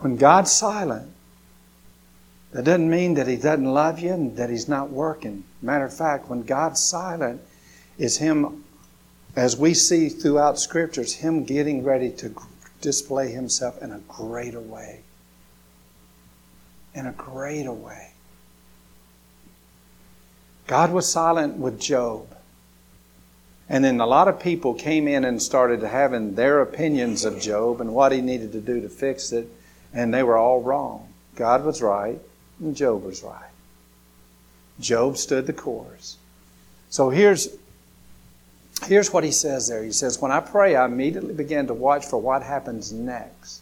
When 0.00 0.16
God's 0.16 0.52
silent, 0.52 1.10
that 2.52 2.64
doesn't 2.64 2.88
mean 2.88 3.14
that 3.14 3.26
He 3.26 3.36
doesn't 3.36 3.64
love 3.64 3.98
you 3.98 4.12
and 4.12 4.36
that 4.36 4.50
He's 4.50 4.68
not 4.68 4.90
working. 4.90 5.44
Matter 5.60 5.84
of 5.84 5.96
fact, 5.96 6.28
when 6.28 6.42
God's 6.42 6.80
silent, 6.80 7.42
is 7.98 8.18
Him, 8.18 8.64
as 9.34 9.56
we 9.56 9.74
see 9.74 10.08
throughout 10.08 10.58
Scriptures, 10.58 11.14
Him 11.14 11.44
getting 11.44 11.82
ready 11.82 12.10
to 12.12 12.34
display 12.80 13.32
Himself 13.32 13.82
in 13.82 13.90
a 13.90 13.98
greater 14.00 14.60
way. 14.60 15.00
In 16.94 17.06
a 17.06 17.12
greater 17.12 17.72
way. 17.72 18.12
God 20.68 20.92
was 20.92 21.10
silent 21.10 21.56
with 21.56 21.80
Job. 21.80 22.28
And 23.68 23.84
then 23.84 24.00
a 24.00 24.06
lot 24.06 24.28
of 24.28 24.40
people 24.40 24.74
came 24.74 25.08
in 25.08 25.24
and 25.24 25.42
started 25.42 25.82
having 25.82 26.34
their 26.34 26.60
opinions 26.60 27.24
of 27.24 27.40
Job 27.40 27.80
and 27.80 27.94
what 27.94 28.12
he 28.12 28.20
needed 28.20 28.52
to 28.52 28.60
do 28.60 28.80
to 28.80 28.88
fix 28.88 29.32
it 29.32 29.48
and 29.98 30.14
they 30.14 30.22
were 30.22 30.36
all 30.36 30.62
wrong. 30.62 31.08
God 31.34 31.64
was 31.64 31.82
right, 31.82 32.20
and 32.60 32.76
Job 32.76 33.02
was 33.02 33.24
right. 33.24 33.50
Job 34.78 35.16
stood 35.16 35.48
the 35.48 35.52
course. 35.52 36.18
So 36.88 37.10
here's, 37.10 37.48
here's 38.84 39.12
what 39.12 39.24
he 39.24 39.32
says 39.32 39.66
there. 39.66 39.82
He 39.82 39.90
says, 39.90 40.20
When 40.20 40.30
I 40.30 40.38
pray, 40.38 40.76
I 40.76 40.84
immediately 40.84 41.34
begin 41.34 41.66
to 41.66 41.74
watch 41.74 42.06
for 42.06 42.16
what 42.16 42.44
happens 42.44 42.92
next. 42.92 43.60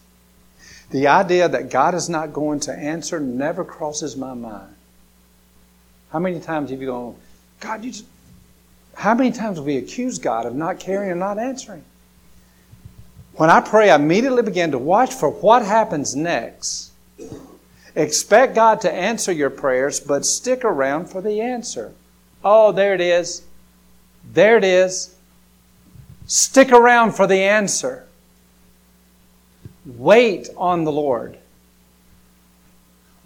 The 0.90 1.06
idea 1.06 1.48
that 1.48 1.70
God 1.70 1.94
is 1.94 2.10
not 2.10 2.34
going 2.34 2.60
to 2.60 2.72
answer 2.72 3.18
never 3.18 3.64
crosses 3.64 4.14
my 4.14 4.34
mind. 4.34 4.74
How 6.10 6.18
many 6.18 6.38
times 6.38 6.70
have 6.70 6.82
you 6.82 6.88
gone, 6.88 7.16
God, 7.60 7.82
you 7.82 7.92
just, 7.92 8.04
how 8.94 9.14
many 9.14 9.32
times 9.32 9.56
have 9.56 9.64
we 9.64 9.78
accused 9.78 10.22
God 10.22 10.44
of 10.44 10.54
not 10.54 10.80
caring 10.80 11.10
and 11.10 11.18
not 11.18 11.38
answering? 11.38 11.84
When 13.36 13.50
I 13.50 13.60
pray, 13.60 13.90
I 13.90 13.96
immediately 13.96 14.42
begin 14.42 14.70
to 14.70 14.78
watch 14.78 15.12
for 15.12 15.28
what 15.28 15.62
happens 15.62 16.16
next. 16.16 16.92
Expect 17.94 18.54
God 18.54 18.80
to 18.82 18.92
answer 18.92 19.30
your 19.30 19.50
prayers, 19.50 20.00
but 20.00 20.24
stick 20.24 20.64
around 20.64 21.10
for 21.10 21.20
the 21.20 21.40
answer. 21.40 21.92
Oh, 22.42 22.72
there 22.72 22.94
it 22.94 23.00
is. 23.00 23.42
There 24.32 24.56
it 24.56 24.64
is. 24.64 25.14
Stick 26.26 26.72
around 26.72 27.12
for 27.12 27.26
the 27.26 27.42
answer. 27.42 28.06
Wait 29.84 30.48
on 30.56 30.84
the 30.84 30.92
Lord. 30.92 31.38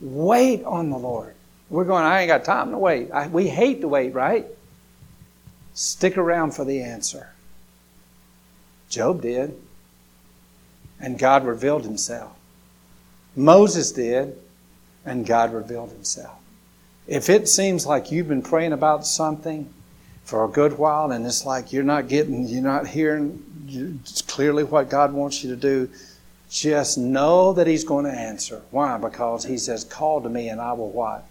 Wait 0.00 0.64
on 0.64 0.90
the 0.90 0.98
Lord. 0.98 1.34
We're 1.68 1.84
going, 1.84 2.04
I 2.04 2.22
ain't 2.22 2.28
got 2.28 2.44
time 2.44 2.72
to 2.72 2.78
wait. 2.78 3.12
I, 3.12 3.28
we 3.28 3.46
hate 3.46 3.80
to 3.82 3.88
wait, 3.88 4.12
right? 4.12 4.46
Stick 5.72 6.18
around 6.18 6.52
for 6.52 6.64
the 6.64 6.82
answer. 6.82 7.28
Job 8.88 9.22
did 9.22 9.54
and 11.00 11.18
God 11.18 11.44
revealed 11.44 11.84
himself. 11.84 12.36
Moses 13.36 13.92
did, 13.92 14.36
and 15.04 15.26
God 15.26 15.52
revealed 15.52 15.90
himself. 15.90 16.38
If 17.06 17.28
it 17.28 17.48
seems 17.48 17.86
like 17.86 18.12
you've 18.12 18.28
been 18.28 18.42
praying 18.42 18.72
about 18.72 19.06
something 19.06 19.72
for 20.24 20.44
a 20.44 20.48
good 20.48 20.78
while 20.78 21.10
and 21.10 21.26
it's 21.26 21.44
like 21.44 21.72
you're 21.72 21.82
not 21.82 22.08
getting, 22.08 22.46
you're 22.46 22.62
not 22.62 22.86
hearing 22.86 24.00
clearly 24.26 24.62
what 24.62 24.90
God 24.90 25.12
wants 25.12 25.42
you 25.42 25.50
to 25.50 25.56
do, 25.56 25.90
just 26.48 26.98
know 26.98 27.52
that 27.54 27.66
He's 27.66 27.84
going 27.84 28.04
to 28.04 28.12
answer. 28.12 28.62
Why? 28.70 28.98
Because 28.98 29.44
He 29.44 29.58
says, 29.58 29.84
Call 29.84 30.20
to 30.20 30.28
me 30.28 30.48
and 30.48 30.60
I 30.60 30.72
will 30.72 30.90
what? 30.90 31.24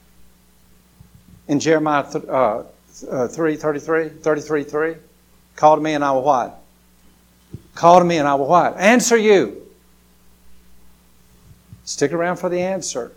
In 1.47 1.59
Jeremiah 1.59 2.03
uh, 2.03 2.63
uh, 3.09 3.27
3 3.27 3.55
33, 3.55 4.09
33 4.09 4.63
3, 4.63 4.95
call 5.55 5.75
to 5.75 5.81
me 5.81 5.93
and 5.93 6.03
I 6.03 6.11
will 6.11 6.23
what? 6.23 6.58
Call 7.79 7.99
to 7.99 8.03
me 8.03 8.17
and 8.17 8.27
I 8.27 8.35
will 8.35 8.47
what? 8.47 8.75
Answer 8.75 9.15
you. 9.15 9.65
Stick 11.85 12.11
around 12.11 12.35
for 12.35 12.49
the 12.49 12.59
answer. 12.59 13.13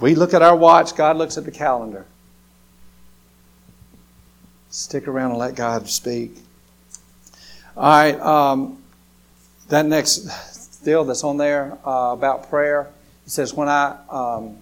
We 0.00 0.16
look 0.16 0.34
at 0.34 0.42
our 0.42 0.56
watch, 0.56 0.96
God 0.96 1.16
looks 1.16 1.38
at 1.38 1.44
the 1.44 1.52
calendar. 1.52 2.04
Stick 4.70 5.06
around 5.06 5.30
and 5.30 5.38
let 5.38 5.54
God 5.54 5.88
speak. 5.88 6.36
All 7.76 7.84
right, 7.84 8.18
um, 8.18 8.82
that 9.68 9.86
next 9.86 10.82
deal 10.84 11.04
that's 11.04 11.22
on 11.22 11.36
there 11.36 11.78
uh, 11.86 12.10
about 12.12 12.50
prayer, 12.50 12.90
it 13.24 13.30
says, 13.30 13.54
"When 13.54 13.68
I, 13.68 13.96
um, 14.10 14.56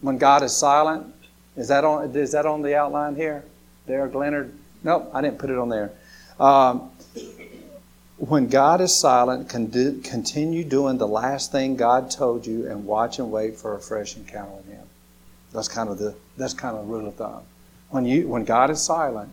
when 0.00 0.16
God 0.16 0.42
is 0.42 0.56
silent." 0.56 1.14
Is 1.54 1.68
that 1.68 1.84
on? 1.84 2.16
Is 2.16 2.32
that 2.32 2.46
on 2.46 2.62
the 2.62 2.74
outline 2.76 3.14
here? 3.14 3.44
There, 3.84 4.08
Leonard. 4.08 4.54
Nope, 4.82 5.10
I 5.12 5.20
didn't 5.20 5.38
put 5.38 5.50
it 5.50 5.58
on 5.58 5.68
there. 5.68 5.92
Um, 6.40 6.90
when 8.18 8.48
God 8.48 8.80
is 8.80 8.94
silent, 8.94 9.48
continue 9.48 10.64
doing 10.64 10.98
the 10.98 11.06
last 11.06 11.52
thing 11.52 11.76
God 11.76 12.10
told 12.10 12.46
you 12.46 12.68
and 12.68 12.84
watch 12.84 13.18
and 13.18 13.30
wait 13.30 13.56
for 13.56 13.74
a 13.74 13.80
fresh 13.80 14.16
encounter 14.16 14.50
with 14.56 14.66
Him. 14.66 14.84
That's 15.52 15.68
kind 15.68 15.88
of 15.88 15.98
the 15.98 16.14
that's 16.36 16.52
kind 16.52 16.76
of 16.76 16.86
the 16.86 16.92
rule 16.92 17.06
of 17.06 17.14
thumb. 17.14 17.42
When 17.90 18.04
you 18.04 18.26
when 18.26 18.44
God 18.44 18.70
is 18.70 18.82
silent, 18.82 19.30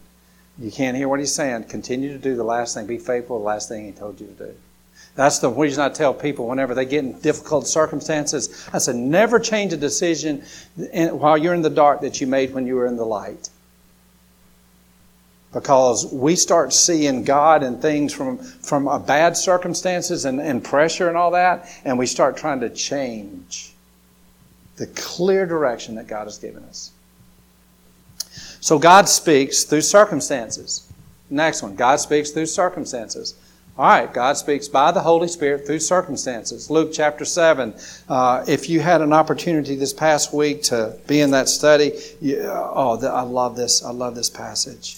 you 0.59 0.71
can't 0.71 0.95
hear 0.95 1.09
what 1.09 1.19
He's 1.19 1.33
saying. 1.33 1.63
Continue 1.65 2.13
to 2.13 2.19
do 2.19 2.35
the 2.35 2.43
last 2.43 2.75
thing. 2.75 2.85
Be 2.85 2.99
faithful 2.99 3.37
to 3.37 3.41
the 3.41 3.47
last 3.47 3.69
thing 3.69 3.85
He 3.85 3.91
told 3.91 4.21
you 4.21 4.27
to 4.27 4.33
do. 4.33 4.55
That's 5.15 5.39
the 5.39 5.49
reason 5.49 5.83
I 5.83 5.89
tell 5.89 6.13
people 6.13 6.47
whenever 6.47 6.75
they 6.75 6.85
get 6.85 7.03
in 7.03 7.19
difficult 7.19 7.67
circumstances, 7.67 8.69
I 8.71 8.77
said, 8.77 8.95
never 8.95 9.39
change 9.39 9.73
a 9.73 9.77
decision 9.77 10.43
while 10.93 11.37
you're 11.37 11.53
in 11.53 11.61
the 11.61 11.69
dark 11.69 12.01
that 12.01 12.21
you 12.21 12.27
made 12.27 12.53
when 12.53 12.67
you 12.67 12.75
were 12.75 12.85
in 12.85 12.97
the 12.97 13.05
light 13.05 13.49
because 15.55 16.05
we 16.11 16.35
start 16.35 16.73
seeing 16.73 17.23
God 17.23 17.63
and 17.63 17.81
things 17.81 18.11
from, 18.11 18.37
from 18.37 18.89
a 18.89 18.99
bad 18.99 19.37
circumstances 19.37 20.25
and, 20.25 20.41
and 20.41 20.61
pressure 20.61 21.07
and 21.07 21.15
all 21.15 21.31
that, 21.31 21.69
and 21.85 21.97
we 21.97 22.05
start 22.05 22.35
trying 22.35 22.59
to 22.59 22.69
change 22.69 23.71
the 24.75 24.85
clear 24.87 25.45
direction 25.45 25.95
that 25.95 26.07
God 26.07 26.25
has 26.25 26.37
given 26.37 26.61
us. 26.65 26.91
So 28.59 28.77
God 28.77 29.07
speaks 29.07 29.63
through 29.63 29.79
circumstances. 29.79 30.91
Next 31.29 31.63
one 31.63 31.77
God 31.77 32.01
speaks 32.01 32.31
through 32.31 32.47
circumstances. 32.47 33.35
All 33.77 33.85
right, 33.85 34.13
God 34.13 34.35
speaks 34.35 34.67
by 34.67 34.91
the 34.91 35.01
Holy 35.01 35.29
Spirit 35.29 35.65
through 35.65 35.79
circumstances. 35.79 36.69
Luke 36.69 36.91
chapter 36.91 37.23
7. 37.23 37.73
Uh, 38.09 38.43
if 38.45 38.69
you 38.69 38.81
had 38.81 39.01
an 39.01 39.13
opportunity 39.13 39.75
this 39.75 39.93
past 39.93 40.33
week 40.33 40.63
to 40.63 40.97
be 41.07 41.21
in 41.21 41.31
that 41.31 41.47
study, 41.47 41.93
you, 42.19 42.41
oh, 42.43 42.99
I 43.07 43.21
love 43.21 43.55
this. 43.55 43.85
I 43.85 43.91
love 43.91 44.15
this 44.15 44.29
passage. 44.29 44.97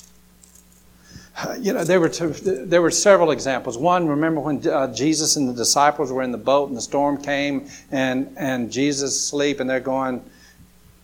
You 1.59 1.73
know, 1.73 1.83
there 1.83 1.99
were, 1.99 2.09
two, 2.09 2.29
there 2.29 2.81
were 2.81 2.89
several 2.89 3.29
examples. 3.29 3.77
One, 3.77 4.07
remember 4.07 4.41
when 4.41 4.67
uh, 4.67 4.91
Jesus 4.91 5.35
and 5.35 5.47
the 5.47 5.53
disciples 5.53 6.11
were 6.11 6.23
in 6.23 6.31
the 6.31 6.37
boat 6.37 6.69
and 6.69 6.77
the 6.77 6.81
storm 6.81 7.21
came 7.21 7.69
and, 7.91 8.33
and 8.37 8.71
Jesus 8.71 9.15
asleep 9.15 9.59
and 9.59 9.69
they're 9.69 9.79
going, 9.79 10.23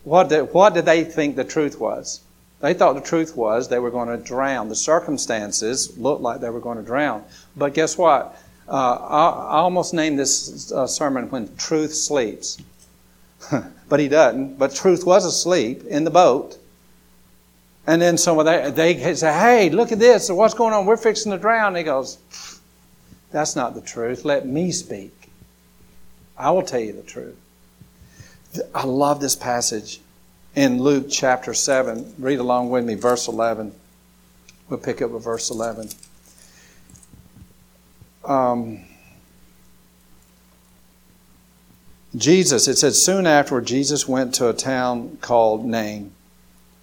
what 0.03 0.29
did, 0.29 0.51
what 0.53 0.73
did 0.73 0.85
they 0.85 1.03
think 1.03 1.35
the 1.35 1.43
truth 1.43 1.79
was? 1.79 2.21
They 2.61 2.73
thought 2.73 2.93
the 2.93 3.01
truth 3.01 3.35
was 3.35 3.67
they 3.67 3.77
were 3.77 3.91
going 3.91 4.07
to 4.07 4.17
drown. 4.17 4.69
The 4.69 4.75
circumstances 4.75 5.97
looked 5.97 6.21
like 6.21 6.39
they 6.39 6.49
were 6.49 6.61
going 6.61 6.77
to 6.77 6.83
drown. 6.83 7.23
But 7.55 7.73
guess 7.73 7.97
what? 7.97 8.41
Uh, 8.67 8.71
I, 8.71 9.29
I, 9.29 9.57
almost 9.57 9.93
named 9.93 10.17
this 10.17 10.71
uh, 10.71 10.87
sermon 10.87 11.29
When 11.29 11.53
Truth 11.57 11.93
Sleeps. 11.93 12.57
but 13.89 13.99
he 13.99 14.07
doesn't. 14.07 14.57
But 14.57 14.73
truth 14.73 15.05
was 15.05 15.25
asleep 15.25 15.83
in 15.83 16.05
the 16.05 16.09
boat. 16.09 16.57
And 17.85 18.01
then 18.01 18.17
someone 18.17 18.45
they, 18.45 18.71
they 18.71 19.15
say, 19.15 19.33
Hey, 19.33 19.69
look 19.69 19.91
at 19.91 19.99
this. 19.99 20.29
What's 20.29 20.53
going 20.53 20.73
on? 20.73 20.85
We're 20.85 20.97
fixing 20.97 21.31
to 21.31 21.37
drown. 21.37 21.75
He 21.75 21.83
goes, 21.83 22.17
That's 23.31 23.55
not 23.55 23.75
the 23.75 23.81
truth. 23.81 24.25
Let 24.25 24.47
me 24.47 24.71
speak. 24.71 25.13
I 26.37 26.51
will 26.51 26.63
tell 26.63 26.79
you 26.79 26.93
the 26.93 27.03
truth. 27.03 27.37
I 28.73 28.85
love 28.85 29.19
this 29.19 29.35
passage 29.35 29.99
in 30.55 30.81
Luke 30.81 31.07
chapter 31.09 31.53
7. 31.53 32.15
Read 32.19 32.39
along 32.39 32.69
with 32.69 32.85
me, 32.85 32.95
verse 32.95 33.27
11. 33.27 33.73
We'll 34.69 34.79
pick 34.79 35.01
up 35.01 35.11
with 35.11 35.23
verse 35.23 35.49
11. 35.49 35.89
Um, 38.25 38.85
Jesus, 42.15 42.67
it 42.67 42.77
said, 42.77 42.93
soon 42.93 43.25
afterward, 43.25 43.65
Jesus 43.65 44.07
went 44.07 44.35
to 44.35 44.49
a 44.49 44.53
town 44.53 45.17
called 45.21 45.65
Nain, 45.65 46.13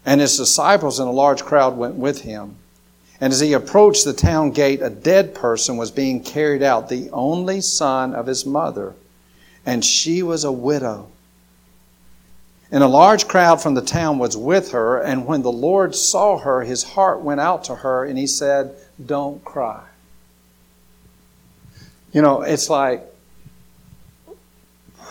and 0.04 0.20
his 0.20 0.36
disciples 0.36 0.98
and 0.98 1.08
a 1.08 1.12
large 1.12 1.44
crowd 1.44 1.76
went 1.76 1.96
with 1.96 2.22
him. 2.22 2.56
And 3.20 3.32
as 3.32 3.40
he 3.40 3.52
approached 3.52 4.04
the 4.04 4.14
town 4.14 4.50
gate, 4.50 4.80
a 4.80 4.88
dead 4.88 5.34
person 5.34 5.76
was 5.76 5.90
being 5.90 6.22
carried 6.22 6.62
out, 6.62 6.88
the 6.88 7.10
only 7.10 7.60
son 7.60 8.14
of 8.14 8.26
his 8.26 8.46
mother, 8.46 8.94
and 9.66 9.84
she 9.84 10.22
was 10.22 10.44
a 10.44 10.52
widow. 10.52 11.08
And 12.72 12.82
a 12.82 12.88
large 12.88 13.28
crowd 13.28 13.60
from 13.60 13.74
the 13.74 13.82
town 13.82 14.18
was 14.18 14.36
with 14.36 14.70
her, 14.70 15.00
and 15.00 15.26
when 15.26 15.42
the 15.42 15.52
Lord 15.52 15.94
saw 15.94 16.38
her, 16.38 16.62
his 16.62 16.82
heart 16.82 17.20
went 17.20 17.40
out 17.40 17.64
to 17.64 17.74
her, 17.74 18.04
and 18.04 18.16
he 18.16 18.26
said, 18.26 18.74
Don't 19.04 19.44
cry. 19.44 19.82
You 22.12 22.22
know, 22.22 22.42
it's 22.42 22.70
like, 22.70 23.04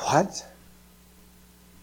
what? 0.04 0.46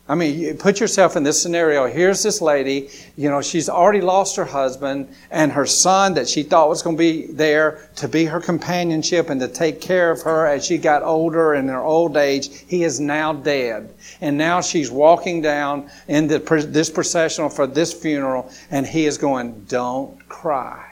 I 0.09 0.15
mean, 0.15 0.57
put 0.59 0.79
yourself 0.79 1.17
in 1.17 1.25
this 1.25 1.43
scenario. 1.43 1.89
Here's 1.89 2.23
this 2.23 2.41
lady, 2.41 2.91
you 3.17 3.29
know, 3.29 3.43
she's 3.43 3.69
already 3.69 4.01
lost 4.01 4.37
her 4.37 4.45
husband 4.45 5.09
and 5.33 5.51
her 5.51 5.67
son 5.67 6.15
that 6.15 6.29
she 6.29 6.45
thought 6.45 6.69
was 6.69 6.81
going 6.81 6.97
to 6.97 6.99
be 6.99 7.27
there 7.27 7.89
to 7.97 8.07
be 8.07 8.25
her 8.27 8.39
companionship 8.39 9.31
and 9.31 9.41
to 9.41 9.49
take 9.49 9.81
care 9.81 10.13
of 10.13 10.23
her 10.23 10.47
as 10.47 10.65
she 10.65 10.79
got 10.79 11.03
older 11.03 11.55
in 11.55 11.67
her 11.67 11.83
old 11.83 12.17
age. 12.17 12.63
He 12.69 12.85
is 12.85 13.01
now 13.01 13.33
dead. 13.33 13.93
And 14.21 14.39
now 14.39 14.61
she's 14.61 14.93
walking 14.93 15.43
down 15.43 15.91
in 16.07 16.29
the, 16.29 16.39
this 16.39 16.89
processional 16.89 17.49
for 17.49 17.67
this 17.67 17.93
funeral 17.93 18.53
and 18.71 18.87
he 18.87 19.07
is 19.07 19.19
going, 19.19 19.65
don't 19.65 20.29
cry. 20.29 20.85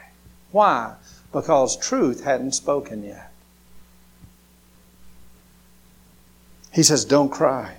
Why? 0.51 0.93
Because 1.31 1.77
truth 1.77 2.21
hadn't 2.25 2.51
spoken 2.51 3.05
yet. 3.05 3.31
He 6.73 6.83
says, 6.83 7.05
don't 7.05 7.29
cry. 7.29 7.77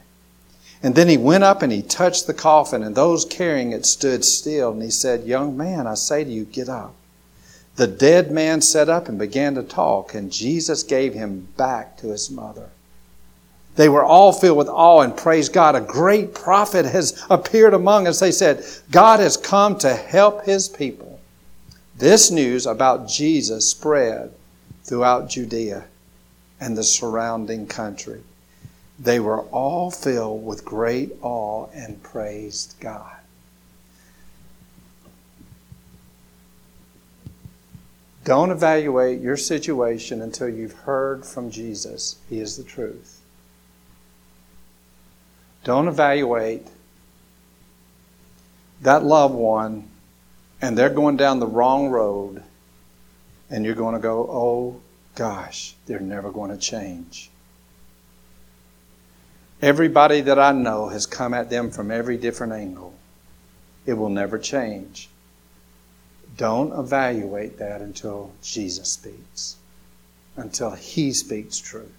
And 0.87 0.95
then 0.95 1.09
he 1.09 1.17
went 1.17 1.43
up 1.43 1.63
and 1.63 1.73
he 1.73 1.83
touched 1.83 2.29
the 2.29 2.33
coffin, 2.33 2.85
and 2.85 2.95
those 2.95 3.25
carrying 3.25 3.73
it 3.73 3.85
stood 3.85 4.25
still. 4.25 4.71
And 4.71 4.81
he 4.81 4.91
said, 4.91 5.25
Young 5.25 5.57
man, 5.57 5.85
I 5.85 5.95
say 5.95 6.23
to 6.23 6.31
you, 6.31 6.45
get 6.45 6.69
up. 6.69 6.95
The 7.75 7.89
dead 7.89 8.31
man 8.31 8.61
sat 8.61 8.89
up 8.89 9.09
and 9.09 9.19
began 9.19 9.57
to 9.57 9.65
talk, 9.65 10.15
and 10.15 10.31
Jesus 10.31 10.85
gave 10.85 11.13
him 11.13 11.49
back 11.57 11.97
to 11.97 12.11
his 12.11 12.31
mother. 12.31 12.69
They 13.75 13.89
were 13.89 14.05
all 14.05 14.33
filled 14.33 14.59
with 14.59 14.69
awe 14.69 15.01
and 15.01 15.17
praised 15.17 15.53
God. 15.53 15.75
A 15.75 15.81
great 15.81 16.33
prophet 16.37 16.87
has 16.87 17.21
appeared 17.31 17.75
among 17.75 18.07
us. 18.07 18.21
They 18.21 18.31
said, 18.31 18.65
God 18.93 19.19
has 19.19 19.37
come 19.37 19.77
to 19.79 19.93
help 19.93 20.45
his 20.45 20.69
people. 20.69 21.19
This 21.99 22.31
news 22.31 22.65
about 22.65 23.09
Jesus 23.09 23.69
spread 23.69 24.33
throughout 24.85 25.31
Judea 25.31 25.85
and 26.61 26.79
the 26.79 26.85
surrounding 26.85 27.67
country. 27.67 28.23
They 28.99 29.21
were 29.21 29.43
all 29.43 29.91
filled 29.91 30.45
with 30.45 30.65
great 30.65 31.13
awe 31.23 31.69
and 31.75 32.03
praised 32.03 32.77
God. 32.81 33.17
Don't 38.25 38.51
evaluate 38.51 39.21
your 39.21 39.37
situation 39.37 40.21
until 40.21 40.49
you've 40.49 40.73
heard 40.73 41.25
from 41.25 41.51
Jesus. 41.51 42.17
He 42.29 42.41
is 42.41 42.57
the 42.57 42.65
truth. 42.65 43.21
Don't 45.63 45.89
evaluate 45.89 46.67
that 48.83 49.05
loved 49.05 49.35
one 49.35 49.89
and 50.61 50.77
they're 50.77 50.91
going 50.91 51.17
down 51.17 51.39
the 51.39 51.47
wrong 51.47 51.89
road 51.89 52.43
and 53.51 53.65
you're 53.65 53.75
going 53.75 53.95
to 53.95 54.01
go, 54.01 54.27
oh 54.29 54.81
gosh, 55.15 55.75
they're 55.87 56.01
never 56.01 56.31
going 56.31 56.51
to 56.51 56.57
change. 56.57 57.31
Everybody 59.63 60.21
that 60.21 60.39
I 60.39 60.53
know 60.53 60.89
has 60.89 61.07
come 61.07 61.33
at 61.33 61.49
them 61.49 61.71
from 61.71 61.91
every 61.91 62.19
different 62.19 62.53
angle. 62.53 62.93
It 63.87 63.95
will 63.95 64.11
never 64.11 64.39
change. 64.39 65.09
Don't 66.37 66.79
evaluate 66.79 67.59
that 67.59 67.81
until 67.81 68.33
Jesus 68.43 68.91
speaks, 68.93 69.57
until 70.37 70.73
He 70.73 71.13
speaks 71.13 71.59
truth. 71.59 71.95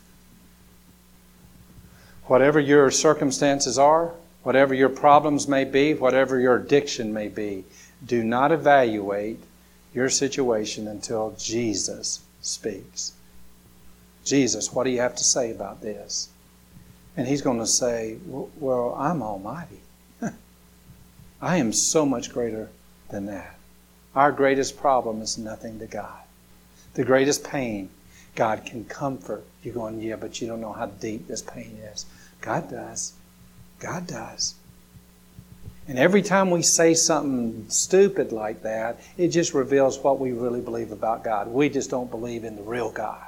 Whatever 2.26 2.60
your 2.60 2.92
circumstances 2.92 3.80
are, 3.80 4.14
whatever 4.44 4.76
your 4.76 4.90
problems 4.90 5.48
may 5.48 5.64
be, 5.64 5.96
whatever 5.96 6.40
your 6.40 6.58
addiction 6.58 7.12
may 7.12 7.30
be, 7.30 7.64
do 8.06 8.24
not 8.24 8.52
evaluate 8.52 9.40
your 9.94 10.10
situation 10.10 10.88
until 10.88 11.34
Jesus 11.40 12.20
speaks. 12.42 13.14
Jesus, 14.24 14.72
what 14.72 14.84
do 14.84 14.92
you 14.92 15.00
have 15.00 15.16
to 15.16 15.24
say 15.24 15.50
about 15.50 15.82
this? 15.82 16.30
And 17.18 17.28
he's 17.28 17.42
going 17.42 17.60
to 17.60 17.68
say, 17.68 18.18
Well, 18.26 18.96
I'm 18.98 19.24
Almighty. 19.24 19.82
I 21.42 21.58
am 21.58 21.74
so 21.74 22.06
much 22.06 22.32
greater 22.32 22.70
than 23.10 23.26
that. 23.26 23.58
Our 24.16 24.32
greatest 24.32 24.78
problem 24.78 25.22
is 25.22 25.38
nothing 25.38 25.80
to 25.80 25.88
God. 25.88 26.22
The 26.94 27.04
greatest 27.04 27.44
pain, 27.44 27.90
God 28.36 28.66
can 28.66 28.86
comfort. 28.86 29.44
You're 29.64 29.74
going, 29.74 30.00
Yeah, 30.00 30.16
but 30.16 30.40
you 30.40 30.48
don't 30.48 30.62
know 30.62 30.74
how 30.74 30.86
deep 30.86 31.28
this 31.28 31.42
pain 31.42 31.80
is. 31.92 32.06
God 32.40 32.70
does. 32.70 33.14
God 33.80 34.06
does. 34.06 34.54
And 35.88 35.98
every 35.98 36.22
time 36.22 36.52
we 36.52 36.62
say 36.62 36.94
something 36.94 37.66
stupid 37.70 38.32
like 38.32 38.62
that, 38.64 39.00
it 39.18 39.30
just 39.30 39.54
reveals 39.54 39.98
what 39.98 40.20
we 40.20 40.34
really 40.34 40.60
believe 40.60 40.92
about 40.92 41.24
God. 41.24 41.48
We 41.48 41.70
just 41.70 41.90
don't 41.90 42.12
believe 42.12 42.44
in 42.44 42.58
the 42.58 42.62
real 42.62 42.92
God. 42.92 43.27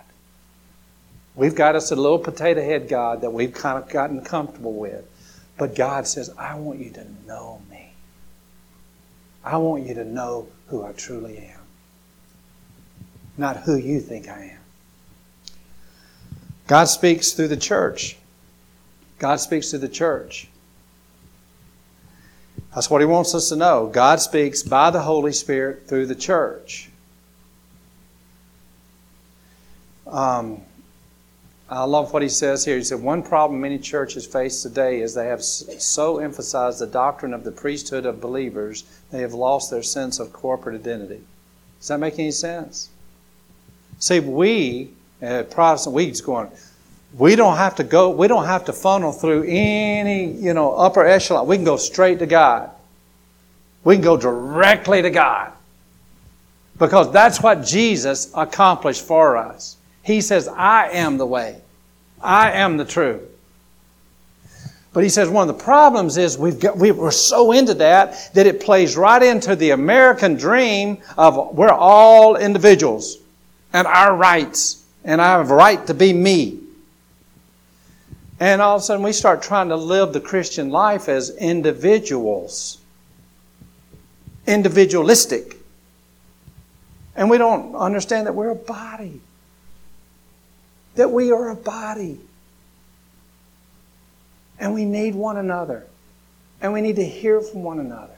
We've 1.39 1.55
got 1.55 1.77
us 1.77 1.89
a 1.91 1.95
little 1.95 2.19
potato 2.19 2.61
head 2.61 2.89
God 2.89 3.21
that 3.21 3.31
we've 3.31 3.53
kind 3.53 3.81
of 3.81 3.89
gotten 3.89 4.25
comfortable 4.25 4.73
with. 4.73 5.09
But 5.57 5.73
God 5.73 6.05
says, 6.05 6.29
I 6.37 6.55
want 6.55 6.79
you 6.79 6.89
to 6.91 7.05
know 7.25 7.61
me. 7.71 7.93
I 9.41 9.55
want 9.55 9.87
you 9.87 9.93
to 9.93 10.03
know 10.03 10.49
who 10.67 10.83
I 10.83 10.91
truly 10.91 11.37
am, 11.37 11.61
not 13.37 13.55
who 13.55 13.77
you 13.77 14.01
think 14.01 14.27
I 14.27 14.57
am. 14.57 15.55
God 16.67 16.85
speaks 16.85 17.31
through 17.31 17.47
the 17.47 17.57
church. 17.57 18.17
God 19.17 19.37
speaks 19.37 19.69
through 19.69 19.79
the 19.79 19.87
church. 19.87 20.49
That's 22.75 22.89
what 22.89 22.99
He 22.99 23.05
wants 23.05 23.33
us 23.33 23.47
to 23.47 23.55
know. 23.55 23.87
God 23.87 24.19
speaks 24.19 24.61
by 24.61 24.89
the 24.89 24.99
Holy 24.99 25.31
Spirit 25.31 25.87
through 25.87 26.07
the 26.07 26.15
church. 26.15 26.89
Um, 30.05 30.63
I 31.71 31.83
love 31.83 32.13
what 32.13 32.23
he 32.23 32.29
says 32.29 32.65
here. 32.65 32.77
He 32.77 32.83
said, 32.83 32.99
One 32.99 33.21
problem 33.21 33.61
many 33.61 33.77
churches 33.77 34.25
face 34.25 34.63
today 34.63 35.01
is 35.01 35.13
they 35.13 35.27
have 35.27 35.43
so 35.43 36.17
emphasized 36.17 36.79
the 36.79 36.87
doctrine 36.87 37.33
of 37.33 37.43
the 37.43 37.51
priesthood 37.51 38.07
of 38.07 38.19
believers, 38.19 38.83
they 39.11 39.21
have 39.21 39.33
lost 39.33 39.69
their 39.69 39.83
sense 39.83 40.19
of 40.19 40.33
corporate 40.33 40.79
identity. 40.79 41.21
Does 41.79 41.87
that 41.89 41.99
make 41.99 42.17
any 42.17 42.31
sense? 42.31 42.89
See, 43.99 44.19
we, 44.19 44.89
uh, 45.21 45.43
Protestant, 45.43 45.93
we 45.93 46.07
just 46.07 46.25
going, 46.25 46.49
we 47.17 47.35
don't 47.35 47.57
have 47.57 47.75
to 47.75 47.83
go, 47.83 48.09
we 48.09 48.27
don't 48.27 48.45
have 48.45 48.65
to 48.65 48.73
funnel 48.73 49.11
through 49.11 49.43
any, 49.47 50.31
you 50.31 50.53
know, 50.53 50.73
upper 50.73 51.05
echelon. 51.05 51.45
We 51.47 51.57
can 51.57 51.65
go 51.65 51.77
straight 51.77 52.19
to 52.19 52.25
God. 52.25 52.71
We 53.83 53.95
can 53.95 54.03
go 54.03 54.17
directly 54.17 55.01
to 55.01 55.09
God. 55.09 55.53
Because 56.77 57.11
that's 57.11 57.41
what 57.43 57.63
Jesus 57.63 58.31
accomplished 58.33 59.05
for 59.05 59.37
us. 59.37 59.75
He 60.09 60.21
says, 60.21 60.47
I 60.47 60.89
am 60.89 61.19
the 61.19 61.25
way. 61.27 61.61
I 62.19 62.53
am 62.53 62.77
the 62.77 62.83
truth. 62.83 63.21
But 64.91 65.03
he 65.03 65.09
says 65.09 65.29
one 65.29 65.47
of 65.47 65.55
the 65.55 65.63
problems 65.63 66.17
is 66.17 66.35
we've 66.35 66.59
got, 66.59 66.79
we, 66.79 66.89
we're 66.89 67.11
so 67.11 67.51
into 67.51 67.75
that 67.75 68.33
that 68.33 68.47
it 68.47 68.59
plays 68.59 68.97
right 68.97 69.21
into 69.21 69.55
the 69.55 69.69
American 69.69 70.33
dream 70.33 70.97
of 71.15 71.55
we're 71.55 71.69
all 71.69 72.37
individuals 72.37 73.19
and 73.71 73.85
our 73.85 74.15
rights 74.15 74.83
and 75.05 75.21
I 75.21 75.37
have 75.37 75.51
a 75.51 75.53
right 75.53 75.85
to 75.85 75.93
be 75.93 76.11
me. 76.11 76.57
And 78.39 78.63
all 78.63 78.77
of 78.77 78.81
a 78.81 78.85
sudden 78.85 79.03
we 79.03 79.13
start 79.13 79.43
trying 79.43 79.69
to 79.69 79.75
live 79.75 80.11
the 80.11 80.21
Christian 80.21 80.71
life 80.71 81.07
as 81.07 81.37
individuals, 81.37 82.79
individualistic. 84.47 85.55
And 87.15 87.29
we 87.29 87.37
don't 87.37 87.75
understand 87.75 88.25
that 88.25 88.33
we're 88.33 88.49
a 88.49 88.55
body, 88.55 89.21
that 90.95 91.11
we 91.11 91.31
are 91.31 91.49
a 91.49 91.55
body. 91.55 92.19
And 94.59 94.73
we 94.73 94.85
need 94.85 95.15
one 95.15 95.37
another. 95.37 95.85
And 96.61 96.73
we 96.73 96.81
need 96.81 96.97
to 96.97 97.05
hear 97.05 97.41
from 97.41 97.63
one 97.63 97.79
another. 97.79 98.17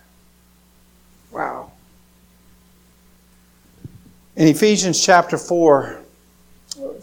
Wow. 1.32 1.72
In 4.36 4.48
Ephesians 4.48 5.04
chapter 5.04 5.38
4, 5.38 6.00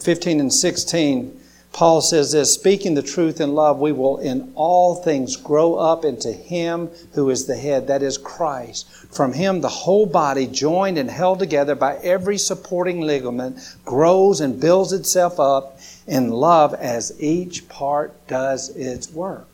15 0.01 0.41
and 0.41 0.53
16, 0.53 1.38
Paul 1.79 2.01
says 2.01 2.33
this 2.33 2.53
Speaking 2.53 2.95
the 2.95 3.03
truth 3.03 3.41
in 3.41 3.55
love, 3.55 3.79
we 3.79 3.93
will 3.93 4.19
in 4.19 4.51
all 4.57 4.97
things 4.97 5.37
grow 5.37 5.77
up 5.77 6.05
into 6.05 6.33
Him 6.33 6.91
who 7.12 7.31
is 7.31 7.47
the 7.47 7.55
head, 7.55 7.87
that 7.87 8.03
is 8.03 8.19
Christ. 8.19 8.91
From 9.12 9.33
Him, 9.33 9.61
the 9.61 9.69
whole 9.69 10.05
body, 10.05 10.49
joined 10.49 10.99
and 10.99 11.09
held 11.09 11.38
together 11.38 11.77
by 11.77 11.95
every 11.99 12.37
supporting 12.37 13.03
ligament, 13.03 13.77
grows 13.85 14.41
and 14.41 14.61
builds 14.61 14.93
itself 14.93 15.38
up 15.38 15.79
in 16.09 16.31
love 16.31 16.75
as 16.75 17.12
each 17.21 17.69
part 17.69 18.27
does 18.27 18.71
its 18.71 19.12
work. 19.12 19.47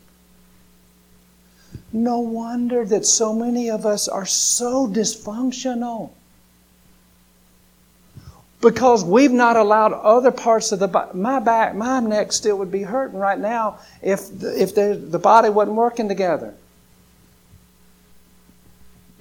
No 1.93 2.17
wonder 2.21 2.85
that 2.85 3.05
so 3.05 3.33
many 3.33 3.69
of 3.69 3.85
us 3.85 4.07
are 4.07 4.25
so 4.25 4.87
dysfunctional. 4.87 6.09
Because 8.65 9.05
we've 9.05 9.31
not 9.31 9.57
allowed 9.57 9.93
other 9.93 10.31
parts 10.31 10.71
of 10.71 10.79
the 10.79 10.87
body. 10.87 11.15
My 11.15 11.39
back, 11.39 11.75
my 11.75 11.99
neck 11.99 12.31
still 12.31 12.57
would 12.57 12.71
be 12.71 12.81
hurting 12.81 13.19
right 13.19 13.37
now 13.37 13.77
if, 14.01 14.21
if 14.41 14.73
the, 14.73 14.95
the 14.95 15.19
body 15.19 15.49
wasn't 15.49 15.77
working 15.77 16.07
together. 16.07 16.55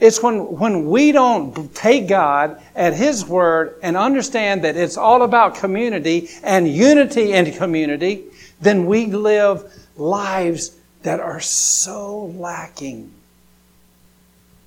It's 0.00 0.22
when, 0.22 0.58
when 0.58 0.88
we 0.88 1.12
don't 1.12 1.74
take 1.74 2.08
God 2.08 2.58
at 2.74 2.94
His 2.94 3.26
word 3.26 3.74
and 3.82 3.98
understand 3.98 4.64
that 4.64 4.78
it's 4.78 4.96
all 4.96 5.20
about 5.22 5.56
community 5.56 6.30
and 6.42 6.66
unity 6.66 7.34
in 7.34 7.52
community, 7.52 8.24
then 8.62 8.86
we 8.86 9.06
live 9.06 9.70
lives 9.94 10.74
that 11.02 11.20
are 11.20 11.40
so 11.40 12.32
lacking. 12.38 13.12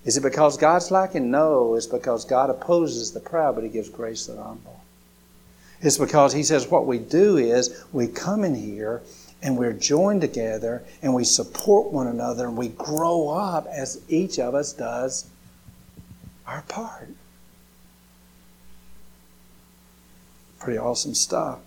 Is 0.08 0.16
it 0.16 0.24
because 0.24 0.56
God's 0.56 0.90
lacking? 0.90 1.30
No, 1.30 1.76
it's 1.76 1.86
because 1.86 2.24
God 2.24 2.50
opposes 2.50 3.12
the 3.12 3.20
proud, 3.20 3.56
but 3.56 3.66
He 3.66 3.70
gives 3.70 3.90
grace 3.90 4.26
to 4.26 4.32
the 4.32 4.42
humble. 4.42 4.80
It's 5.82 5.98
because 5.98 6.32
He 6.32 6.44
says 6.44 6.72
what 6.72 6.88
we 6.88 6.98
do 6.98 7.36
is 7.36 7.84
we 7.92 8.08
come 8.08 8.46
in 8.46 8.56
here 8.56 9.02
and 9.44 9.58
we're 9.58 9.74
joined 9.74 10.22
together 10.22 10.82
and 11.02 11.14
we 11.14 11.26
support 11.26 11.92
one 11.92 12.08
another 12.08 12.48
and 12.48 12.56
we 12.56 12.70
grow 12.70 13.28
up 13.28 13.68
as 13.68 14.02
each 14.08 14.40
of 14.40 14.56
us 14.56 14.72
does 14.72 15.30
our 16.48 16.62
part. 16.70 17.10
Pretty 20.58 20.80
awesome 20.80 21.16
stuff. 21.16 21.60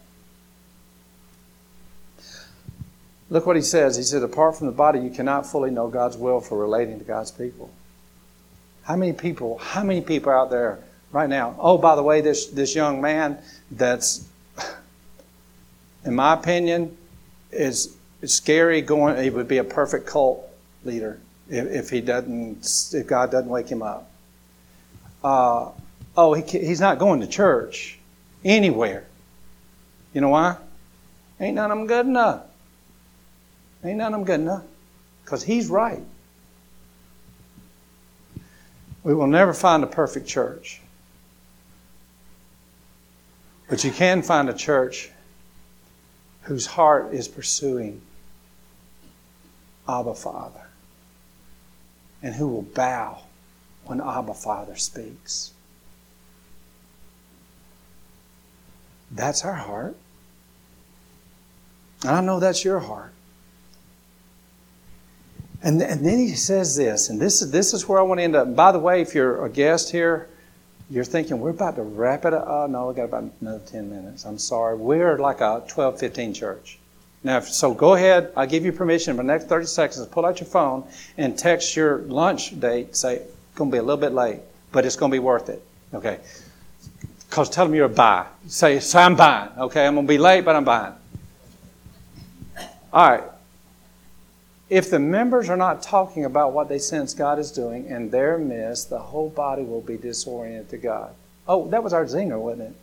Look 3.28 3.44
what 3.44 3.56
he 3.56 3.62
says. 3.62 3.98
He 3.98 4.02
said, 4.02 4.22
apart 4.22 4.56
from 4.56 4.66
the 4.66 4.72
body, 4.72 4.98
you 4.98 5.10
cannot 5.10 5.44
fully 5.44 5.70
know 5.70 5.88
God's 5.88 6.16
will 6.16 6.40
for 6.40 6.56
relating 6.56 6.98
to 6.98 7.04
God's 7.04 7.30
people. 7.30 7.70
How 8.82 8.96
many 8.96 9.12
people, 9.12 9.58
how 9.58 9.82
many 9.82 10.00
people 10.00 10.32
out 10.32 10.50
there 10.50 10.78
right 11.12 11.28
now? 11.28 11.54
Oh, 11.58 11.78
by 11.78 11.96
the 11.96 12.02
way, 12.02 12.20
this, 12.20 12.46
this 12.46 12.74
young 12.74 13.00
man 13.00 13.38
that's, 13.70 14.28
in 16.04 16.14
my 16.14 16.34
opinion, 16.34 16.96
is 17.52 17.96
scary 18.24 18.80
going, 18.80 19.22
he 19.22 19.30
would 19.30 19.48
be 19.48 19.58
a 19.58 19.64
perfect 19.64 20.06
cult 20.06 20.48
leader 20.84 21.20
if, 21.48 21.66
if 21.66 21.90
he 21.90 22.00
doesn't, 22.00 22.90
if 22.92 23.06
God 23.06 23.30
doesn't 23.30 23.50
wake 23.50 23.68
him 23.68 23.82
up. 23.82 24.10
Uh, 25.22 25.70
oh, 26.16 26.34
he, 26.34 26.42
he's 26.42 26.80
not 26.80 26.98
going 26.98 27.20
to 27.20 27.26
church 27.26 27.98
anywhere. 28.44 29.04
You 30.12 30.20
know 30.20 30.30
why? 30.30 30.56
Ain't 31.38 31.54
none 31.54 31.70
of 31.70 31.78
them 31.78 31.86
good 31.86 32.06
enough. 32.06 32.42
Ain't 33.84 33.98
none 33.98 34.12
of 34.12 34.20
them 34.20 34.26
good 34.26 34.40
enough. 34.40 34.64
Because 35.24 35.42
he's 35.42 35.68
right. 35.68 36.02
We 39.02 39.14
will 39.14 39.26
never 39.26 39.54
find 39.54 39.82
a 39.82 39.86
perfect 39.86 40.26
church. 40.26 40.80
But 43.68 43.84
you 43.84 43.90
can 43.92 44.22
find 44.22 44.48
a 44.48 44.54
church 44.54 45.10
whose 46.42 46.66
heart 46.66 47.14
is 47.14 47.28
pursuing 47.28 48.02
Abba 49.88 50.14
Father 50.14 50.66
and 52.22 52.34
who 52.34 52.48
will 52.48 52.62
bow 52.62 53.22
when 53.84 54.00
Abba 54.00 54.34
Father 54.34 54.76
speaks. 54.76 55.52
That's 59.10 59.44
our 59.44 59.54
heart. 59.54 59.96
And 62.02 62.10
I 62.10 62.20
know 62.20 62.40
that's 62.40 62.64
your 62.64 62.80
heart. 62.80 63.12
And, 65.62 65.82
and 65.82 66.04
then 66.04 66.18
he 66.18 66.34
says 66.34 66.76
this, 66.76 67.10
and 67.10 67.20
this 67.20 67.42
is, 67.42 67.50
this 67.50 67.74
is 67.74 67.86
where 67.86 67.98
I 67.98 68.02
want 68.02 68.18
to 68.18 68.24
end 68.24 68.34
up. 68.34 68.46
And 68.46 68.56
by 68.56 68.72
the 68.72 68.78
way, 68.78 69.02
if 69.02 69.14
you're 69.14 69.44
a 69.44 69.50
guest 69.50 69.92
here, 69.92 70.28
you're 70.88 71.04
thinking, 71.04 71.38
we're 71.38 71.50
about 71.50 71.76
to 71.76 71.82
wrap 71.82 72.24
it 72.24 72.32
up. 72.32 72.46
Oh, 72.48 72.66
no, 72.66 72.86
we've 72.86 72.96
got 72.96 73.04
about 73.04 73.30
another 73.40 73.60
10 73.66 73.90
minutes. 73.90 74.24
I'm 74.24 74.38
sorry. 74.38 74.76
We're 74.76 75.18
like 75.18 75.40
a 75.40 75.62
12, 75.68 76.00
15 76.00 76.34
church. 76.34 76.78
Now, 77.22 77.40
so 77.40 77.74
go 77.74 77.94
ahead. 77.94 78.32
I'll 78.36 78.46
give 78.46 78.64
you 78.64 78.72
permission 78.72 79.14
for 79.14 79.22
the 79.22 79.26
next 79.26 79.44
30 79.48 79.66
seconds. 79.66 80.02
To 80.02 80.10
pull 80.10 80.24
out 80.24 80.40
your 80.40 80.48
phone 80.48 80.84
and 81.18 81.38
text 81.38 81.76
your 81.76 81.98
lunch 81.98 82.58
date. 82.58 82.96
Say, 82.96 83.16
it's 83.16 83.34
going 83.54 83.70
to 83.70 83.74
be 83.74 83.78
a 83.78 83.82
little 83.82 84.00
bit 84.00 84.12
late, 84.12 84.40
but 84.72 84.86
it's 84.86 84.96
going 84.96 85.12
to 85.12 85.14
be 85.14 85.20
worth 85.20 85.50
it. 85.50 85.62
Okay. 85.92 86.18
Because 87.28 87.50
tell 87.50 87.66
them 87.66 87.74
you're 87.74 87.84
a 87.84 87.88
buy. 87.88 88.26
Say, 88.48 88.80
so 88.80 88.98
I'm 88.98 89.14
buying. 89.14 89.50
Okay, 89.58 89.86
I'm 89.86 89.94
going 89.94 90.06
to 90.06 90.10
be 90.10 90.18
late, 90.18 90.44
but 90.44 90.56
I'm 90.56 90.64
buying. 90.64 90.94
All 92.92 93.10
right. 93.10 93.24
If 94.70 94.88
the 94.88 95.00
members 95.00 95.50
are 95.50 95.56
not 95.56 95.82
talking 95.82 96.24
about 96.24 96.52
what 96.52 96.68
they 96.68 96.78
sense 96.78 97.12
God 97.12 97.40
is 97.40 97.50
doing 97.50 97.86
in 97.86 98.08
their 98.10 98.38
midst, 98.38 98.88
the 98.88 99.00
whole 99.00 99.28
body 99.28 99.64
will 99.64 99.80
be 99.80 99.96
disoriented 99.96 100.70
to 100.70 100.78
God. 100.78 101.12
Oh, 101.48 101.68
that 101.70 101.82
was 101.82 101.92
our 101.92 102.04
zinger, 102.04 102.40
wasn't 102.40 102.70
it? 102.70 102.74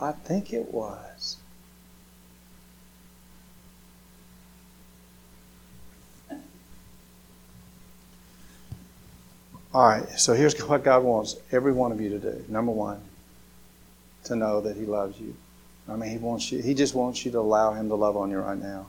I 0.00 0.10
think 0.10 0.52
it 0.52 0.74
was. 0.74 1.36
All 9.72 9.86
right, 9.86 10.08
so 10.18 10.34
here's 10.34 10.58
what 10.66 10.82
God 10.82 11.04
wants 11.04 11.36
every 11.52 11.72
one 11.72 11.92
of 11.92 12.00
you 12.00 12.08
to 12.10 12.18
do. 12.18 12.44
Number 12.48 12.72
one, 12.72 13.00
to 14.24 14.34
know 14.34 14.60
that 14.62 14.76
He 14.76 14.84
loves 14.84 15.20
you. 15.20 15.36
I 15.88 15.94
mean, 15.94 16.10
He 16.10 16.18
wants 16.18 16.50
you. 16.50 16.60
He 16.60 16.74
just 16.74 16.94
wants 16.94 17.24
you 17.24 17.30
to 17.32 17.38
allow 17.38 17.74
Him 17.74 17.88
to 17.88 17.94
love 17.94 18.16
on 18.16 18.30
you 18.30 18.38
right 18.38 18.58
now. 18.58 18.86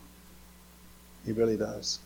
He 1.29 1.33
really 1.33 1.57
does. 1.57 1.99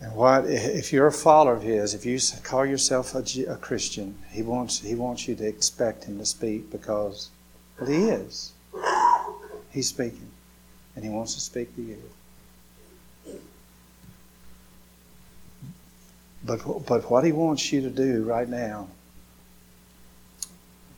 And 0.00 0.16
what 0.16 0.46
if 0.46 0.94
you're 0.94 1.08
a 1.08 1.12
follower 1.12 1.52
of 1.52 1.62
His? 1.62 1.92
If 1.92 2.06
you 2.06 2.18
call 2.42 2.64
yourself 2.64 3.14
a, 3.14 3.22
a 3.52 3.56
Christian, 3.56 4.16
He 4.30 4.40
wants 4.40 4.78
He 4.78 4.94
wants 4.94 5.28
you 5.28 5.34
to 5.34 5.46
expect 5.46 6.04
Him 6.04 6.18
to 6.18 6.24
speak 6.24 6.70
because, 6.72 7.28
well, 7.78 7.90
He 7.90 8.08
is. 8.08 8.52
He's 9.72 9.88
speaking, 9.88 10.30
and 10.94 11.04
He 11.04 11.10
wants 11.10 11.34
to 11.34 11.40
speak 11.40 11.76
to 11.76 11.82
you. 11.82 12.02
But 16.44 16.60
but 16.86 17.10
what 17.10 17.24
He 17.24 17.32
wants 17.32 17.70
you 17.74 17.82
to 17.82 17.90
do 17.90 18.24
right 18.24 18.48
now, 18.48 18.88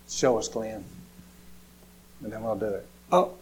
show 0.09 0.38
us, 0.38 0.46
Glenn, 0.46 0.84
and 2.22 2.32
then 2.32 2.44
we'll 2.44 2.55
do 2.55 2.66
it. 2.66 2.86
Oh, 3.11 3.32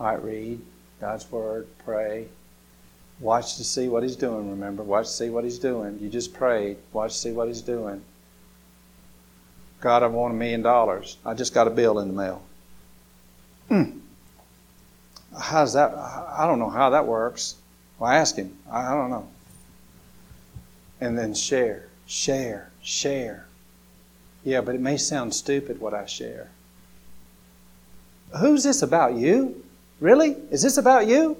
all 0.00 0.06
right, 0.06 0.20
read. 0.20 0.60
God's 1.00 1.30
Word, 1.30 1.66
pray. 1.84 2.26
Watch 3.20 3.56
to 3.56 3.64
see 3.64 3.88
what 3.88 4.02
He's 4.02 4.16
doing, 4.16 4.50
remember. 4.50 4.82
Watch 4.82 5.06
to 5.06 5.12
see 5.12 5.30
what 5.30 5.44
He's 5.44 5.58
doing. 5.58 5.98
You 6.00 6.08
just 6.08 6.34
prayed. 6.34 6.76
Watch 6.92 7.12
to 7.12 7.18
see 7.18 7.32
what 7.32 7.48
He's 7.48 7.62
doing. 7.62 8.02
God, 9.80 10.02
I 10.02 10.06
want 10.08 10.34
a 10.34 10.36
million 10.36 10.62
dollars. 10.62 11.16
I 11.24 11.34
just 11.34 11.54
got 11.54 11.66
a 11.68 11.70
bill 11.70 11.98
in 12.00 12.08
the 12.08 12.14
mail. 12.14 12.42
Hmm. 13.68 13.98
How's 15.38 15.74
that? 15.74 15.94
I 15.94 16.46
don't 16.46 16.58
know 16.58 16.70
how 16.70 16.90
that 16.90 17.06
works. 17.06 17.56
Well, 17.98 18.10
ask 18.10 18.36
Him. 18.36 18.56
I 18.70 18.90
don't 18.94 19.10
know. 19.10 19.28
and 21.00 21.16
then 21.16 21.34
share, 21.34 21.86
share, 22.06 22.70
share. 22.82 23.46
Yeah, 24.44 24.60
but 24.62 24.74
it 24.74 24.80
may 24.80 24.96
sound 24.96 25.34
stupid 25.34 25.80
what 25.80 25.94
I 25.94 26.06
share. 26.06 26.50
Who's 28.38 28.64
this 28.64 28.82
about? 28.82 29.14
You? 29.14 29.64
Really? 30.00 30.36
Is 30.50 30.62
this 30.62 30.76
about 30.76 31.06
you? 31.06 31.36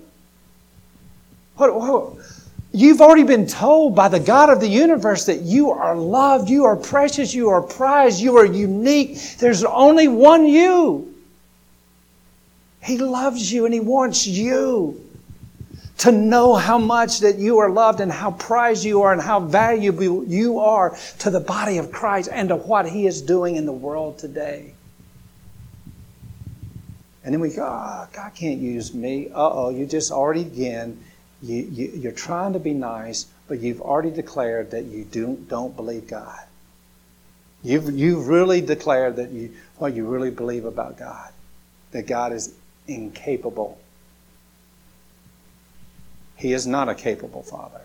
What, 1.56 1.74
what, 1.74 2.16
You've 2.72 3.00
already 3.00 3.24
been 3.24 3.46
told 3.46 3.94
by 3.94 4.08
the 4.08 4.20
God 4.20 4.50
of 4.50 4.60
the 4.60 4.68
universe 4.68 5.26
that 5.26 5.40
you 5.40 5.70
are 5.70 5.96
loved, 5.96 6.50
you 6.50 6.64
are 6.66 6.76
precious, 6.76 7.32
you 7.32 7.48
are 7.48 7.62
prized, 7.62 8.20
you 8.20 8.36
are 8.36 8.44
unique. 8.44 9.18
There's 9.38 9.64
only 9.64 10.06
one 10.06 10.46
you. 10.46 11.14
He 12.82 12.98
loves 12.98 13.50
you 13.50 13.64
and 13.64 13.72
He 13.72 13.80
wants 13.80 14.26
you 14.26 15.02
to 15.98 16.12
know 16.12 16.54
how 16.54 16.78
much 16.78 17.20
that 17.20 17.38
you 17.38 17.58
are 17.58 17.70
loved 17.70 18.00
and 18.00 18.12
how 18.12 18.32
prized 18.32 18.84
you 18.84 19.02
are 19.02 19.12
and 19.12 19.20
how 19.20 19.40
valuable 19.40 20.24
you 20.24 20.60
are 20.60 20.96
to 21.20 21.30
the 21.30 21.40
body 21.40 21.78
of 21.78 21.90
Christ 21.90 22.28
and 22.30 22.50
to 22.50 22.56
what 22.56 22.88
He 22.88 23.06
is 23.06 23.22
doing 23.22 23.56
in 23.56 23.64
the 23.64 23.72
world 23.72 24.18
today. 24.18 24.74
And 27.24 27.34
then 27.34 27.40
we 27.40 27.50
go, 27.50 27.64
oh, 27.64 28.08
God 28.12 28.34
can't 28.34 28.60
use 28.60 28.94
me. 28.94 29.28
Uh 29.28 29.50
oh, 29.52 29.70
you 29.70 29.86
just 29.86 30.10
already 30.10 30.42
again, 30.42 31.02
you, 31.42 31.56
you, 31.70 31.88
you're 31.94 32.12
trying 32.12 32.52
to 32.52 32.58
be 32.58 32.72
nice, 32.72 33.26
but 33.48 33.60
you've 33.60 33.80
already 33.80 34.10
declared 34.10 34.70
that 34.70 34.84
you 34.84 35.04
don't, 35.04 35.48
don't 35.48 35.76
believe 35.76 36.08
God. 36.08 36.40
You've, 37.62 37.90
you've 37.90 38.28
really 38.28 38.60
declared 38.60 39.16
that 39.16 39.30
you, 39.30 39.52
what 39.78 39.94
you 39.94 40.06
really 40.06 40.30
believe 40.30 40.64
about 40.64 40.96
God, 40.96 41.32
that 41.90 42.06
God 42.06 42.32
is 42.32 42.54
incapable 42.86 43.78
he 46.38 46.52
is 46.52 46.66
not 46.66 46.88
a 46.88 46.94
capable 46.94 47.42
father. 47.42 47.80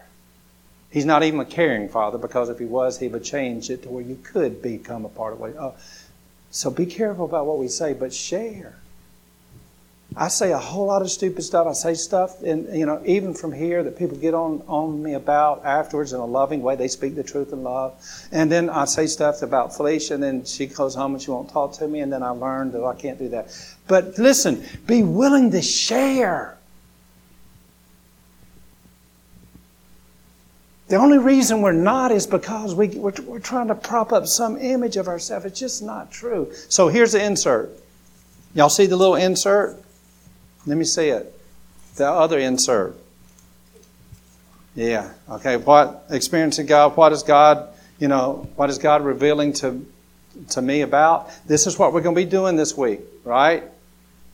He's 0.91 1.05
not 1.05 1.23
even 1.23 1.39
a 1.39 1.45
caring 1.45 1.89
father 1.89 2.19
because 2.19 2.49
if 2.49 2.59
he 2.59 2.65
was, 2.65 2.99
he 2.99 3.07
would 3.07 3.23
change 3.23 3.71
it 3.71 3.81
to 3.81 3.89
where 3.89 4.03
you 4.03 4.15
could 4.23 4.61
become 4.61 5.05
a 5.05 5.09
part 5.09 5.33
of 5.33 5.39
what. 5.39 5.55
Oh, 5.57 5.73
so 6.51 6.69
be 6.69 6.85
careful 6.85 7.25
about 7.25 7.47
what 7.47 7.57
we 7.57 7.67
say, 7.67 7.93
but 7.93 8.13
share. 8.13 8.75
I 10.15 10.27
say 10.27 10.51
a 10.51 10.57
whole 10.57 10.87
lot 10.87 11.01
of 11.01 11.09
stupid 11.09 11.41
stuff. 11.41 11.65
I 11.65 11.73
say 11.73 11.93
stuff, 11.95 12.41
and 12.43 12.75
you 12.77 12.85
know, 12.85 13.01
even 13.05 13.33
from 13.33 13.51
here 13.51 13.83
that 13.83 13.97
people 13.97 14.17
get 14.17 14.33
on 14.33 14.61
on 14.67 15.01
me 15.01 15.13
about 15.13 15.65
afterwards 15.65 16.13
in 16.13 16.19
a 16.19 16.25
loving 16.25 16.61
way. 16.61 16.75
They 16.75 16.87
speak 16.87 17.15
the 17.15 17.23
truth 17.23 17.51
in 17.51 17.63
love, 17.63 17.99
and 18.31 18.51
then 18.51 18.69
I 18.69 18.85
say 18.85 19.07
stuff 19.07 19.41
about 19.41 19.75
Felicia, 19.75 20.13
and 20.13 20.21
then 20.21 20.45
she 20.45 20.67
goes 20.67 20.93
home 20.93 21.13
and 21.13 21.21
she 21.21 21.31
won't 21.31 21.49
talk 21.49 21.73
to 21.73 21.87
me, 21.87 22.01
and 22.01 22.13
then 22.13 22.21
I 22.21 22.29
learned 22.29 22.73
that 22.73 22.83
I 22.83 22.95
can't 22.95 23.17
do 23.17 23.29
that. 23.29 23.57
But 23.87 24.17
listen, 24.19 24.63
be 24.85 25.01
willing 25.01 25.51
to 25.51 25.61
share. 25.61 26.57
The 30.89 30.97
only 30.97 31.17
reason 31.17 31.61
we're 31.63 31.71
not 31.71 32.11
is 32.11 32.27
because 32.27 32.75
we, 32.75 32.89
we're, 32.89 33.13
we're 33.25 33.39
trying 33.39 33.69
to 33.69 33.75
prop 33.75 34.13
up 34.13 34.27
some 34.27 34.57
image 34.57 34.95
of 34.97 35.07
ourselves. 35.07 35.45
It's 35.45 35.59
just 35.59 35.81
not 35.81 36.11
true. 36.11 36.53
So 36.69 36.87
here's 36.87 37.13
the 37.13 37.23
insert. 37.23 37.71
Y'all 38.53 38.69
see 38.69 38.85
the 38.85 38.97
little 38.97 39.15
insert? 39.15 39.81
Let 40.65 40.77
me 40.77 40.85
see 40.85 41.09
it. 41.09 41.39
The 41.95 42.07
other 42.07 42.39
insert. 42.39 42.97
Yeah. 44.75 45.11
Okay. 45.29 45.57
What 45.57 46.05
experience 46.09 46.57
experiencing 46.57 46.65
God? 46.67 46.97
What 46.97 47.11
is 47.11 47.23
God? 47.23 47.69
You 47.99 48.07
know, 48.07 48.47
what 48.55 48.69
is 48.69 48.77
God 48.77 49.03
revealing 49.03 49.53
to 49.53 49.85
to 50.49 50.61
me 50.61 50.81
about? 50.81 51.29
This 51.45 51.67
is 51.67 51.77
what 51.77 51.93
we're 51.93 52.01
going 52.01 52.15
to 52.15 52.21
be 52.21 52.29
doing 52.29 52.55
this 52.55 52.75
week, 52.75 53.01
right? 53.23 53.63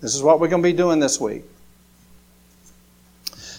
This 0.01 0.15
is 0.15 0.23
what 0.23 0.39
we're 0.39 0.47
going 0.47 0.63
to 0.63 0.69
be 0.69 0.73
doing 0.73 0.99
this 0.99 1.19
week. 1.19 1.43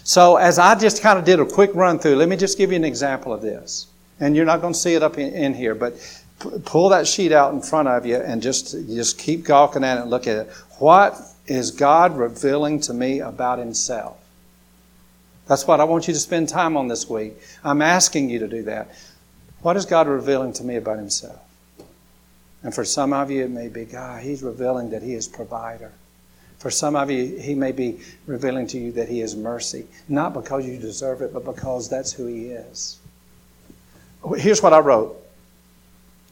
So, 0.05 0.37
as 0.37 0.59
I 0.59 0.75
just 0.75 1.03
kind 1.03 1.19
of 1.19 1.25
did 1.25 1.39
a 1.39 1.45
quick 1.45 1.71
run 1.75 1.99
through, 1.99 2.17
let 2.17 2.29
me 2.29 2.37
just 2.37 2.57
give 2.57 2.71
you 2.71 2.77
an 2.77 2.85
example 2.85 3.33
of 3.33 3.43
this. 3.43 3.87
And 4.19 4.35
you're 4.35 4.47
not 4.47 4.61
going 4.61 4.73
to 4.73 4.79
see 4.79 4.95
it 4.95 5.03
up 5.03 5.19
in, 5.19 5.33
in 5.35 5.55
here, 5.55 5.75
but 5.75 5.95
p- 6.41 6.51
pull 6.65 6.89
that 6.89 7.07
sheet 7.07 7.33
out 7.33 7.53
in 7.53 7.61
front 7.61 7.89
of 7.89 8.07
you 8.07 8.17
and 8.17 8.43
just, 8.43 8.73
just 8.89 9.19
keep 9.19 9.45
gawking 9.45 9.85
at 9.85 9.99
it 9.99 10.01
and 10.03 10.11
look 10.11 10.27
at 10.27 10.37
it. 10.37 10.51
What 10.79 11.21
is 11.51 11.73
God 11.73 12.17
revealing 12.17 12.79
to 12.83 12.95
me 12.95 13.19
about 13.19 13.59
Himself? 13.59 14.17
That's 15.49 15.67
what 15.67 15.81
I 15.81 15.85
want 15.85 16.07
you 16.07 16.15
to 16.15 16.21
spend 16.21 16.49
time 16.49 16.77
on 16.77 16.87
this 16.87 17.11
week. 17.11 17.35
I'm 17.65 17.83
asking 17.83 18.31
you 18.31 18.39
to 18.39 18.47
do 18.49 18.63
that. 18.63 18.95
What 19.63 19.77
is 19.77 19.85
God 19.85 20.07
revealing 20.07 20.53
to 20.55 20.65
me 20.65 20.77
about 20.77 20.99
Himself? 20.99 21.41
And 22.63 22.73
for 22.73 22.85
some 22.85 23.13
of 23.13 23.33
you, 23.33 23.45
it 23.45 23.51
may 23.51 23.67
be 23.67 23.85
God, 23.85 24.23
He's 24.23 24.45
revealing 24.45 24.91
that 24.91 25.03
He 25.03 25.15
is 25.15 25.27
provider. 25.27 25.91
For 26.59 26.71
some 26.71 26.95
of 26.95 27.11
you, 27.11 27.39
He 27.39 27.57
may 27.57 27.73
be 27.73 27.99
revealing 28.27 28.69
to 28.69 28.79
you 28.79 28.93
that 28.93 29.09
He 29.09 29.21
is 29.21 29.35
mercy, 29.35 29.87
not 30.09 30.33
because 30.33 30.65
you 30.65 30.79
deserve 30.79 31.21
it, 31.21 31.33
but 31.33 31.45
because 31.45 31.89
that's 31.89 32.13
who 32.13 32.27
He 32.27 32.47
is. 32.51 32.97
Here's 34.37 34.63
what 34.63 34.73
I 34.73 34.79
wrote, 34.79 35.17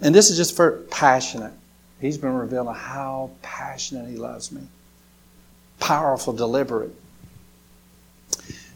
and 0.00 0.14
this 0.14 0.30
is 0.30 0.36
just 0.36 0.54
for 0.54 0.82
passionate. 0.90 1.52
He's 2.00 2.18
been 2.18 2.34
revealing 2.34 2.76
how 2.76 3.30
passionate 3.42 4.08
He 4.08 4.16
loves 4.16 4.52
me. 4.52 4.60
Powerful, 5.80 6.32
deliberate. 6.32 6.94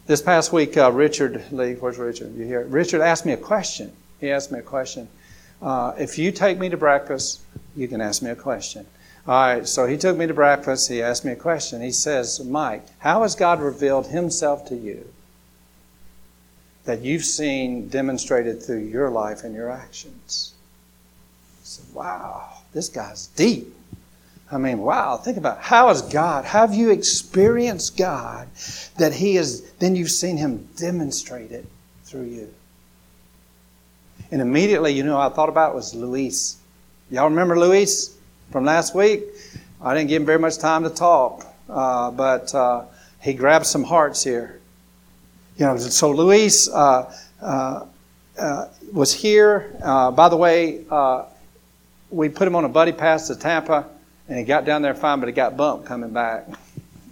This 0.07 0.21
past 0.21 0.53
week, 0.53 0.77
uh, 0.77 0.91
Richard 0.91 1.45
Lee, 1.53 1.75
where's 1.75 1.99
Richard? 1.99 2.35
You 2.35 2.45
hear? 2.45 2.65
Richard 2.65 3.01
asked 3.01 3.25
me 3.25 3.33
a 3.33 3.37
question. 3.37 3.93
He 4.21 4.31
asked 4.31 4.51
me 4.51 4.59
a 4.59 4.63
question. 4.63 5.09
Uh, 5.61 5.95
if 5.99 6.19
you 6.19 6.33
take 6.33 6.59
me 6.59 6.69
to 6.69 6.77
breakfast, 6.77 7.41
you 7.77 7.87
can 7.87 8.01
ask 8.01 8.21
me 8.23 8.31
a 8.31 8.37
question. 8.37 8.87
All 9.27 9.35
right, 9.35 9.69
so 9.69 9.87
he 9.87 9.97
took 9.97 10.17
me 10.17 10.27
to 10.27 10.35
breakfast. 10.35 10.89
He 10.89 11.01
asked 11.01 11.25
me 11.25 11.33
a 11.33 11.37
question. 11.37 11.81
He 11.81 11.93
says, 11.93 12.41
Mike, 12.45 12.85
how 12.99 13.23
has 13.23 13.37
God 13.37 13.61
revealed 13.61 14.09
himself 14.09 14.67
to 14.69 14.75
you 14.75 15.07
that 16.85 17.03
you've 17.03 17.25
seen 17.25 17.89
demonstrated 17.89 18.61
through 18.61 18.81
your 18.81 19.11
life 19.11 19.45
and 19.45 19.55
your 19.55 19.71
actions? 19.71 20.55
I 21.61 21.65
said, 21.65 21.95
wow, 21.95 22.59
this 22.73 22.89
guy's 22.89 23.29
deep. 23.29 23.73
I 24.53 24.59
mean, 24.59 24.79
wow, 24.79 25.17
think 25.17 25.39
about 25.39 25.59
it. 25.59 25.63
how 25.63 25.89
is 25.89 26.03
God, 26.03 26.45
have 26.45 26.75
you 26.75 26.91
experienced 26.91 27.97
God 27.97 28.49
that 28.99 29.15
He 29.15 29.37
is, 29.37 29.63
then 29.79 29.97
you've 29.97 30.11
seen 30.11 30.37
Him 30.37 30.69
demonstrate 30.77 31.51
it 31.51 31.67
through 32.05 32.25
you? 32.25 32.53
And 34.31 34.43
immediately, 34.43 34.93
you 34.93 35.03
know, 35.03 35.19
I 35.19 35.31
thought 35.31 35.49
about 35.49 35.75
was 35.75 35.95
Luis. 35.95 36.59
Y'all 37.11 37.29
remember 37.29 37.59
Luis? 37.59 38.17
from 38.53 38.67
last 38.67 38.95
week. 38.95 39.25
I 39.81 39.95
didn't 39.95 40.11
give 40.11 40.23
him 40.23 40.27
very 40.27 40.39
much 40.39 40.59
time 40.59 40.85
to 40.85 40.91
talk, 40.91 41.47
uh, 41.69 42.11
but 42.11 42.55
uh, 42.55 42.85
he 43.21 43.33
grabbed 43.33 43.67
some 43.67 43.83
hearts 43.83 44.23
here. 44.23 44.61
You 45.57 45.67
know, 45.67 45.77
so 45.79 46.11
Luis 46.11 46.69
uh, 46.69 47.13
uh, 47.41 47.87
uh 48.39 48.69
was 48.93 49.13
here. 49.13 49.75
Uh, 49.83 50.11
by 50.11 50.29
the 50.29 50.37
way, 50.37 50.85
we 52.11 52.29
put 52.29 52.47
him 52.47 52.55
on 52.55 52.67
a 52.67 52.69
buddy 52.69 52.93
pass 52.93 53.27
to 53.29 53.37
Tampa, 53.37 53.87
and 54.29 54.39
he 54.39 54.45
got 54.45 54.65
down 54.65 54.83
there 54.83 54.95
fine, 54.95 55.21
but 55.21 55.27
he 55.27 55.33
got 55.33 55.57
bumped 55.57 55.87
coming 55.87 56.11
back. 56.11 56.47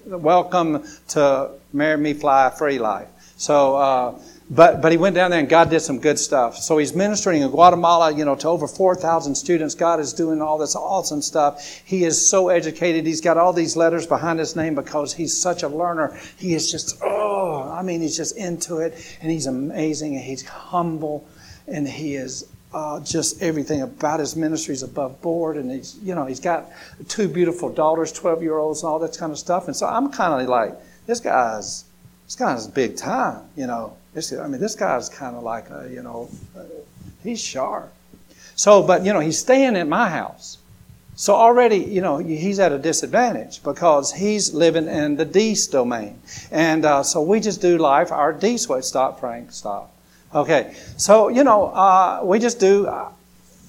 Welcome 0.07 0.85
to 1.09 1.51
Marry 1.73 1.97
Me 1.97 2.15
Fly 2.15 2.51
Free 2.51 2.79
Life. 2.79 3.09
So 3.37 3.77
uh, 3.77 4.19
but, 4.53 4.83
but 4.83 4.91
he 4.91 4.99
went 4.99 5.15
down 5.15 5.31
there 5.31 5.39
and 5.39 5.49
God 5.49 5.71
did 5.71 5.79
some 5.79 6.01
good 6.01 6.19
stuff. 6.19 6.57
So 6.57 6.77
he's 6.77 6.93
ministering 6.93 7.43
in 7.43 7.51
Guatemala, 7.51 8.13
you 8.13 8.25
know, 8.25 8.35
to 8.35 8.49
over 8.49 8.67
4,000 8.67 9.37
students. 9.37 9.77
God 9.77 10.01
is 10.01 10.13
doing 10.13 10.43
all 10.43 10.59
this 10.59 10.75
awesome 10.75 11.23
stuff. 11.23 11.65
He 11.85 12.03
is 12.03 12.29
so 12.29 12.49
educated. 12.49 13.07
He's 13.07 13.21
got 13.21 13.39
all 13.39 13.53
these 13.53 13.77
letters 13.77 14.09
behind 14.09 14.41
his 14.41 14.57
name 14.57 14.75
because 14.75 15.15
he's 15.15 15.41
such 15.41 15.63
a 15.63 15.69
learner. 15.69 16.19
He 16.37 16.55
is 16.55 16.69
just, 16.69 16.99
oh, 17.01 17.71
I 17.71 17.83
mean, 17.83 18.03
he's 18.03 18.17
just 18.17 18.37
into 18.37 18.79
it 18.79 19.17
and 19.23 19.31
he's 19.31 19.47
amazing 19.47 20.17
and 20.17 20.25
he's 20.25 20.45
humble 20.45 21.29
and 21.69 21.87
he 21.87 22.17
is 22.17 22.50
uh, 22.73 23.01
just 23.01 23.43
everything 23.43 23.83
about 23.83 24.21
his 24.21 24.37
ministry 24.37 24.75
is 24.75 24.83
above 24.83 25.21
board, 25.23 25.57
and 25.57 25.71
he's 25.71 25.99
you 26.03 26.15
know 26.15 26.27
he's 26.27 26.41
got 26.41 26.67
two 27.09 27.29
beautiful 27.29 27.69
daughters, 27.73 28.13
twelve 28.13 28.43
year 28.43 28.59
olds, 28.59 28.83
and 28.83 28.91
all 28.91 28.99
that 28.99 29.17
kind 29.17 29.33
of 29.33 29.39
stuff. 29.39 29.67
And 29.67 29.77
so 29.77 29.87
I'm 29.87 30.11
kind 30.11 30.41
of 30.41 30.49
like 30.49 30.75
this 31.07 31.21
guy's 31.21 31.85
this 32.31 32.37
guy's 32.37 32.69
big 32.69 32.97
time, 32.97 33.43
you 33.57 33.67
know. 33.67 33.97
This, 34.15 34.33
I 34.33 34.47
mean, 34.47 34.61
this 34.61 34.77
guy's 34.77 35.09
kind 35.09 35.35
of 35.35 35.43
like, 35.43 35.69
a, 35.71 35.89
you 35.93 36.03
know, 36.03 36.29
uh, 36.57 36.63
he's 37.25 37.41
sharp. 37.41 37.93
So, 38.55 38.83
but, 38.83 39.05
you 39.05 39.13
know, 39.13 39.21
he's 39.21 39.39
staying 39.39 39.77
at 39.77 39.89
my 39.89 40.09
house. 40.09 40.59
So 41.17 41.35
already, 41.35 41.79
you 41.79 42.01
know, 42.01 42.19
he's 42.19 42.59
at 42.61 42.73
a 42.73 42.79
disadvantage 42.79 43.63
because 43.63 44.13
he's 44.13 44.55
living 44.55 44.87
in 44.87 45.17
the 45.17 45.25
Deese 45.25 45.67
domain. 45.67 46.21
And 46.51 46.85
uh, 46.85 47.03
so 47.03 47.21
we 47.21 47.41
just 47.41 47.61
do 47.61 47.79
life 47.79 48.11
our 48.11 48.33
Deese 48.33 48.69
way. 48.69 48.81
Stop, 48.81 49.21
Frank, 49.21 49.53
stop. 49.53 49.93
Okay, 50.33 50.75
so, 50.97 51.29
you 51.29 51.43
know, 51.43 51.67
uh, 51.67 52.21
we 52.23 52.39
just 52.39 52.61
do 52.61 52.87
uh, 52.87 53.11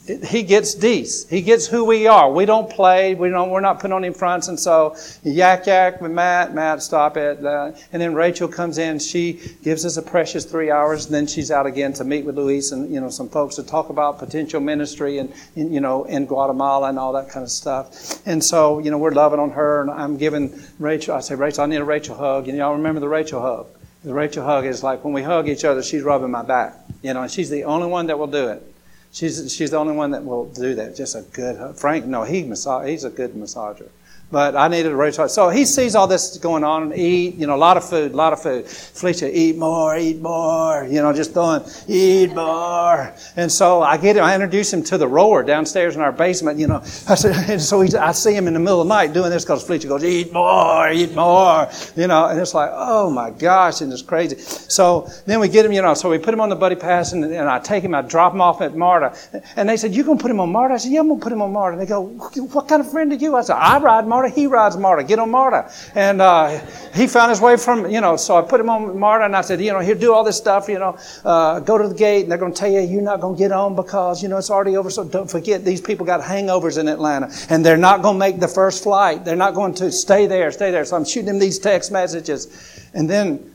he 0.07 0.41
gets 0.41 0.73
Deese. 0.73 1.29
He 1.29 1.41
gets 1.41 1.67
who 1.67 1.85
we 1.85 2.07
are. 2.07 2.31
We 2.31 2.45
don't 2.45 2.69
play. 2.69 3.13
We 3.13 3.29
don't, 3.29 3.51
we're 3.51 3.61
not 3.61 3.79
putting 3.79 3.93
on 3.93 4.03
him 4.03 4.13
fronts. 4.13 4.47
And 4.47 4.59
so 4.59 4.95
yak 5.23 5.67
yak 5.67 6.01
with 6.01 6.11
Matt. 6.11 6.55
Matt, 6.55 6.81
stop 6.81 7.17
it. 7.17 7.45
Uh, 7.45 7.71
and 7.93 8.01
then 8.01 8.15
Rachel 8.15 8.47
comes 8.47 8.79
in. 8.79 8.97
She 8.97 9.39
gives 9.63 9.85
us 9.85 9.97
a 9.97 10.01
precious 10.01 10.43
three 10.43 10.71
hours. 10.71 11.05
And 11.05 11.13
then 11.13 11.27
she's 11.27 11.51
out 11.51 11.67
again 11.67 11.93
to 11.93 12.03
meet 12.03 12.25
with 12.25 12.35
Luis 12.35 12.71
and, 12.71 12.91
you 12.91 12.99
know, 12.99 13.09
some 13.09 13.29
folks 13.29 13.55
to 13.55 13.63
talk 13.63 13.89
about 13.89 14.17
potential 14.17 14.59
ministry 14.59 15.19
and, 15.19 15.31
you 15.55 15.79
know, 15.79 16.03
in 16.05 16.25
Guatemala 16.25 16.89
and 16.89 16.97
all 16.97 17.13
that 17.13 17.29
kind 17.29 17.43
of 17.43 17.51
stuff. 17.51 18.25
And 18.25 18.43
so, 18.43 18.79
you 18.79 18.89
know, 18.89 18.97
we're 18.97 19.11
loving 19.11 19.39
on 19.39 19.51
her. 19.51 19.81
And 19.81 19.91
I'm 19.91 20.17
giving 20.17 20.61
Rachel, 20.79 21.15
I 21.15 21.19
say, 21.19 21.35
Rachel, 21.35 21.63
I 21.63 21.67
need 21.67 21.77
a 21.77 21.85
Rachel 21.85 22.15
hug. 22.15 22.47
And 22.47 22.57
y'all 22.57 22.73
remember 22.73 22.99
the 22.99 23.09
Rachel 23.09 23.39
hug. 23.39 23.67
The 24.03 24.13
Rachel 24.13 24.43
hug 24.43 24.65
is 24.65 24.81
like 24.83 25.03
when 25.03 25.13
we 25.13 25.21
hug 25.21 25.47
each 25.47 25.63
other, 25.63 25.83
she's 25.83 26.01
rubbing 26.01 26.31
my 26.31 26.43
back. 26.43 26.75
You 27.03 27.13
know, 27.13 27.23
and 27.23 27.31
she's 27.31 27.49
the 27.49 27.65
only 27.65 27.87
one 27.87 28.07
that 28.07 28.17
will 28.17 28.27
do 28.27 28.47
it. 28.49 28.63
She's, 29.11 29.53
she's 29.53 29.71
the 29.71 29.77
only 29.77 29.95
one 29.95 30.11
that 30.11 30.23
will 30.23 30.45
do 30.45 30.73
that. 30.75 30.95
Just 30.95 31.15
a 31.15 31.21
good, 31.21 31.57
hug. 31.57 31.75
Frank, 31.75 32.05
no, 32.05 32.23
he 32.23 32.43
massage, 32.43 32.87
he's 32.87 33.03
a 33.03 33.09
good 33.09 33.33
massager. 33.33 33.89
But 34.31 34.55
I 34.55 34.69
needed 34.69 34.93
a 34.93 34.95
raise. 34.95 35.19
So 35.33 35.49
he 35.49 35.65
sees 35.65 35.93
all 35.93 36.07
this 36.07 36.37
going 36.37 36.63
on 36.63 36.83
and 36.83 36.95
eat, 36.95 37.35
you 37.35 37.45
know, 37.47 37.55
a 37.55 37.57
lot 37.57 37.75
of 37.75 37.87
food, 37.87 38.13
a 38.13 38.15
lot 38.15 38.31
of 38.31 38.41
food. 38.41 38.65
Felicia, 38.65 39.29
eat 39.37 39.57
more, 39.57 39.97
eat 39.97 40.21
more, 40.21 40.87
you 40.89 41.01
know, 41.01 41.11
just 41.11 41.33
throwing, 41.33 41.63
eat 41.87 42.33
more. 42.33 43.13
And 43.35 43.51
so 43.51 43.81
I 43.81 43.97
get 43.97 44.15
him, 44.15 44.23
I 44.23 44.33
introduce 44.33 44.71
him 44.71 44.83
to 44.85 44.97
the 44.97 45.07
rower 45.07 45.43
downstairs 45.43 45.95
in 45.95 46.01
our 46.01 46.13
basement, 46.13 46.57
you 46.59 46.67
know. 46.67 46.77
I 46.77 47.15
said, 47.15 47.35
and 47.49 47.61
so 47.61 47.81
he, 47.81 47.93
I 47.97 48.13
see 48.13 48.33
him 48.33 48.47
in 48.47 48.53
the 48.53 48.59
middle 48.59 48.81
of 48.81 48.87
the 48.87 48.93
night 48.93 49.11
doing 49.11 49.31
this 49.31 49.43
because 49.43 49.63
Felicia 49.63 49.89
goes, 49.89 50.03
eat 50.03 50.31
more, 50.31 50.89
eat 50.89 51.13
more, 51.13 51.67
you 51.97 52.07
know, 52.07 52.27
and 52.27 52.39
it's 52.39 52.53
like, 52.53 52.69
oh 52.73 53.09
my 53.09 53.31
gosh, 53.31 53.81
and 53.81 53.91
it's 53.91 54.01
crazy. 54.01 54.37
So 54.37 55.09
then 55.25 55.41
we 55.41 55.49
get 55.49 55.65
him, 55.65 55.73
you 55.73 55.81
know, 55.81 55.93
so 55.93 56.09
we 56.09 56.17
put 56.17 56.33
him 56.33 56.39
on 56.39 56.47
the 56.47 56.55
buddy 56.55 56.75
pass 56.75 57.11
and, 57.11 57.25
and 57.25 57.49
I 57.49 57.59
take 57.59 57.83
him, 57.83 57.93
I 57.93 58.01
drop 58.01 58.33
him 58.33 58.39
off 58.39 58.61
at 58.61 58.75
MARTA. 58.75 59.43
And 59.57 59.67
they 59.67 59.75
said, 59.75 59.93
you 59.93 60.03
going 60.05 60.17
to 60.17 60.21
put 60.21 60.31
him 60.31 60.39
on 60.39 60.51
MARTA? 60.51 60.73
I 60.73 60.77
said, 60.77 60.91
yeah, 60.93 61.01
I'm 61.01 61.09
going 61.09 61.19
to 61.19 61.23
put 61.23 61.33
him 61.33 61.41
on 61.41 61.51
MARTA. 61.51 61.77
And 61.77 61.81
they 61.81 61.89
go, 61.89 62.01
what 62.01 62.69
kind 62.69 62.81
of 62.81 62.89
friend 62.89 63.11
are 63.11 63.15
you? 63.15 63.35
I 63.35 63.41
said, 63.41 63.55
I 63.55 63.77
ride 63.79 64.07
MARTA. 64.07 64.20
He 64.29 64.47
rides 64.47 64.77
MARTA. 64.77 65.03
Get 65.03 65.19
on 65.19 65.29
MARTA. 65.29 65.71
And 65.95 66.21
uh, 66.21 66.59
he 66.93 67.07
found 67.07 67.29
his 67.29 67.41
way 67.41 67.57
from, 67.57 67.89
you 67.89 68.01
know, 68.01 68.15
so 68.15 68.37
I 68.37 68.41
put 68.41 68.59
him 68.59 68.69
on 68.69 68.97
MARTA 68.97 69.25
and 69.25 69.35
I 69.35 69.41
said, 69.41 69.61
you 69.61 69.71
know, 69.71 69.79
here, 69.79 69.95
do 69.95 70.13
all 70.13 70.23
this 70.23 70.37
stuff, 70.37 70.67
you 70.67 70.79
know, 70.79 70.97
uh, 71.25 71.59
go 71.59 71.77
to 71.77 71.87
the 71.87 71.95
gate 71.95 72.23
and 72.23 72.31
they're 72.31 72.37
going 72.37 72.53
to 72.53 72.59
tell 72.59 72.71
you 72.71 72.81
you're 72.81 73.01
not 73.01 73.21
going 73.21 73.35
to 73.35 73.39
get 73.39 73.51
on 73.51 73.75
because, 73.75 74.21
you 74.21 74.29
know, 74.29 74.37
it's 74.37 74.49
already 74.49 74.77
over. 74.77 74.89
So 74.89 75.03
don't 75.03 75.29
forget, 75.29 75.63
these 75.63 75.81
people 75.81 76.05
got 76.05 76.21
hangovers 76.21 76.77
in 76.77 76.87
Atlanta 76.87 77.31
and 77.49 77.65
they're 77.65 77.77
not 77.77 78.01
going 78.01 78.15
to 78.15 78.19
make 78.19 78.39
the 78.39 78.47
first 78.47 78.83
flight. 78.83 79.25
They're 79.25 79.35
not 79.35 79.53
going 79.53 79.73
to 79.75 79.91
stay 79.91 80.27
there, 80.27 80.51
stay 80.51 80.71
there. 80.71 80.85
So 80.85 80.95
I'm 80.95 81.05
shooting 81.05 81.29
him 81.29 81.39
these 81.39 81.59
text 81.59 81.91
messages. 81.91 82.89
And 82.93 83.09
then 83.09 83.50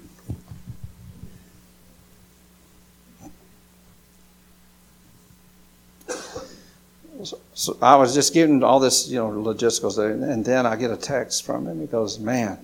So 7.59 7.79
I 7.81 7.97
was 7.97 8.13
just 8.13 8.35
giving 8.35 8.63
all 8.63 8.79
this, 8.79 9.09
you 9.09 9.17
know, 9.17 9.31
logisticals, 9.31 9.97
and 9.99 10.45
then 10.45 10.67
I 10.67 10.77
get 10.77 10.91
a 10.91 10.97
text 10.97 11.43
from 11.43 11.67
him. 11.67 11.81
He 11.81 11.87
goes, 11.87 12.19
"Man, 12.19 12.59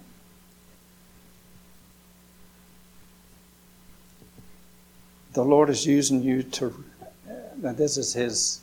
the 5.33 5.43
Lord 5.43 5.71
is 5.71 5.87
using 5.87 6.23
you 6.23 6.43
to." 6.43 6.85
Now 7.57 7.73
this 7.73 7.97
is 7.97 8.13
his 8.13 8.61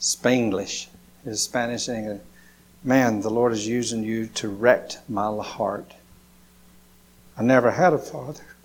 Spanglish, 0.00 0.88
his 1.24 1.40
Spanish 1.40 1.88
English. 1.88 2.22
Man, 2.82 3.20
the 3.20 3.30
Lord 3.30 3.52
is 3.52 3.68
using 3.68 4.02
you 4.02 4.26
to 4.26 4.48
wreck 4.48 4.96
my 5.08 5.40
heart. 5.40 5.94
I 7.38 7.44
never 7.44 7.70
had 7.70 7.92
a 7.92 7.98
father. 7.98 8.56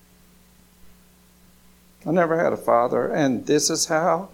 I 2.04 2.12
never 2.12 2.44
had 2.44 2.52
a 2.52 2.58
father, 2.58 3.12
and 3.12 3.46
this 3.46 3.70
is 3.70 3.86
how 3.86 4.30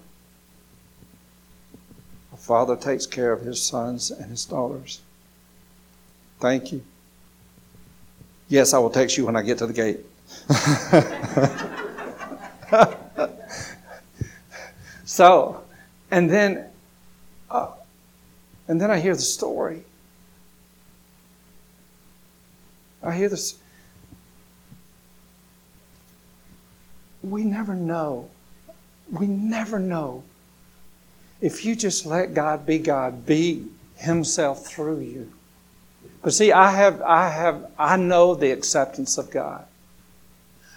Father 2.41 2.75
takes 2.75 3.05
care 3.05 3.31
of 3.31 3.41
his 3.41 3.61
sons 3.61 4.09
and 4.09 4.31
his 4.31 4.45
daughters. 4.45 4.99
Thank 6.39 6.71
you. 6.71 6.83
Yes, 8.47 8.73
I 8.73 8.79
will 8.79 8.89
text 8.89 9.15
you 9.15 9.27
when 9.27 9.35
I 9.35 9.43
get 9.43 9.59
to 9.59 9.67
the 9.67 9.73
gate. 9.73 9.99
so, 15.05 15.63
and 16.09 16.31
then, 16.31 16.65
uh, 17.51 17.73
and 18.67 18.81
then 18.81 18.89
I 18.89 18.99
hear 18.99 19.13
the 19.13 19.21
story. 19.21 19.83
I 23.03 23.15
hear 23.15 23.29
this. 23.29 23.59
We 27.21 27.43
never 27.43 27.75
know. 27.75 28.31
We 29.11 29.27
never 29.27 29.77
know 29.77 30.23
if 31.41 31.65
you 31.65 31.75
just 31.75 32.05
let 32.05 32.33
God 32.33 32.65
be 32.65 32.77
God, 32.77 33.25
be 33.25 33.65
Himself 33.95 34.65
through 34.65 34.99
you. 34.99 35.31
But 36.21 36.33
see, 36.33 36.51
I 36.51 36.71
have, 36.71 37.01
I 37.01 37.29
have, 37.29 37.71
I 37.77 37.97
know 37.97 38.35
the 38.35 38.51
acceptance 38.51 39.17
of 39.17 39.31
God. 39.31 39.65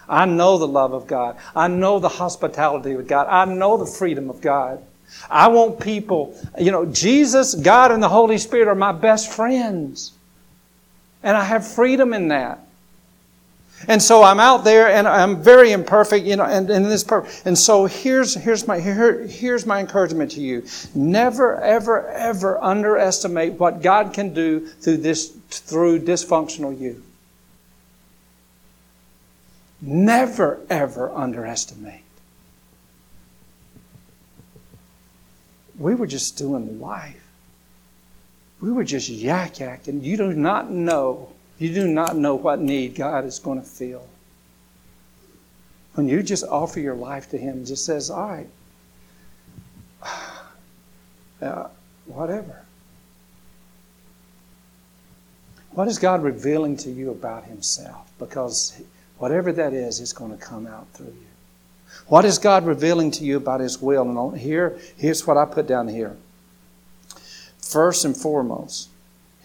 I 0.09 0.25
know 0.25 0.57
the 0.57 0.67
love 0.67 0.93
of 0.93 1.07
God. 1.07 1.37
I 1.55 1.67
know 1.67 1.99
the 1.99 2.09
hospitality 2.09 2.93
of 2.93 3.07
God. 3.07 3.27
I 3.29 3.45
know 3.45 3.77
the 3.77 3.85
freedom 3.85 4.29
of 4.29 4.41
God. 4.41 4.83
I 5.29 5.47
want 5.47 5.79
people, 5.79 6.35
you 6.59 6.71
know, 6.71 6.85
Jesus, 6.85 7.55
God, 7.55 7.91
and 7.91 8.01
the 8.01 8.09
Holy 8.09 8.37
Spirit 8.37 8.67
are 8.67 8.75
my 8.75 8.91
best 8.91 9.31
friends. 9.31 10.11
And 11.23 11.35
I 11.35 11.43
have 11.43 11.65
freedom 11.65 12.13
in 12.13 12.27
that. 12.29 12.64
And 13.87 14.01
so 14.01 14.23
I'm 14.23 14.39
out 14.39 14.63
there 14.63 14.89
and 14.89 15.07
I'm 15.07 15.43
very 15.43 15.71
imperfect, 15.71 16.25
you 16.25 16.35
know, 16.35 16.45
and, 16.45 16.69
and 16.69 16.85
this 16.85 17.03
per- 17.03 17.27
and 17.43 17.57
so 17.57 17.85
here's 17.85 18.33
here's 18.33 18.67
my 18.67 18.79
here, 18.79 19.27
here's 19.27 19.65
my 19.65 19.79
encouragement 19.79 20.31
to 20.31 20.41
you. 20.41 20.65
Never, 20.95 21.61
ever, 21.61 22.07
ever 22.09 22.63
underestimate 22.63 23.53
what 23.53 23.81
God 23.81 24.13
can 24.13 24.33
do 24.33 24.65
through 24.65 24.97
this 24.97 25.29
through 25.49 25.99
dysfunctional 25.99 26.79
you. 26.79 27.03
Never, 29.81 30.61
ever 30.69 31.11
underestimate. 31.11 32.01
We 35.77 35.93
were 35.93 36.07
just 36.07 36.37
doing 36.37 36.79
life. 36.79 37.21
We 38.61 38.71
were 38.71 38.85
just 38.85 39.09
yak 39.09 39.55
yakking. 39.55 40.01
You 40.01 40.17
do 40.17 40.33
not 40.33 40.71
know 40.71 41.34
you 41.57 41.73
do 41.73 41.87
not 41.87 42.17
know 42.17 42.35
what 42.35 42.59
need 42.59 42.95
God 42.95 43.25
is 43.25 43.39
going 43.39 43.61
to 43.61 43.67
fill. 43.67 44.07
When 45.93 46.09
you 46.09 46.21
just 46.21 46.43
offer 46.43 46.79
your 46.79 46.95
life 46.95 47.29
to 47.29 47.37
Him, 47.37 47.65
just 47.65 47.85
says, 47.85 48.09
all 48.09 48.29
right, 48.29 48.47
uh, 51.41 51.67
whatever. 52.05 52.65
What 55.71 55.87
is 55.87 55.99
God 55.99 56.23
revealing 56.23 56.77
to 56.77 56.91
you 56.91 57.11
about 57.11 57.45
Himself? 57.45 58.11
Because 58.19 58.81
whatever 59.17 59.51
that 59.53 59.73
is, 59.73 59.99
it's 59.99 60.13
going 60.13 60.31
to 60.31 60.43
come 60.43 60.67
out 60.67 60.87
through 60.93 61.07
you. 61.07 61.27
What 62.07 62.25
is 62.25 62.37
God 62.37 62.65
revealing 62.65 63.11
to 63.11 63.23
you 63.23 63.37
about 63.37 63.61
His 63.61 63.81
will? 63.81 64.03
And 64.03 64.37
here, 64.37 64.77
here's 64.97 65.25
what 65.25 65.37
I 65.37 65.45
put 65.45 65.67
down 65.67 65.87
here. 65.87 66.17
First 67.59 68.05
and 68.05 68.15
foremost, 68.15 68.89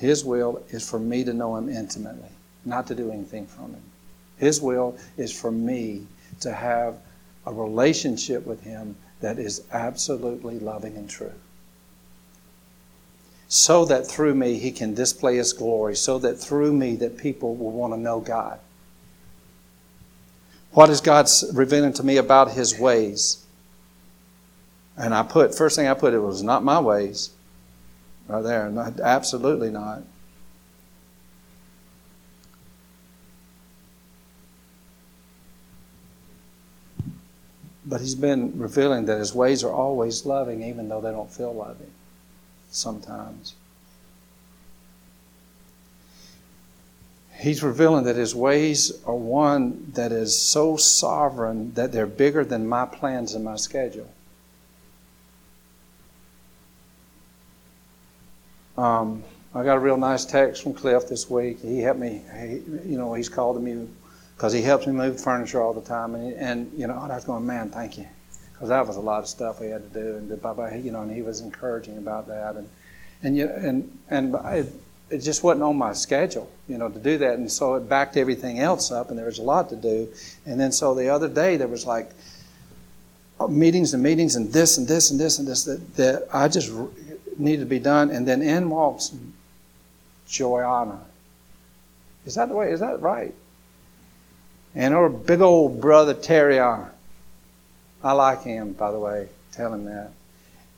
his 0.01 0.25
will 0.25 0.63
is 0.71 0.89
for 0.89 0.99
me 0.99 1.25
to 1.25 1.35
know 1.35 1.57
Him 1.57 1.69
intimately, 1.69 2.31
not 2.65 2.87
to 2.87 2.95
do 2.95 3.13
anything 3.13 3.47
from 3.47 3.75
Him. 3.75 3.83
His 4.39 4.59
will 4.59 4.97
is 5.19 5.31
for 5.39 5.53
me 5.53 6.07
to 6.41 6.55
have 6.55 6.97
a 7.45 7.53
relationship 7.53 8.47
with 8.47 8.63
Him 8.63 8.97
that 9.21 9.39
is 9.39 9.63
absolutely 9.71 10.59
loving 10.59 10.97
and 10.97 11.09
true. 11.09 11.35
So 13.49 13.85
that 13.85 14.07
through 14.07 14.35
me 14.35 14.59
He 14.59 14.71
can 14.71 14.95
display 14.95 15.37
His 15.37 15.53
glory, 15.53 15.97
so 15.97 16.19
that 16.21 16.37
through 16.37 16.73
me 16.73 16.97
that 16.97 17.19
people 17.19 17.55
will 17.55 17.73
want 17.73 17.93
to 17.93 18.01
know 18.01 18.21
God. 18.21 18.59
What 20.73 20.89
is 20.89 21.03
God 21.03 21.29
revealing 21.53 21.93
to 21.95 22.03
me 22.03 22.17
about 22.17 22.53
His 22.53 22.79
ways? 22.79 23.45
And 24.97 25.13
I 25.15 25.25
put, 25.25 25.55
first 25.55 25.77
thing 25.77 25.89
I 25.89 25.95
put, 25.95 26.15
it 26.15 26.21
was 26.21 26.43
not 26.43 26.65
my 26.65 26.81
ways. 26.81 27.33
Right 28.31 28.45
there. 28.45 28.93
Absolutely 29.03 29.71
not. 29.71 30.05
But 37.85 38.01
he's 38.01 38.15
been 38.15 38.57
revealing 38.57 39.07
that 39.07 39.19
his 39.19 39.35
ways 39.35 39.65
are 39.65 39.73
always 39.73 40.25
loving, 40.25 40.63
even 40.63 40.89
though 40.89 41.01
they 41.01 41.11
don't 41.11 41.29
feel 41.33 41.53
loving 41.53 41.91
sometimes. 42.71 43.57
He's 47.35 47.65
revealing 47.65 48.05
that 48.05 48.15
his 48.15 48.33
ways 48.33 49.03
are 49.07 49.15
one 49.17 49.91
that 49.95 50.13
is 50.13 50.39
so 50.39 50.77
sovereign 50.77 51.75
that 51.75 51.91
they're 51.91 52.07
bigger 52.07 52.45
than 52.45 52.69
my 52.69 52.87
plans 52.87 53.35
and 53.35 53.45
my 53.45 53.57
schedule. 53.57 54.13
Um, 58.81 59.23
I 59.55 59.63
got 59.63 59.77
a 59.77 59.81
real 59.81 59.99
nice 59.99 60.25
text 60.25 60.63
from 60.63 60.73
Cliff 60.73 61.07
this 61.07 61.29
week. 61.29 61.61
He 61.61 61.81
helped 61.81 62.01
me. 62.01 62.23
He, 62.39 62.63
you 62.89 62.97
know, 62.97 63.13
he's 63.13 63.29
called 63.29 63.63
me 63.63 63.87
because 64.35 64.55
he 64.55 64.63
helps 64.63 64.87
me 64.87 64.95
move 64.95 65.23
furniture 65.23 65.61
all 65.61 65.75
the 65.75 65.83
time. 65.83 66.15
And, 66.15 66.33
and 66.35 66.73
you 66.75 66.87
know, 66.87 66.95
I 66.95 67.09
was 67.09 67.25
going, 67.25 67.45
man, 67.47 67.69
thank 67.69 67.99
you, 67.99 68.07
because 68.55 68.71
that 68.71 68.87
was 68.87 68.97
a 68.97 69.01
lot 69.01 69.19
of 69.19 69.29
stuff 69.29 69.61
we 69.61 69.67
had 69.67 69.93
to 69.93 70.01
do. 70.01 70.17
And 70.17 70.41
Baba, 70.41 70.81
you 70.83 70.93
know, 70.93 71.03
and 71.03 71.15
he 71.15 71.21
was 71.21 71.43
encouraging 71.43 71.99
about 71.99 72.27
that. 72.29 72.57
And 72.57 72.69
and 73.23 73.37
you 73.37 73.49
and 73.51 73.99
and 74.09 74.35
it, 74.35 74.73
it 75.11 75.19
just 75.19 75.45
wasn't 75.45 75.65
on 75.65 75.77
my 75.77 75.93
schedule, 75.93 76.51
you 76.67 76.79
know, 76.79 76.89
to 76.89 76.99
do 76.99 77.19
that. 77.19 77.35
And 77.35 77.53
so 77.53 77.75
it 77.75 77.87
backed 77.87 78.17
everything 78.17 78.61
else 78.61 78.91
up, 78.91 79.11
and 79.11 79.19
there 79.19 79.27
was 79.27 79.41
a 79.41 79.43
lot 79.43 79.69
to 79.71 79.77
do. 79.77 80.09
And 80.47 80.59
then 80.59 80.73
so 80.73 80.95
the 80.95 81.11
other 81.11 81.29
day 81.29 81.59
there 81.59 81.69
was 81.69 81.85
like 81.85 82.13
meetings 83.47 83.93
and 83.93 84.03
meetings 84.03 84.37
and 84.37 84.51
this 84.55 84.79
and 84.79 84.89
this 84.89 85.11
and 85.11 85.21
this 85.21 85.39
and 85.39 85.47
this 85.47 85.65
that, 85.65 85.97
that 85.97 86.29
I 86.33 86.49
just 86.49 86.73
needed 87.39 87.61
to 87.61 87.67
be 87.67 87.79
done. 87.79 88.11
And 88.11 88.27
then 88.27 88.43
in 88.43 88.71
walks 88.71 89.15
Joanna. 90.29 91.01
Is 92.27 92.35
that 92.35 92.49
the 92.49 92.55
way? 92.55 92.71
Is 92.71 92.81
that 92.81 93.01
right? 93.01 93.35
And 94.75 94.95
her 94.95 95.09
big 95.09 95.41
old 95.41 95.81
brother 95.81 96.15
Terry 96.15 96.61
I 96.61 98.13
like 98.13 98.43
him, 98.43 98.73
by 98.73 98.93
the 98.93 98.99
way. 98.99 99.29
Tell 99.53 99.75
him 99.75 99.85
that. 99.85 100.13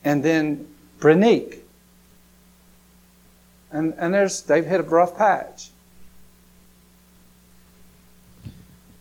And 0.03 0.23
then 0.23 0.67
Brenique. 0.99 1.59
And, 3.71 3.93
and 3.97 4.13
there's, 4.13 4.41
they've 4.41 4.65
hit 4.65 4.79
a 4.79 4.83
rough 4.83 5.17
patch. 5.17 5.69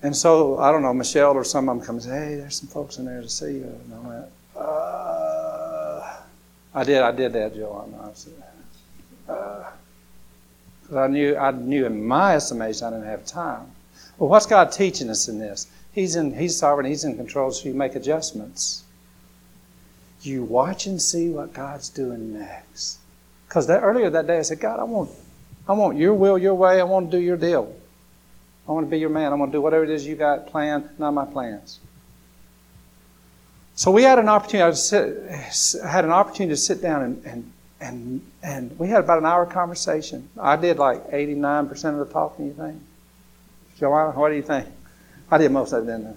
And 0.03 0.17
so, 0.17 0.59
I 0.59 0.73
don't 0.73 0.83
know, 0.83 0.93
Michelle 0.95 1.33
or 1.33 1.45
some 1.45 1.69
of 1.69 1.77
them 1.77 1.87
come 1.87 1.97
and 1.97 2.05
say, 2.05 2.11
hey, 2.11 2.35
there's 2.37 2.57
some 2.57 2.69
folks 2.69 2.99
in 2.99 3.05
there 3.05 3.23
to 3.23 3.29
see 3.29 3.53
you. 3.53 3.65
And 3.65 3.95
I 3.95 4.09
went, 4.09 4.25
uh, 4.57 5.42
I 6.75 6.85
did, 6.85 7.03
I 7.03 7.13
did 7.13 7.33
that, 7.35 7.55
Joe. 7.55 7.87
I 9.29 9.33
uh, 9.33 9.71
I 10.95 11.07
knew, 11.07 11.37
I 11.37 11.51
knew 11.51 11.87
in 11.87 12.05
my 12.05 12.35
estimation 12.35 12.87
I 12.87 12.91
didn't 12.91 13.07
have 13.07 13.25
time. 13.25 13.67
Well, 14.19 14.29
what's 14.29 14.47
God 14.47 14.73
teaching 14.73 15.09
us 15.11 15.29
in 15.29 15.39
this? 15.39 15.67
He's 15.93 16.17
in, 16.17 16.35
He's 16.35 16.57
sovereign. 16.57 16.87
He's 16.87 17.05
in 17.05 17.17
control. 17.17 17.51
So 17.51 17.69
you 17.69 17.75
make 17.75 17.95
adjustments. 17.95 18.85
You 20.23 20.45
watch 20.45 20.87
and 20.87 21.01
see 21.01 21.29
what 21.29 21.53
God's 21.53 21.89
doing 21.89 22.33
next. 22.33 22.99
Because 23.49 23.67
that 23.67 23.83
earlier 23.83 24.09
that 24.11 24.27
day 24.27 24.39
I 24.39 24.43
said, 24.43 24.61
God, 24.61 24.81
I 24.81 24.85
want, 24.85 25.11
I 25.69 25.73
want 25.73 25.99
your 25.99 26.15
will, 26.15 26.39
your 26.39 26.55
way. 26.55 26.81
I 26.81 26.85
want 26.85 27.11
to 27.11 27.17
do 27.19 27.23
your 27.23 27.37
deal. 27.37 27.75
I 28.69 28.73
want 28.73 28.87
to 28.87 28.91
be 28.91 28.99
your 28.99 29.11
man. 29.11 29.33
I 29.33 29.35
want 29.35 29.51
to 29.51 29.57
do 29.57 29.61
whatever 29.61 29.85
it 29.85 29.91
is 29.91 30.07
you 30.07 30.15
got 30.15 30.47
planned, 30.47 30.89
not 30.99 31.13
my 31.13 31.25
plans. 31.25 31.81
So 33.75 33.91
we 33.91 34.03
had 34.03 34.19
an 34.19 34.29
opportunity. 34.29 34.63
I 34.63 34.73
sit, 34.73 35.83
had 35.83 36.05
an 36.05 36.11
opportunity 36.11 36.53
to 36.53 36.57
sit 36.57 36.83
down 36.83 37.03
and, 37.03 37.25
and 37.25 37.53
and 37.81 38.21
and 38.43 38.79
we 38.79 38.89
had 38.89 39.03
about 39.03 39.19
an 39.19 39.27
hour 39.27 39.47
conversation. 39.47 40.29
I 40.39 40.57
did 40.57 40.79
like 40.79 41.03
eighty 41.11 41.35
nine 41.35 41.69
percent 41.69 41.99
of 41.99 42.07
the 42.07 42.13
talking. 42.13 42.47
You 42.47 42.53
think, 42.53 42.81
Joanna? 43.79 44.13
What 44.13 44.29
do 44.29 44.37
you 44.37 44.43
think? 44.43 44.69
I 45.31 45.39
did 45.39 45.51
most 45.51 45.73
of 45.73 45.85
it, 45.85 45.87
didn't 45.87 46.07
I? 46.09 46.15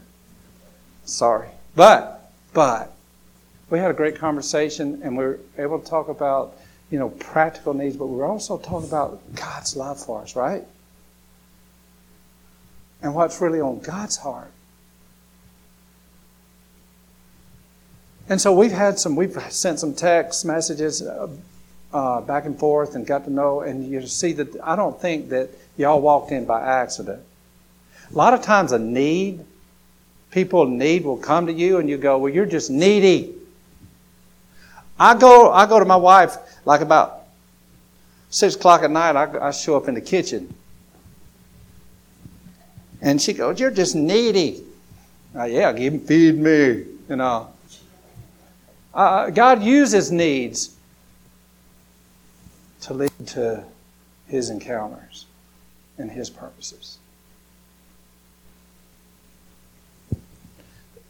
Sorry, 1.06 1.47
but 1.76 2.32
but 2.53 2.93
we 3.70 3.80
had 3.80 3.89
a 3.89 3.93
great 3.93 4.18
conversation, 4.18 5.01
and 5.03 5.18
we 5.18 5.24
were 5.24 5.39
able 5.58 5.80
to 5.80 5.86
talk 5.88 6.10
about 6.10 6.58
you 6.91 6.99
know 6.99 7.10
practical 7.10 7.74
needs, 7.74 7.95
but 7.95 8.08
we 8.08 8.18
were 8.18 8.26
also 8.26 8.58
talking 8.58 8.88
about 8.88 9.22
God's 9.34 9.76
love 9.76 9.99
for 9.99 10.22
us, 10.22 10.36
right? 10.36 10.66
and 13.06 13.14
what's 13.14 13.39
really 13.39 13.62
on 13.62 13.80
God's 13.80 14.18
heart. 14.18 14.51
And 18.28 18.42
so 18.42 18.54
we've 18.54 18.72
had 18.72 18.98
some, 18.98 19.16
we've 19.16 19.38
sent 19.52 19.80
some 19.80 19.94
text 19.94 20.46
messages 20.46 21.02
uh, 21.02 21.28
uh, 21.94 22.22
back 22.22 22.46
and 22.46 22.58
forth 22.58 22.96
and 22.96 23.06
got 23.06 23.26
to 23.26 23.32
know, 23.32 23.62
and 23.62 23.86
you 23.86 24.06
see 24.08 24.34
that 24.34 24.56
I 24.64 24.76
don't 24.76 25.00
think 25.00 25.30
that 25.30 25.50
y'all 25.78 26.02
walked 26.02 26.32
in 26.32 26.46
by 26.46 26.62
accident. 26.62 27.22
A 28.12 28.16
lot 28.16 28.34
of 28.34 28.42
times, 28.42 28.72
a 28.72 28.80
need, 28.80 29.44
people 30.32 30.66
need 30.66 31.04
will 31.04 31.18
come 31.18 31.48
to 31.48 31.54
you, 31.54 31.78
and 31.78 31.90
you 31.90 31.98
go, 31.98 32.18
"Well, 32.18 32.32
you're 32.32 32.46
just 32.46 32.70
needy." 32.70 33.34
I 35.00 35.16
go, 35.16 35.52
I 35.52 35.66
go 35.66 35.80
to 35.80 35.86
my 35.86 35.96
wife 35.96 36.38
like 36.64 36.82
about 36.82 37.24
six 38.30 38.56
o'clock 38.56 38.84
at 38.84 38.92
night. 38.92 39.16
I, 39.16 39.48
I 39.48 39.52
show 39.52 39.76
up 39.76 39.88
in 39.88 39.94
the 39.94 40.02
kitchen, 40.02 40.54
and 43.02 43.22
she 43.22 43.34
goes, 43.34 43.60
You're 43.60 43.72
just 43.72 43.96
needy. 43.96 44.64
Uh, 45.36 45.44
yeah, 45.44 45.72
give, 45.74 46.06
feed 46.06 46.38
me, 46.38 46.86
you 47.10 47.16
know. 47.16 47.50
Uh, 48.96 49.30
God 49.30 49.62
uses 49.62 50.12
needs 50.12 50.76
to 52.82 52.93
lead 52.93 53.12
to 53.28 53.64
his 54.28 54.50
encounters 54.50 55.26
and 55.98 56.10
his 56.10 56.30
purposes. 56.30 56.98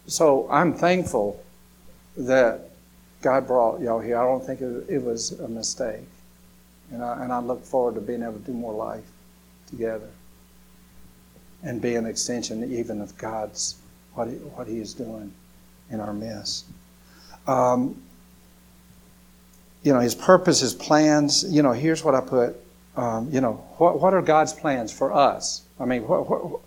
So 0.08 0.48
I'm 0.50 0.74
thankful 0.74 1.44
that 2.18 2.70
God 3.22 3.48
brought 3.48 3.82
y'all 3.82 4.00
here. 4.00 4.18
I 4.18 4.24
don't 4.24 4.44
think 4.44 4.62
it, 4.62 5.02
was 5.04 5.32
a 5.34 5.48
mistake. 5.48 6.08
And 6.92 7.04
I, 7.04 7.24
and 7.24 7.32
I 7.34 7.40
look 7.40 7.64
forward 7.64 7.96
to 7.96 8.02
being 8.02 8.22
able 8.22 8.34
to 8.34 8.40
do 8.40 8.54
more 8.54 8.74
life 8.74 9.06
together 9.68 10.10
and 11.64 11.82
be 11.82 11.96
an 11.96 12.06
extension 12.06 12.72
even 12.72 13.02
of 13.02 13.18
God's, 13.18 13.76
what 14.14 14.28
He, 14.28 14.36
what 14.36 14.68
he 14.68 14.80
is 14.80 14.94
doing 14.94 15.34
in 15.90 16.00
our 16.00 16.14
midst. 16.14 16.66
Um, 17.48 18.02
you 19.84 19.94
know, 19.94 20.00
His 20.00 20.16
purpose, 20.16 20.60
His 20.60 20.74
plans. 20.74 21.46
You 21.48 21.62
know, 21.62 21.72
here's 21.72 22.04
what 22.04 22.16
I 22.16 22.22
put. 22.22 22.56
Um, 22.98 23.30
you 23.32 23.42
know, 23.42 23.54
what, 23.78 24.00
what 24.00 24.14
are 24.14 24.22
God's 24.22 24.54
plans 24.54 24.92
for 24.92 25.14
us? 25.14 25.64
I 25.80 25.86
mean, 25.86 26.08
what, 26.08 26.30
what, 26.30 26.62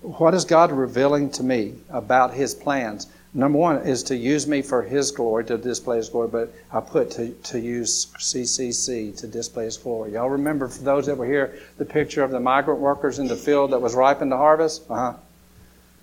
what 0.00 0.34
is 0.34 0.44
God 0.44 0.72
revealing 0.72 1.30
to 1.32 1.42
me 1.42 1.74
about 1.90 2.32
His 2.34 2.54
plans? 2.54 3.08
Number 3.34 3.58
one 3.58 3.86
is 3.86 4.02
to 4.04 4.16
use 4.16 4.46
me 4.46 4.62
for 4.62 4.82
His 4.82 5.10
glory, 5.10 5.44
to 5.44 5.58
display 5.58 5.98
His 5.98 6.08
glory, 6.08 6.28
but 6.28 6.54
I 6.72 6.80
put 6.80 7.10
to, 7.12 7.32
to 7.32 7.60
use 7.60 8.06
CCC 8.18 9.14
to 9.18 9.26
display 9.26 9.66
His 9.66 9.76
glory. 9.76 10.12
Y'all 10.12 10.30
remember, 10.30 10.68
for 10.68 10.82
those 10.82 11.04
that 11.06 11.18
were 11.18 11.26
here, 11.26 11.58
the 11.76 11.84
picture 11.84 12.22
of 12.22 12.30
the 12.30 12.40
migrant 12.40 12.80
workers 12.80 13.18
in 13.18 13.26
the 13.26 13.36
field 13.36 13.72
that 13.72 13.82
was 13.82 13.94
ripened 13.94 14.30
to 14.30 14.38
harvest? 14.38 14.84
Uh 14.88 14.94
huh. 14.94 15.14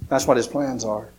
That's 0.09 0.27
what 0.27 0.37
His 0.37 0.47
plans 0.47 0.85
are. 0.85 1.09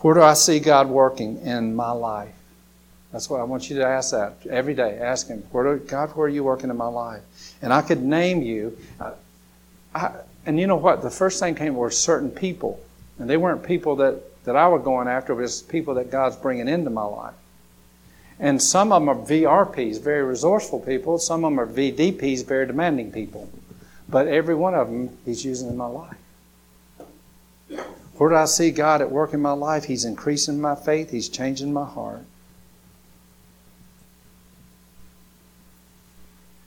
Where 0.00 0.14
do 0.14 0.22
I 0.22 0.34
see 0.34 0.60
God 0.60 0.88
working 0.88 1.40
in 1.42 1.74
my 1.74 1.90
life? 1.90 2.34
That's 3.12 3.28
what 3.30 3.40
I 3.40 3.44
want 3.44 3.70
you 3.70 3.76
to 3.76 3.86
ask 3.86 4.12
that 4.12 4.34
every 4.48 4.74
day. 4.74 4.98
Ask 4.98 5.28
Him, 5.28 5.42
where 5.50 5.76
do, 5.76 5.84
God, 5.84 6.10
where 6.10 6.26
are 6.26 6.30
you 6.30 6.44
working 6.44 6.70
in 6.70 6.76
my 6.76 6.88
life? 6.88 7.22
And 7.62 7.72
I 7.72 7.82
could 7.82 8.02
name 8.02 8.42
you. 8.42 8.76
Uh, 9.00 9.12
I, 9.94 10.12
and 10.46 10.60
you 10.60 10.66
know 10.66 10.76
what? 10.76 11.02
The 11.02 11.10
first 11.10 11.40
thing 11.40 11.54
came 11.54 11.74
were 11.74 11.90
certain 11.90 12.30
people. 12.30 12.80
And 13.18 13.28
they 13.28 13.36
weren't 13.36 13.64
people 13.64 13.96
that, 13.96 14.44
that 14.44 14.56
I 14.56 14.68
was 14.68 14.82
going 14.82 15.08
after, 15.08 15.34
but 15.34 15.42
it's 15.42 15.62
people 15.62 15.94
that 15.94 16.10
God's 16.10 16.36
bringing 16.36 16.68
into 16.68 16.90
my 16.90 17.04
life. 17.04 17.34
And 18.38 18.62
some 18.62 18.92
of 18.92 19.02
them 19.02 19.08
are 19.08 19.16
VRPs, 19.16 20.00
very 20.00 20.22
resourceful 20.22 20.80
people. 20.80 21.18
Some 21.18 21.44
of 21.44 21.50
them 21.50 21.58
are 21.58 21.66
VDPs, 21.66 22.46
very 22.46 22.66
demanding 22.66 23.10
people. 23.10 23.48
But 24.08 24.28
every 24.28 24.54
one 24.54 24.74
of 24.74 24.88
them, 24.88 25.18
He's 25.24 25.44
using 25.44 25.68
in 25.68 25.76
my 25.76 25.86
life. 25.86 26.16
Where 28.18 28.30
do 28.30 28.36
I 28.36 28.46
see 28.46 28.72
God 28.72 29.00
at 29.00 29.12
work 29.12 29.32
in 29.32 29.40
my 29.40 29.52
life? 29.52 29.84
He's 29.84 30.04
increasing 30.04 30.60
my 30.60 30.74
faith, 30.74 31.10
He's 31.10 31.28
changing 31.28 31.72
my 31.72 31.86
heart. 31.86 32.24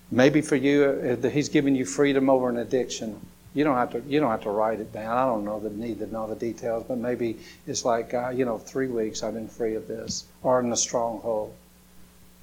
Maybe 0.09 0.41
for 0.41 0.55
you, 0.55 1.17
uh, 1.23 1.29
He's 1.29 1.49
giving 1.49 1.75
you 1.75 1.85
freedom 1.85 2.29
over 2.29 2.49
an 2.49 2.57
addiction. 2.57 3.19
You 3.53 3.65
don't 3.65 3.75
have 3.75 3.91
to. 3.91 4.01
You 4.07 4.21
don't 4.21 4.31
have 4.31 4.43
to 4.43 4.49
write 4.49 4.79
it 4.79 4.93
down. 4.93 5.17
I 5.17 5.25
don't 5.25 5.43
know 5.43 5.59
the 5.59 5.69
need 5.69 5.99
to 5.99 6.07
know 6.07 6.25
the 6.25 6.35
details, 6.35 6.85
but 6.87 6.97
maybe 6.97 7.37
it's 7.67 7.83
like, 7.83 8.13
uh, 8.13 8.29
you 8.29 8.45
know, 8.45 8.57
three 8.57 8.87
weeks 8.87 9.23
I've 9.23 9.33
been 9.33 9.49
free 9.49 9.75
of 9.75 9.89
this, 9.89 10.23
or 10.43 10.61
in 10.61 10.71
a 10.71 10.77
stronghold, 10.77 11.53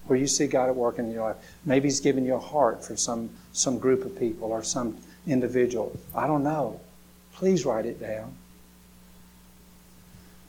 where 0.07 0.19
you 0.19 0.27
see 0.27 0.47
God 0.47 0.69
at 0.69 0.77
work 0.77 0.99
in 0.99 1.11
your 1.11 1.25
life. 1.25 1.37
Maybe 1.65 1.89
He's 1.89 2.01
giving 2.01 2.27
you 2.27 2.35
a 2.35 2.39
heart 2.39 2.85
for 2.85 2.95
some 2.95 3.31
some 3.53 3.79
group 3.79 4.05
of 4.05 4.19
people 4.19 4.53
or 4.53 4.63
some 4.63 4.99
individual. 5.27 5.99
I 6.15 6.27
don't 6.27 6.45
know. 6.45 6.79
Please 7.33 7.65
write 7.65 7.87
it 7.87 8.01
down. 8.01 8.35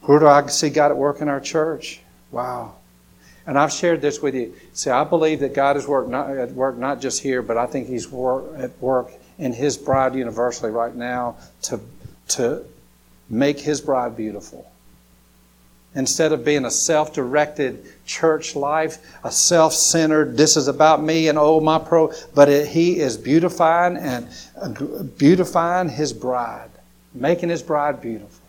Where 0.01 0.19
do 0.19 0.27
I 0.27 0.45
see 0.47 0.69
God 0.69 0.91
at 0.91 0.97
work 0.97 1.21
in 1.21 1.27
our 1.27 1.39
church? 1.39 2.01
Wow. 2.31 2.75
And 3.45 3.57
I've 3.57 3.73
shared 3.73 4.01
this 4.01 4.21
with 4.21 4.35
you. 4.35 4.53
See, 4.73 4.89
I 4.91 5.03
believe 5.03 5.39
that 5.39 5.53
God 5.53 5.75
is 5.75 5.87
work 5.87 6.07
not, 6.07 6.29
at 6.29 6.51
work 6.51 6.77
not 6.77 7.01
just 7.01 7.21
here, 7.21 7.41
but 7.41 7.57
I 7.57 7.65
think 7.65 7.87
He's 7.87 8.05
at 8.05 8.79
work 8.79 9.11
in 9.37 9.53
His 9.53 9.77
bride 9.77 10.15
universally 10.15 10.71
right 10.71 10.93
now 10.93 11.37
to, 11.63 11.79
to 12.29 12.63
make 13.29 13.59
His 13.59 13.81
bride 13.81 14.15
beautiful. 14.15 14.69
Instead 15.95 16.31
of 16.31 16.45
being 16.45 16.65
a 16.65 16.71
self 16.71 17.13
directed 17.13 17.83
church 18.05 18.55
life, 18.55 18.99
a 19.23 19.31
self 19.31 19.73
centered, 19.73 20.37
this 20.37 20.55
is 20.55 20.67
about 20.67 21.01
me 21.01 21.27
and 21.27 21.39
oh, 21.39 21.59
my 21.59 21.79
pro, 21.79 22.13
but 22.35 22.49
it, 22.49 22.67
He 22.67 22.99
is 22.99 23.17
beautifying 23.17 23.97
and 23.97 24.27
uh, 24.61 25.01
beautifying 25.17 25.89
His 25.89 26.13
bride, 26.13 26.69
making 27.15 27.49
His 27.49 27.63
bride 27.63 27.99
beautiful. 27.99 28.39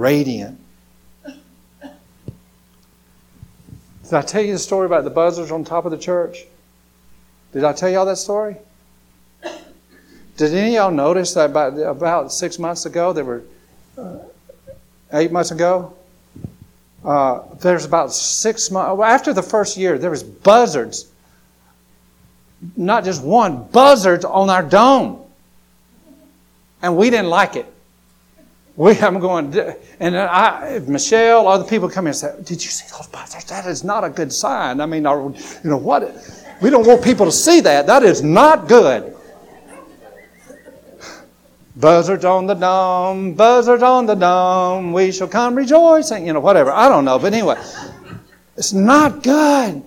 Radiant. 0.00 0.58
Did 1.22 1.92
I 4.14 4.22
tell 4.22 4.42
you 4.42 4.54
the 4.54 4.58
story 4.58 4.86
about 4.86 5.04
the 5.04 5.10
buzzards 5.10 5.50
on 5.50 5.62
top 5.62 5.84
of 5.84 5.90
the 5.90 5.98
church? 5.98 6.46
Did 7.52 7.64
I 7.64 7.74
tell 7.74 7.90
y'all 7.90 8.06
that 8.06 8.16
story? 8.16 8.56
Did 10.38 10.54
any 10.54 10.68
of 10.68 10.74
y'all 10.74 10.90
notice 10.90 11.34
that 11.34 11.50
about, 11.50 11.78
about 11.78 12.32
six 12.32 12.58
months 12.58 12.86
ago, 12.86 13.12
there 13.12 13.26
were 13.26 13.42
uh, 13.98 14.20
eight 15.12 15.32
months 15.32 15.50
ago, 15.50 15.94
uh, 17.04 17.42
there's 17.60 17.84
about 17.84 18.10
six 18.14 18.70
months, 18.70 19.02
after 19.02 19.34
the 19.34 19.42
first 19.42 19.76
year, 19.76 19.98
there 19.98 20.10
was 20.10 20.22
buzzards, 20.22 21.12
not 22.74 23.04
just 23.04 23.22
one, 23.22 23.64
buzzards 23.64 24.24
on 24.24 24.48
our 24.48 24.62
dome. 24.62 25.22
And 26.80 26.96
we 26.96 27.10
didn't 27.10 27.28
like 27.28 27.54
it. 27.54 27.70
We, 28.76 28.98
I'm 28.98 29.18
going, 29.18 29.54
and 29.98 30.16
I, 30.16 30.78
Michelle, 30.86 31.48
other 31.48 31.64
people 31.64 31.88
come 31.88 32.06
in 32.06 32.10
and 32.10 32.16
say, 32.16 32.34
"Did 32.38 32.64
you 32.64 32.70
see 32.70 32.86
those 32.96 33.08
buzzards? 33.08 33.44
That 33.46 33.66
is 33.66 33.84
not 33.84 34.04
a 34.04 34.10
good 34.10 34.32
sign. 34.32 34.80
I 34.80 34.86
mean, 34.86 35.02
you 35.02 35.70
know 35.70 35.76
what? 35.76 36.14
We 36.62 36.70
don't 36.70 36.86
want 36.86 37.02
people 37.02 37.26
to 37.26 37.32
see 37.32 37.60
that. 37.60 37.86
That 37.86 38.02
is 38.02 38.22
not 38.22 38.68
good. 38.68 39.16
Buzzards 41.76 42.24
on 42.24 42.46
the 42.46 42.54
dome, 42.54 43.34
buzzards 43.34 43.82
on 43.82 44.04
the 44.04 44.14
dome, 44.14 44.92
we 44.92 45.12
shall 45.12 45.28
come 45.28 45.54
rejoicing, 45.54 46.26
you 46.26 46.32
know, 46.32 46.40
whatever. 46.40 46.70
I 46.70 46.88
don't 46.88 47.04
know, 47.06 47.18
but 47.18 47.32
anyway, 47.32 47.56
it's 48.56 48.72
not 48.72 49.22
good. 49.22 49.82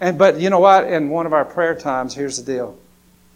And 0.00 0.18
but 0.18 0.40
you 0.40 0.50
know 0.50 0.58
what? 0.58 0.84
In 0.88 1.08
one 1.08 1.26
of 1.26 1.32
our 1.32 1.44
prayer 1.44 1.74
times, 1.74 2.14
here's 2.14 2.42
the 2.42 2.52
deal. 2.52 2.76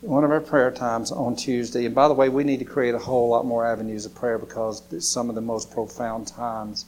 One 0.00 0.24
of 0.24 0.30
our 0.30 0.40
prayer 0.40 0.70
times 0.70 1.12
on 1.12 1.36
Tuesday, 1.36 1.84
and 1.84 1.94
by 1.94 2.08
the 2.08 2.14
way, 2.14 2.30
we 2.30 2.42
need 2.42 2.58
to 2.60 2.64
create 2.64 2.94
a 2.94 2.98
whole 2.98 3.28
lot 3.28 3.44
more 3.44 3.66
avenues 3.66 4.06
of 4.06 4.14
prayer 4.14 4.38
because 4.38 4.82
some 5.06 5.28
of 5.28 5.34
the 5.34 5.42
most 5.42 5.70
profound 5.70 6.26
times 6.26 6.86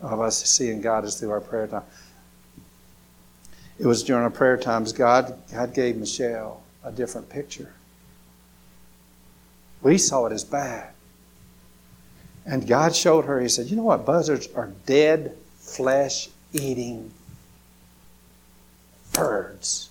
of 0.00 0.20
us 0.20 0.44
seeing 0.44 0.80
God 0.80 1.04
is 1.04 1.16
through 1.16 1.30
our 1.30 1.40
prayer 1.40 1.66
time. 1.66 1.82
It 3.78 3.86
was 3.86 4.04
during 4.04 4.22
our 4.22 4.30
prayer 4.30 4.56
times 4.56 4.92
God 4.92 5.36
God 5.50 5.74
gave 5.74 5.96
Michelle 5.96 6.62
a 6.84 6.92
different 6.92 7.28
picture. 7.28 7.72
We 9.82 9.98
saw 9.98 10.26
it 10.26 10.32
as 10.32 10.44
bad. 10.44 10.90
And 12.46 12.66
God 12.66 12.94
showed 12.94 13.24
her, 13.24 13.40
He 13.40 13.48
said, 13.48 13.66
You 13.66 13.76
know 13.76 13.82
what? 13.82 14.06
Buzzards 14.06 14.48
are 14.54 14.72
dead, 14.86 15.36
flesh 15.58 16.28
eating 16.52 17.10
birds. 19.12 19.88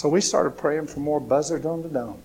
So 0.00 0.08
we 0.08 0.22
started 0.22 0.52
praying 0.52 0.86
for 0.86 1.00
more 1.00 1.20
buzzards 1.20 1.66
on 1.66 1.82
the 1.82 1.88
dome. 1.90 2.22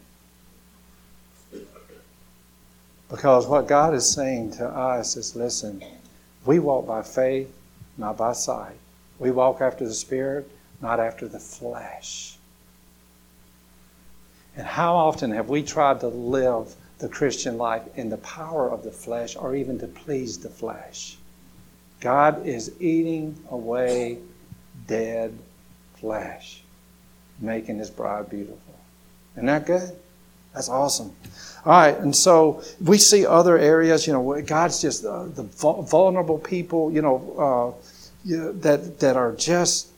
Because 3.10 3.48
what 3.48 3.68
God 3.68 3.94
is 3.94 4.10
saying 4.10 4.52
to 4.52 4.66
us 4.66 5.18
is 5.18 5.36
listen, 5.36 5.84
we 6.46 6.60
walk 6.60 6.88
by 6.88 7.02
faith, 7.02 7.54
not 7.98 8.16
by 8.16 8.32
sight. 8.32 8.78
We 9.20 9.30
walk 9.32 9.60
after 9.60 9.86
the 9.86 9.94
Spirit, 9.94 10.50
not 10.82 11.02
after 11.02 11.28
the 11.28 11.38
flesh. 11.38 12.38
And 14.56 14.66
how 14.66 14.96
often 14.96 15.32
have 15.32 15.50
we 15.50 15.62
tried 15.62 16.00
to 16.00 16.08
live 16.08 16.74
the 17.00 17.10
Christian 17.10 17.58
life 17.58 17.84
in 17.98 18.08
the 18.08 18.20
power 18.20 18.72
of 18.72 18.86
the 18.86 18.92
flesh 18.92 19.36
or 19.36 19.54
even 19.54 19.80
to 19.80 19.88
please 19.88 20.38
the 20.38 20.50
flesh? 20.50 21.18
God 22.00 22.48
is 22.48 22.72
eating 22.80 23.38
away 23.52 24.20
dead 24.88 25.38
flesh, 26.00 26.62
making 27.40 27.80
his 27.80 27.90
bride 27.90 28.30
beautiful. 28.30 28.60
Isn't 29.36 29.48
that 29.48 29.66
good? 29.66 29.92
That's 30.54 30.70
awesome. 30.70 31.14
All 31.66 31.72
right, 31.72 31.98
and 31.98 32.16
so 32.16 32.64
we 32.80 32.98
see 32.98 33.26
other 33.26 33.58
areas, 33.58 34.08
you 34.08 34.14
know, 34.14 34.42
God's 34.42 34.82
just 34.82 35.04
uh, 35.04 35.26
the 35.26 35.44
vulnerable 35.44 36.38
people, 36.40 36.92
you 36.92 37.02
know, 37.02 37.76
uh, 37.76 37.86
that, 38.26 39.00
that 39.00 39.18
are 39.18 39.34
just 39.34 39.90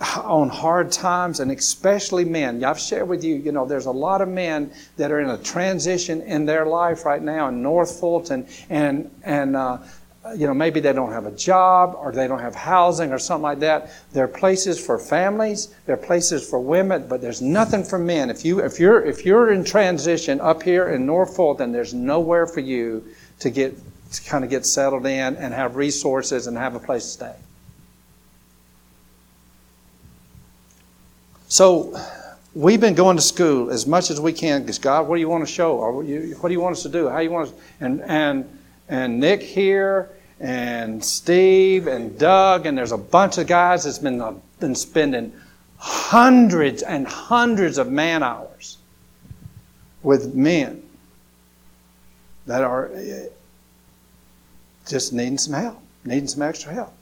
on 0.00 0.48
hard 0.48 0.90
times 0.90 1.40
and 1.40 1.50
especially 1.50 2.24
men. 2.24 2.64
I've 2.64 2.78
shared 2.78 3.08
with 3.08 3.22
you, 3.22 3.36
you 3.36 3.52
know, 3.52 3.66
there's 3.66 3.86
a 3.86 3.90
lot 3.90 4.20
of 4.20 4.28
men 4.28 4.72
that 4.96 5.10
are 5.10 5.20
in 5.20 5.30
a 5.30 5.38
transition 5.38 6.22
in 6.22 6.46
their 6.46 6.66
life 6.66 7.04
right 7.04 7.22
now 7.22 7.48
in 7.48 7.62
North 7.62 8.00
Fulton 8.00 8.46
and, 8.70 9.10
and, 9.22 9.56
uh, 9.56 9.78
Uh, 10.22 10.32
you 10.32 10.46
know, 10.46 10.52
maybe 10.52 10.80
they 10.80 10.92
don't 10.92 11.12
have 11.12 11.24
a 11.24 11.30
job 11.30 11.96
or 11.98 12.12
they 12.12 12.28
don't 12.28 12.40
have 12.40 12.54
housing 12.54 13.10
or 13.10 13.18
something 13.18 13.42
like 13.42 13.60
that. 13.60 13.90
There 14.12 14.24
are 14.24 14.28
places 14.28 14.78
for 14.78 14.98
families, 14.98 15.74
there 15.86 15.94
are 15.94 15.98
places 15.98 16.46
for 16.46 16.60
women, 16.60 17.06
but 17.08 17.22
there's 17.22 17.40
nothing 17.40 17.82
for 17.82 17.98
men. 17.98 18.28
If 18.28 18.44
you 18.44 18.58
if 18.58 18.78
you're 18.78 19.02
if 19.02 19.24
you're 19.24 19.50
in 19.50 19.64
transition 19.64 20.38
up 20.40 20.62
here 20.62 20.90
in 20.90 21.06
North 21.06 21.36
Fulton, 21.36 21.58
then 21.64 21.72
there's 21.72 21.94
nowhere 21.94 22.46
for 22.46 22.60
you 22.60 23.02
to 23.38 23.48
get 23.48 23.74
to 24.12 24.22
kind 24.24 24.44
of 24.44 24.50
get 24.50 24.66
settled 24.66 25.06
in 25.06 25.36
and 25.36 25.54
have 25.54 25.76
resources 25.76 26.46
and 26.46 26.56
have 26.58 26.74
a 26.74 26.80
place 26.80 27.04
to 27.04 27.10
stay. 27.10 27.34
So 31.48 31.98
we've 32.54 32.80
been 32.80 32.94
going 32.94 33.16
to 33.16 33.22
school 33.22 33.70
as 33.70 33.86
much 33.86 34.10
as 34.10 34.20
we 34.20 34.34
can 34.34 34.60
because 34.60 34.78
God, 34.78 35.08
what 35.08 35.16
do 35.16 35.20
you 35.20 35.30
want 35.30 35.46
to 35.46 35.52
show? 35.52 35.78
Or 35.78 35.94
what 35.94 36.48
do 36.48 36.52
you 36.52 36.60
want 36.60 36.76
us 36.76 36.82
to 36.82 36.90
do? 36.90 37.08
How 37.08 37.20
you 37.20 37.30
want 37.30 37.48
us? 37.48 37.54
And 37.80 38.02
and 38.02 38.58
and 38.90 39.20
Nick 39.20 39.40
here 39.40 40.10
and 40.40 41.02
Steve 41.02 41.86
and 41.86 42.18
Doug 42.18 42.66
and 42.66 42.76
there's 42.76 42.92
a 42.92 42.98
bunch 42.98 43.38
of 43.38 43.46
guys 43.46 43.84
that's 43.84 43.98
been 43.98 44.20
uh, 44.20 44.34
been 44.58 44.74
spending 44.74 45.32
hundreds 45.78 46.82
and 46.82 47.06
hundreds 47.06 47.78
of 47.78 47.90
man 47.90 48.22
hours 48.22 48.76
with 50.02 50.34
men 50.34 50.82
that 52.46 52.62
are 52.62 52.92
uh, 52.92 53.00
just 54.86 55.12
needing 55.12 55.38
some 55.38 55.54
help, 55.54 55.80
needing 56.04 56.26
some 56.26 56.42
extra 56.42 56.72
help. 56.72 56.92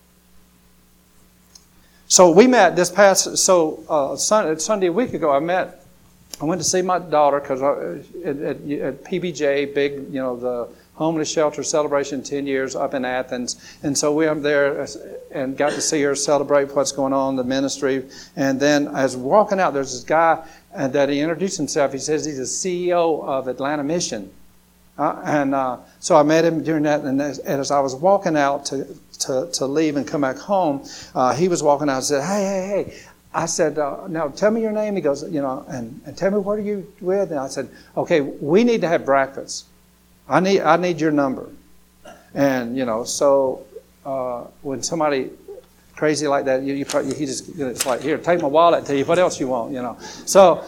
So 2.06 2.30
we 2.30 2.46
met 2.46 2.76
this 2.76 2.90
past 2.90 3.38
so 3.38 3.82
uh, 3.88 4.16
Sunday 4.16 4.86
a 4.86 4.92
week 4.92 5.14
ago. 5.14 5.30
I 5.30 5.40
met. 5.40 5.84
I 6.40 6.44
went 6.44 6.60
to 6.60 6.64
see 6.68 6.82
my 6.82 6.98
daughter 6.98 7.40
because 7.40 7.62
uh, 7.62 8.02
at, 8.24 8.36
at, 8.36 8.56
at, 8.56 9.04
PBJ, 9.04 9.74
big 9.74 10.12
you 10.12 10.20
know 10.20 10.36
the 10.36 10.68
homeless 10.98 11.30
shelter 11.30 11.62
celebration, 11.62 12.22
ten 12.22 12.46
years 12.46 12.74
up 12.74 12.92
in 12.92 13.04
Athens, 13.04 13.56
and 13.84 13.96
so 13.96 14.12
we 14.12 14.26
went 14.26 14.42
there 14.42 14.86
and 15.30 15.56
got 15.56 15.70
to 15.70 15.80
see 15.80 16.02
her 16.02 16.16
celebrate 16.16 16.74
what's 16.74 16.92
going 16.92 17.12
on 17.12 17.30
in 17.30 17.36
the 17.36 17.44
ministry. 17.44 18.04
And 18.34 18.58
then 18.58 18.88
as 18.88 19.16
walking 19.16 19.60
out, 19.60 19.74
there's 19.74 19.92
this 19.92 20.04
guy 20.04 20.44
uh, 20.74 20.88
that 20.88 21.08
he 21.08 21.20
introduced 21.20 21.56
himself. 21.56 21.92
He 21.92 21.98
says 21.98 22.24
he's 22.24 22.38
the 22.38 22.42
CEO 22.42 23.24
of 23.24 23.46
Atlanta 23.46 23.84
Mission. 23.84 24.30
Uh, 24.98 25.22
and 25.24 25.54
uh, 25.54 25.78
so 26.00 26.16
I 26.16 26.24
met 26.24 26.44
him 26.44 26.64
during 26.64 26.82
that, 26.82 27.02
and 27.02 27.22
as, 27.22 27.38
and 27.38 27.60
as 27.60 27.70
I 27.70 27.78
was 27.78 27.94
walking 27.94 28.36
out 28.36 28.64
to, 28.66 28.84
to, 29.20 29.48
to 29.52 29.66
leave 29.66 29.96
and 29.96 30.06
come 30.06 30.22
back 30.22 30.36
home, 30.36 30.84
uh, 31.14 31.32
he 31.32 31.46
was 31.46 31.62
walking 31.62 31.88
out 31.88 31.98
and 31.98 32.04
said, 32.04 32.24
Hey, 32.24 32.42
hey, 32.44 32.84
hey. 32.84 32.98
I 33.32 33.46
said, 33.46 33.78
uh, 33.78 34.08
Now 34.08 34.28
tell 34.28 34.50
me 34.50 34.60
your 34.60 34.72
name. 34.72 34.96
He 34.96 35.00
goes, 35.00 35.22
You 35.22 35.40
know, 35.42 35.64
and, 35.68 36.00
and 36.04 36.16
tell 36.16 36.32
me 36.32 36.38
what 36.38 36.58
are 36.58 36.62
you 36.62 36.92
with? 37.00 37.30
And 37.30 37.38
I 37.38 37.46
said, 37.46 37.68
Okay, 37.96 38.20
we 38.20 38.64
need 38.64 38.80
to 38.80 38.88
have 38.88 39.04
breakfast. 39.04 39.66
I 40.28 40.40
need, 40.40 40.60
I 40.60 40.76
need 40.76 41.00
your 41.00 41.12
number. 41.12 41.48
And, 42.34 42.76
you 42.76 42.84
know, 42.84 43.04
so 43.04 43.64
uh, 44.04 44.44
when 44.62 44.82
somebody 44.82 45.30
crazy 45.96 46.28
like 46.28 46.44
that, 46.44 46.62
you, 46.62 46.74
you, 46.74 46.84
probably, 46.84 47.14
he 47.14 47.26
just, 47.26 47.48
it's 47.58 47.86
like, 47.86 48.00
Here, 48.00 48.18
take 48.18 48.40
my 48.40 48.48
wallet 48.48 48.84
tell 48.86 48.96
you 48.96 49.04
what 49.04 49.18
else 49.18 49.40
you 49.40 49.48
want, 49.48 49.72
you 49.72 49.82
know. 49.82 49.96
So, 50.26 50.64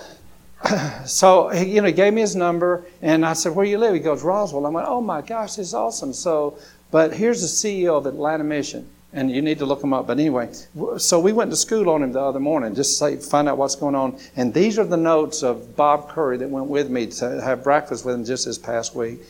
so 1.07 1.49
he, 1.49 1.75
you 1.75 1.81
know, 1.81 1.87
he 1.87 1.93
gave 1.93 2.13
me 2.13 2.21
his 2.21 2.37
number, 2.37 2.85
and 3.01 3.25
I 3.25 3.33
said, 3.33 3.55
"Where 3.55 3.65
do 3.65 3.71
you 3.71 3.79
live?" 3.79 3.95
He 3.95 4.01
goes, 4.01 4.23
"Roswell." 4.23 4.67
I 4.67 4.69
went, 4.69 4.87
"Oh 4.87 5.01
my 5.01 5.23
gosh, 5.23 5.55
this 5.55 5.69
is 5.69 5.75
awesome!" 5.75 6.13
So 6.13 6.59
but 6.91 7.15
here's 7.15 7.41
the 7.41 7.47
CEO 7.47 7.97
of 7.97 8.07
Atlanta 8.07 8.43
Mission, 8.43 8.89
and 9.13 9.31
you 9.31 9.43
need 9.43 9.59
to 9.59 9.67
look 9.67 9.83
him 9.83 9.93
up. 9.93 10.09
But 10.09 10.19
anyway, 10.19 10.51
so 10.99 11.21
we 11.21 11.33
went 11.33 11.51
to 11.53 11.57
school 11.57 11.89
on 11.89 12.03
him 12.03 12.13
the 12.13 12.21
other 12.21 12.41
morning 12.41 12.75
just 12.75 12.99
to 12.99 13.17
find 13.19 13.49
out 13.49 13.59
what's 13.59 13.77
going 13.77 13.95
on. 13.95 14.19
And 14.37 14.53
these 14.53 14.79
are 14.79 14.85
the 14.85 14.97
notes 14.97 15.43
of 15.43 15.77
Bob 15.77 16.09
Curry 16.09 16.37
that 16.39 16.51
went 16.51 16.67
with 16.67 16.91
me 16.91 17.07
to 17.07 17.41
have 17.41 17.63
breakfast 17.63 18.05
with 18.05 18.17
him 18.17 18.25
just 18.25 18.47
this 18.47 18.59
past 18.59 18.97
week. 18.97 19.21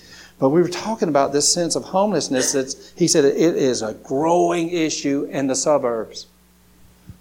But 0.41 0.49
we 0.49 0.63
were 0.63 0.69
talking 0.69 1.09
about 1.09 1.33
this 1.33 1.53
sense 1.53 1.77
of 1.77 1.85
homelessness. 1.85 2.53
That's, 2.53 2.93
he 2.97 3.07
said 3.07 3.27
it 3.27 3.37
is 3.37 3.83
a 3.83 3.93
growing 3.93 4.71
issue 4.71 5.29
in 5.31 5.47
the 5.47 5.55
suburbs. 5.55 6.27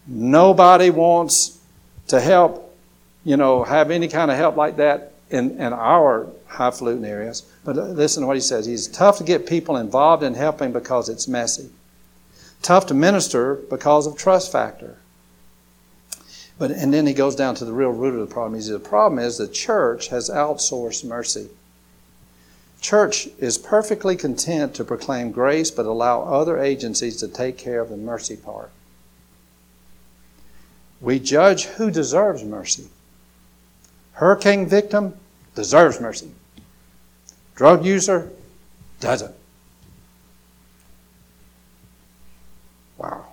Nobody 0.08 0.90
wants 0.90 1.60
to 2.08 2.22
help, 2.22 2.76
you 3.26 3.36
know, 3.36 3.66
have 3.66 3.92
any 3.92 4.08
kind 4.08 4.32
of 4.32 4.38
help 4.38 4.56
like 4.56 4.78
that 4.78 5.12
in, 5.30 5.52
in 5.60 5.74
our 5.74 6.28
highfalutin 6.48 7.04
areas. 7.04 7.42
But 7.66 7.78
uh, 7.78 7.88
listen 7.88 8.22
to 8.22 8.28
what 8.28 8.38
he 8.38 8.42
says. 8.42 8.66
He's 8.66 8.88
tough 8.88 9.18
to 9.18 9.26
get 9.26 9.46
people 9.46 9.76
involved 9.76 10.24
in 10.24 10.34
helping 10.34 10.72
because 10.72 11.10
it's 11.10 11.28
messy. 11.28 11.70
Tough 12.62 12.88
to 12.88 12.94
minister 12.94 13.56
because 13.70 14.08
of 14.08 14.18
trust 14.18 14.50
factor. 14.50 14.98
But 16.58 16.72
and 16.72 16.94
then 16.94 17.06
he 17.06 17.14
goes 17.14 17.36
down 17.36 17.56
to 17.56 17.66
the 17.66 17.74
real 17.74 17.92
root 17.92 18.14
of 18.14 18.28
the 18.28 18.34
problem. 18.34 18.56
He 18.56 18.62
says 18.62 18.72
the 18.72 18.80
problem 18.80 19.20
is 19.20 19.38
the 19.38 19.48
church 19.48 20.08
has 20.08 20.30
outsourced 20.30 21.06
mercy. 21.06 21.50
Church 22.82 23.28
is 23.40 23.58
perfectly 23.58 24.16
content 24.16 24.74
to 24.76 24.86
proclaim 24.86 25.32
grace 25.32 25.70
but 25.70 25.86
allow 25.86 26.22
other 26.22 26.58
agencies 26.58 27.18
to 27.18 27.28
take 27.28 27.58
care 27.58 27.82
of 27.82 27.90
the 27.90 27.98
mercy 27.98 28.38
part. 28.38 28.72
We 31.02 31.20
judge 31.20 31.66
who 31.66 31.92
deserves 31.92 32.44
mercy. 32.44 32.88
Hurricane 34.14 34.68
victim 34.68 35.14
deserves 35.56 36.00
mercy. 36.00 36.32
Drug 37.56 37.86
user 37.86 38.32
doesn't. 39.00 39.36
Wow. 42.98 43.26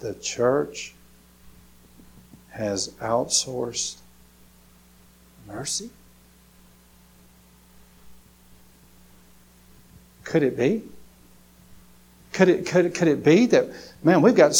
The 0.00 0.14
church 0.14 0.94
has 2.50 2.88
outsourced 3.00 3.96
mercy? 5.46 5.90
Could 10.28 10.42
it 10.42 10.56
be? 10.56 10.82
Could 12.32 12.48
it, 12.48 12.66
could, 12.66 12.86
it, 12.86 12.94
could 12.94 13.08
it 13.08 13.24
be 13.24 13.46
that, 13.46 13.68
man, 14.02 14.22
we've 14.22 14.34
got 14.34 14.54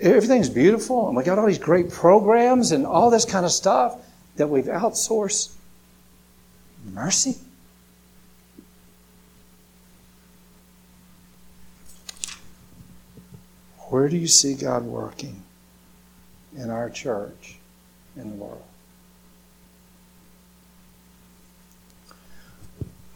everything's 0.00 0.48
beautiful 0.48 1.08
and 1.08 1.16
we 1.16 1.22
got 1.22 1.38
all 1.38 1.46
these 1.46 1.58
great 1.58 1.90
programs 1.90 2.72
and 2.72 2.86
all 2.86 3.10
this 3.10 3.24
kind 3.24 3.44
of 3.44 3.52
stuff 3.52 3.96
that 4.36 4.48
we've 4.48 4.64
outsourced 4.64 5.52
mercy? 6.92 7.36
Where 13.88 14.08
do 14.08 14.16
you 14.16 14.26
see 14.26 14.54
God 14.54 14.84
working? 14.84 15.42
in 16.56 16.70
our 16.70 16.90
church 16.90 17.56
in 18.16 18.30
the 18.30 18.36
world. 18.36 18.62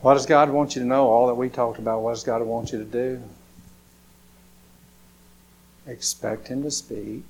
What 0.02 0.14
does 0.14 0.26
God 0.26 0.50
want 0.50 0.74
you 0.74 0.82
to 0.82 0.88
know? 0.88 1.08
All 1.08 1.26
that 1.26 1.34
we 1.34 1.48
talked 1.48 1.78
about, 1.78 2.00
what 2.00 2.12
does 2.12 2.24
God 2.24 2.42
want 2.42 2.72
you 2.72 2.78
to 2.78 2.84
do? 2.84 3.22
Expect 5.86 6.48
Him 6.48 6.62
to 6.62 6.70
speak, 6.70 7.24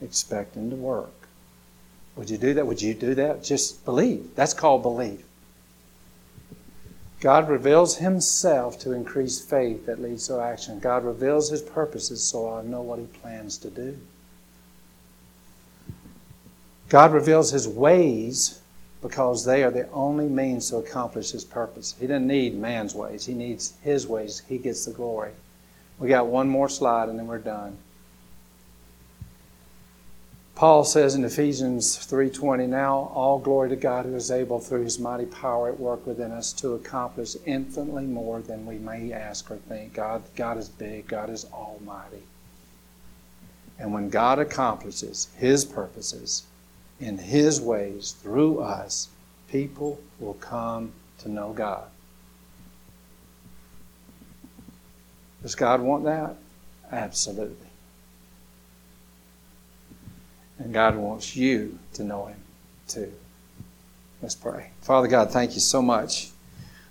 expect 0.00 0.54
Him 0.54 0.70
to 0.70 0.76
work. 0.76 1.12
Would 2.16 2.30
you 2.30 2.38
do 2.38 2.54
that? 2.54 2.66
Would 2.66 2.82
you 2.82 2.94
do 2.94 3.14
that? 3.14 3.42
Just 3.42 3.84
believe. 3.84 4.34
That's 4.34 4.54
called 4.54 4.82
belief. 4.82 5.24
God 7.20 7.48
reveals 7.48 7.96
Himself 7.96 8.78
to 8.80 8.92
increase 8.92 9.40
faith 9.40 9.86
that 9.86 10.00
leads 10.00 10.28
to 10.28 10.40
action. 10.40 10.78
God 10.78 11.04
reveals 11.04 11.50
His 11.50 11.62
purposes 11.62 12.22
so 12.22 12.52
I 12.52 12.62
know 12.62 12.80
what 12.80 12.98
He 12.98 13.06
plans 13.06 13.58
to 13.58 13.70
do. 13.70 13.98
God 16.88 17.12
reveals 17.12 17.50
His 17.50 17.68
ways 17.68 18.59
because 19.02 19.44
they 19.44 19.62
are 19.64 19.70
the 19.70 19.88
only 19.90 20.28
means 20.28 20.70
to 20.70 20.76
accomplish 20.76 21.30
His 21.30 21.44
purpose. 21.44 21.94
He 21.98 22.06
doesn't 22.06 22.26
need 22.26 22.54
man's 22.54 22.94
ways, 22.94 23.26
He 23.26 23.34
needs 23.34 23.74
His 23.82 24.06
ways. 24.06 24.42
He 24.48 24.58
gets 24.58 24.84
the 24.84 24.92
glory. 24.92 25.32
We 25.98 26.08
got 26.08 26.26
one 26.26 26.48
more 26.48 26.68
slide 26.68 27.08
and 27.08 27.18
then 27.18 27.26
we're 27.26 27.38
done. 27.38 27.76
Paul 30.60 30.84
says 30.84 31.14
in 31.14 31.24
Ephesians 31.24 31.96
3:20, 31.96 32.66
"Now 32.66 33.10
all 33.14 33.38
glory 33.38 33.70
to 33.70 33.76
God 33.76 34.04
who 34.04 34.14
is 34.14 34.30
able 34.30 34.60
through 34.60 34.82
his 34.84 34.98
mighty 34.98 35.24
power 35.24 35.68
at 35.68 35.80
work 35.80 36.06
within 36.06 36.32
us 36.32 36.52
to 36.52 36.74
accomplish 36.74 37.34
infinitely 37.46 38.04
more 38.04 38.42
than 38.42 38.66
we 38.66 38.76
may 38.76 39.10
ask 39.10 39.50
or 39.50 39.56
think." 39.56 39.94
God 39.94 40.22
God 40.36 40.58
is 40.58 40.68
big, 40.68 41.08
God 41.08 41.30
is 41.30 41.46
almighty. 41.50 42.24
And 43.78 43.94
when 43.94 44.10
God 44.10 44.38
accomplishes 44.38 45.28
his 45.34 45.64
purposes 45.64 46.42
in 47.00 47.18
his 47.18 47.60
ways 47.60 48.12
through 48.22 48.60
us, 48.60 49.08
people 49.48 50.00
will 50.18 50.34
come 50.34 50.92
to 51.18 51.30
know 51.30 51.52
God. 51.52 51.84
Does 55.42 55.54
God 55.54 55.80
want 55.80 56.04
that? 56.04 56.36
Absolutely. 56.92 57.56
And 60.58 60.74
God 60.74 60.96
wants 60.96 61.34
you 61.34 61.78
to 61.94 62.04
know 62.04 62.26
Him 62.26 62.40
too. 62.86 63.12
Let's 64.20 64.34
pray. 64.34 64.70
Father 64.82 65.08
God, 65.08 65.30
thank 65.30 65.54
you 65.54 65.60
so 65.60 65.80
much 65.80 66.30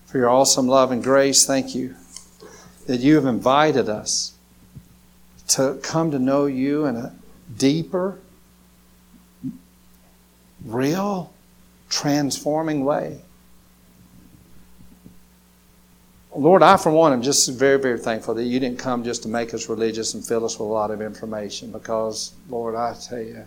for 0.05 0.17
your 0.17 0.29
awesome 0.29 0.67
love 0.67 0.91
and 0.91 1.03
grace. 1.03 1.45
Thank 1.45 1.75
you 1.75 1.95
that 2.87 3.01
you 3.01 3.15
have 3.15 3.25
invited 3.25 3.87
us 3.87 4.33
to 5.49 5.79
come 5.83 6.09
to 6.09 6.17
know 6.17 6.47
you 6.47 6.85
in 6.85 6.95
a 6.95 7.13
deeper, 7.55 8.17
real, 10.65 11.33
transforming 11.89 12.85
way. 12.85 13.21
Lord, 16.35 16.61
I, 16.61 16.77
for 16.77 16.91
one, 16.91 17.11
am 17.11 17.21
just 17.21 17.49
very, 17.49 17.79
very 17.79 17.97
thankful 17.97 18.35
that 18.35 18.43
you 18.43 18.59
didn't 18.59 18.77
come 18.77 19.03
just 19.03 19.23
to 19.23 19.29
make 19.29 19.53
us 19.53 19.67
religious 19.67 20.13
and 20.13 20.25
fill 20.25 20.45
us 20.45 20.59
with 20.59 20.69
a 20.69 20.71
lot 20.71 20.91
of 20.91 21.01
information 21.01 21.71
because, 21.71 22.33
Lord, 22.49 22.75
I 22.75 22.93
tell 22.93 23.19
you, 23.19 23.45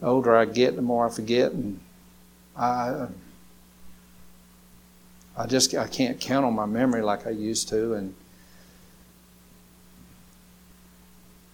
the 0.00 0.06
older 0.06 0.36
I 0.36 0.44
get, 0.44 0.76
the 0.76 0.82
more 0.82 1.06
I 1.06 1.10
forget, 1.10 1.50
and 1.52 1.80
I, 2.56 3.08
I 5.36 5.46
just 5.46 5.74
I 5.74 5.88
can't 5.88 6.20
count 6.20 6.46
on 6.46 6.54
my 6.54 6.66
memory 6.66 7.02
like 7.02 7.26
I 7.26 7.30
used 7.30 7.68
to, 7.70 7.94
and 7.94 8.14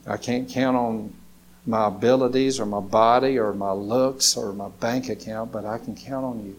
I 0.06 0.18
can't 0.18 0.48
count 0.48 0.76
on 0.76 1.14
my 1.66 1.86
abilities 1.86 2.60
or 2.60 2.66
my 2.66 2.80
body 2.80 3.38
or 3.38 3.54
my 3.54 3.72
looks 3.72 4.36
or 4.36 4.52
my 4.52 4.68
bank 4.68 5.08
account, 5.08 5.50
but 5.50 5.64
I 5.64 5.78
can 5.78 5.96
count 5.96 6.24
on 6.24 6.44
you 6.44 6.56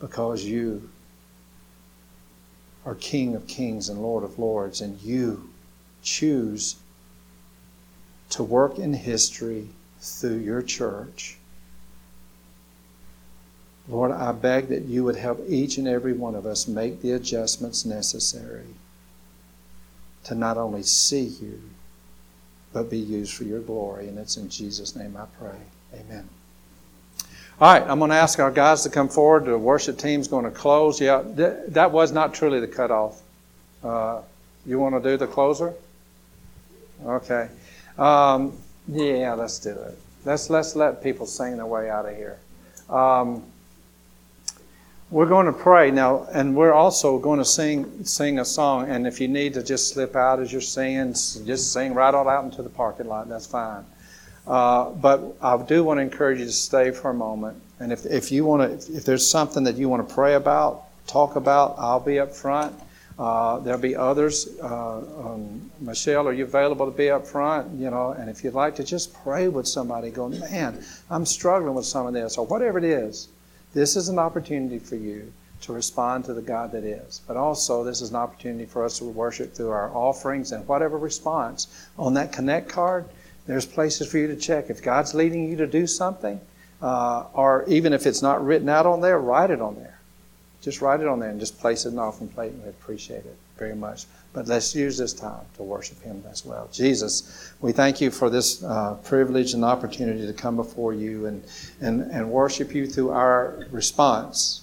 because 0.00 0.44
you 0.44 0.88
are 2.84 2.94
King 2.94 3.34
of 3.34 3.46
Kings 3.46 3.88
and 3.88 4.00
Lord 4.00 4.24
of 4.24 4.38
Lords, 4.38 4.80
and 4.80 5.00
you 5.00 5.50
choose 6.02 6.76
to 8.30 8.42
work 8.42 8.78
in 8.78 8.92
history 8.94 9.68
through 10.00 10.36
your 10.36 10.62
church. 10.62 11.36
Lord, 13.88 14.12
I 14.12 14.32
beg 14.32 14.68
that 14.68 14.84
you 14.84 15.02
would 15.04 15.16
help 15.16 15.42
each 15.48 15.78
and 15.78 15.88
every 15.88 16.12
one 16.12 16.34
of 16.34 16.46
us 16.46 16.68
make 16.68 17.00
the 17.00 17.12
adjustments 17.12 17.84
necessary 17.84 18.66
to 20.28 20.34
not 20.34 20.56
only 20.56 20.82
see 20.82 21.24
you, 21.24 21.60
but 22.72 22.90
be 22.90 22.98
used 22.98 23.32
for 23.34 23.44
your 23.44 23.60
glory. 23.60 24.08
And 24.08 24.18
it's 24.18 24.36
in 24.36 24.48
Jesus' 24.48 24.94
name 24.94 25.16
I 25.16 25.24
pray. 25.38 25.58
Amen. 25.94 26.28
All 27.60 27.72
right, 27.72 27.82
I'm 27.82 27.98
going 27.98 28.10
to 28.10 28.16
ask 28.16 28.38
our 28.38 28.50
guys 28.52 28.82
to 28.84 28.90
come 28.90 29.08
forward. 29.08 29.46
The 29.46 29.58
worship 29.58 29.98
team's 29.98 30.28
going 30.28 30.44
to 30.44 30.50
close. 30.50 31.00
Yeah, 31.00 31.22
th- 31.22 31.56
that 31.68 31.90
was 31.90 32.12
not 32.12 32.34
truly 32.34 32.60
the 32.60 32.68
cutoff. 32.68 33.20
Uh, 33.82 34.20
you 34.64 34.78
want 34.78 35.02
to 35.02 35.10
do 35.10 35.16
the 35.16 35.26
closer? 35.26 35.74
Okay. 37.04 37.48
Um, 37.96 38.52
yeah, 38.86 39.34
let's 39.34 39.58
do 39.58 39.70
it. 39.70 39.98
Let's 40.24 40.50
let's 40.50 40.76
let 40.76 41.02
people 41.02 41.26
sing 41.26 41.56
their 41.56 41.66
way 41.66 41.90
out 41.90 42.06
of 42.06 42.16
here. 42.16 42.38
Um, 42.90 43.42
we're 45.10 45.26
going 45.26 45.46
to 45.46 45.52
pray 45.52 45.90
now, 45.90 46.26
and 46.32 46.54
we're 46.54 46.72
also 46.72 47.18
going 47.18 47.38
to 47.38 47.44
sing 47.44 48.04
sing 48.04 48.38
a 48.38 48.44
song. 48.44 48.90
And 48.90 49.06
if 49.06 49.20
you 49.20 49.28
need 49.28 49.54
to 49.54 49.62
just 49.62 49.88
slip 49.88 50.14
out 50.14 50.40
as 50.40 50.52
you're 50.52 50.60
singing, 50.60 51.12
just 51.12 51.72
sing 51.72 51.94
right 51.94 52.14
on 52.14 52.28
out 52.28 52.44
into 52.44 52.62
the 52.62 52.68
parking 52.68 53.08
lot. 53.08 53.28
That's 53.28 53.46
fine. 53.46 53.84
Uh, 54.46 54.90
but 54.90 55.36
I 55.40 55.62
do 55.62 55.84
want 55.84 55.98
to 55.98 56.02
encourage 56.02 56.40
you 56.40 56.46
to 56.46 56.52
stay 56.52 56.90
for 56.90 57.10
a 57.10 57.14
moment. 57.14 57.60
And 57.80 57.92
if, 57.92 58.04
if 58.06 58.32
you 58.32 58.44
want 58.44 58.82
to, 58.82 58.92
if 58.94 59.04
there's 59.04 59.28
something 59.28 59.64
that 59.64 59.76
you 59.76 59.88
want 59.88 60.06
to 60.06 60.14
pray 60.14 60.34
about, 60.34 60.84
talk 61.06 61.36
about, 61.36 61.76
I'll 61.78 62.00
be 62.00 62.18
up 62.18 62.34
front. 62.34 62.74
Uh, 63.18 63.58
there'll 63.60 63.80
be 63.80 63.96
others. 63.96 64.48
Uh, 64.62 64.98
um, 64.98 65.70
Michelle, 65.80 66.28
are 66.28 66.32
you 66.32 66.44
available 66.44 66.86
to 66.86 66.96
be 66.96 67.10
up 67.10 67.26
front? 67.26 67.72
You 67.78 67.90
know, 67.90 68.10
and 68.10 68.30
if 68.30 68.44
you'd 68.44 68.54
like 68.54 68.76
to 68.76 68.84
just 68.84 69.14
pray 69.22 69.48
with 69.48 69.66
somebody, 69.66 70.10
going, 70.10 70.38
man, 70.38 70.84
I'm 71.10 71.26
struggling 71.26 71.74
with 71.74 71.86
some 71.86 72.06
of 72.06 72.12
this, 72.12 72.38
or 72.38 72.46
whatever 72.46 72.78
it 72.78 72.84
is, 72.84 73.28
this 73.74 73.96
is 73.96 74.08
an 74.08 74.18
opportunity 74.18 74.78
for 74.78 74.96
you 74.96 75.32
to 75.62 75.72
respond 75.72 76.24
to 76.24 76.34
the 76.34 76.42
God 76.42 76.72
that 76.72 76.84
is. 76.84 77.20
But 77.26 77.36
also, 77.36 77.84
this 77.84 78.00
is 78.00 78.10
an 78.10 78.16
opportunity 78.16 78.64
for 78.64 78.84
us 78.84 78.98
to 78.98 79.04
worship 79.04 79.54
through 79.54 79.70
our 79.70 79.94
offerings 79.94 80.52
and 80.52 80.66
whatever 80.68 80.96
response 80.96 81.88
on 81.98 82.14
that 82.14 82.32
connect 82.32 82.68
card. 82.68 83.04
There's 83.46 83.66
places 83.66 84.10
for 84.10 84.18
you 84.18 84.28
to 84.28 84.36
check 84.36 84.70
if 84.70 84.82
God's 84.82 85.14
leading 85.14 85.48
you 85.48 85.56
to 85.56 85.66
do 85.66 85.86
something, 85.86 86.40
uh, 86.80 87.24
or 87.32 87.64
even 87.66 87.92
if 87.92 88.06
it's 88.06 88.22
not 88.22 88.44
written 88.44 88.68
out 88.68 88.86
on 88.86 89.00
there, 89.00 89.18
write 89.18 89.50
it 89.50 89.60
on 89.60 89.76
there 89.76 89.98
just 90.60 90.80
write 90.80 91.00
it 91.00 91.06
on 91.06 91.20
there 91.20 91.30
and 91.30 91.38
just 91.38 91.58
place 91.58 91.84
it 91.84 91.90
in 91.90 91.96
the 91.96 92.02
offering 92.02 92.28
plate, 92.28 92.52
and 92.52 92.62
we 92.62 92.68
appreciate 92.68 93.24
it 93.24 93.36
very 93.58 93.74
much. 93.74 94.06
But 94.32 94.46
let's 94.46 94.74
use 94.74 94.98
this 94.98 95.12
time 95.12 95.44
to 95.56 95.62
worship 95.62 96.00
Him 96.02 96.22
as 96.30 96.44
well. 96.44 96.68
Jesus, 96.72 97.52
we 97.60 97.72
thank 97.72 98.00
you 98.00 98.10
for 98.10 98.28
this 98.28 98.62
uh, 98.62 98.94
privilege 99.04 99.54
and 99.54 99.64
opportunity 99.64 100.26
to 100.26 100.32
come 100.32 100.56
before 100.56 100.92
you 100.94 101.26
and, 101.26 101.44
and, 101.80 102.02
and 102.10 102.30
worship 102.30 102.74
you 102.74 102.86
through 102.86 103.10
our 103.10 103.66
response, 103.70 104.62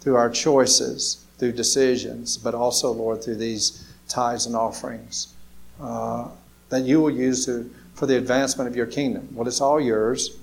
through 0.00 0.16
our 0.16 0.30
choices, 0.30 1.24
through 1.38 1.52
decisions, 1.52 2.36
but 2.36 2.54
also, 2.54 2.92
Lord, 2.92 3.22
through 3.22 3.36
these 3.36 3.86
tithes 4.08 4.46
and 4.46 4.56
offerings 4.56 5.34
uh, 5.80 6.28
that 6.68 6.82
you 6.82 7.00
will 7.00 7.10
use 7.10 7.46
to, 7.46 7.70
for 7.94 8.06
the 8.06 8.16
advancement 8.16 8.68
of 8.68 8.76
your 8.76 8.86
kingdom. 8.86 9.28
Well, 9.32 9.46
it's 9.46 9.60
all 9.60 9.80
yours, 9.80 10.38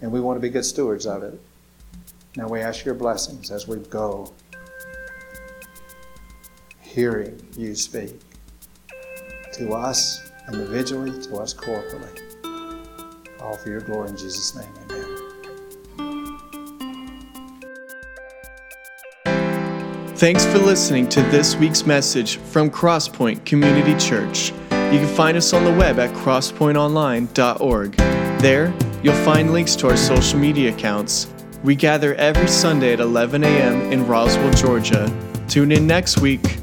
and 0.00 0.12
we 0.12 0.20
want 0.20 0.36
to 0.36 0.40
be 0.40 0.48
good 0.48 0.64
stewards 0.64 1.06
of 1.06 1.22
it. 1.22 1.40
Now 2.36 2.48
we 2.48 2.60
ask 2.60 2.84
your 2.84 2.94
blessings 2.94 3.50
as 3.50 3.66
we 3.66 3.78
go, 3.78 4.32
hearing 6.80 7.40
you 7.56 7.74
speak 7.74 8.20
to 9.54 9.72
us 9.72 10.30
individually, 10.52 11.20
to 11.22 11.36
us 11.36 11.54
corporately. 11.54 12.22
All 13.40 13.56
for 13.56 13.70
your 13.70 13.80
glory 13.80 14.10
in 14.10 14.16
Jesus' 14.16 14.54
name, 14.54 14.68
amen. 14.90 15.28
Thanks 20.16 20.44
for 20.44 20.58
listening 20.58 21.08
to 21.10 21.22
this 21.22 21.54
week's 21.56 21.86
message 21.86 22.36
from 22.38 22.70
Crosspoint 22.70 23.44
Community 23.44 23.96
Church. 24.04 24.50
You 24.70 24.98
can 24.98 25.14
find 25.14 25.36
us 25.36 25.52
on 25.52 25.64
the 25.64 25.72
web 25.72 25.98
at 25.98 26.14
crosspointonline.org. 26.14 27.92
There, 28.40 28.74
you'll 29.02 29.24
find 29.24 29.52
links 29.52 29.76
to 29.76 29.88
our 29.88 29.96
social 29.96 30.38
media 30.38 30.74
accounts 30.74 31.28
we 31.62 31.74
gather 31.74 32.14
every 32.14 32.48
Sunday 32.48 32.92
at 32.92 33.00
11 33.00 33.44
a.m. 33.44 33.92
in 33.92 34.06
Roswell, 34.06 34.52
Georgia. 34.52 35.12
Tune 35.48 35.72
in 35.72 35.86
next 35.86 36.18
week. 36.18 36.58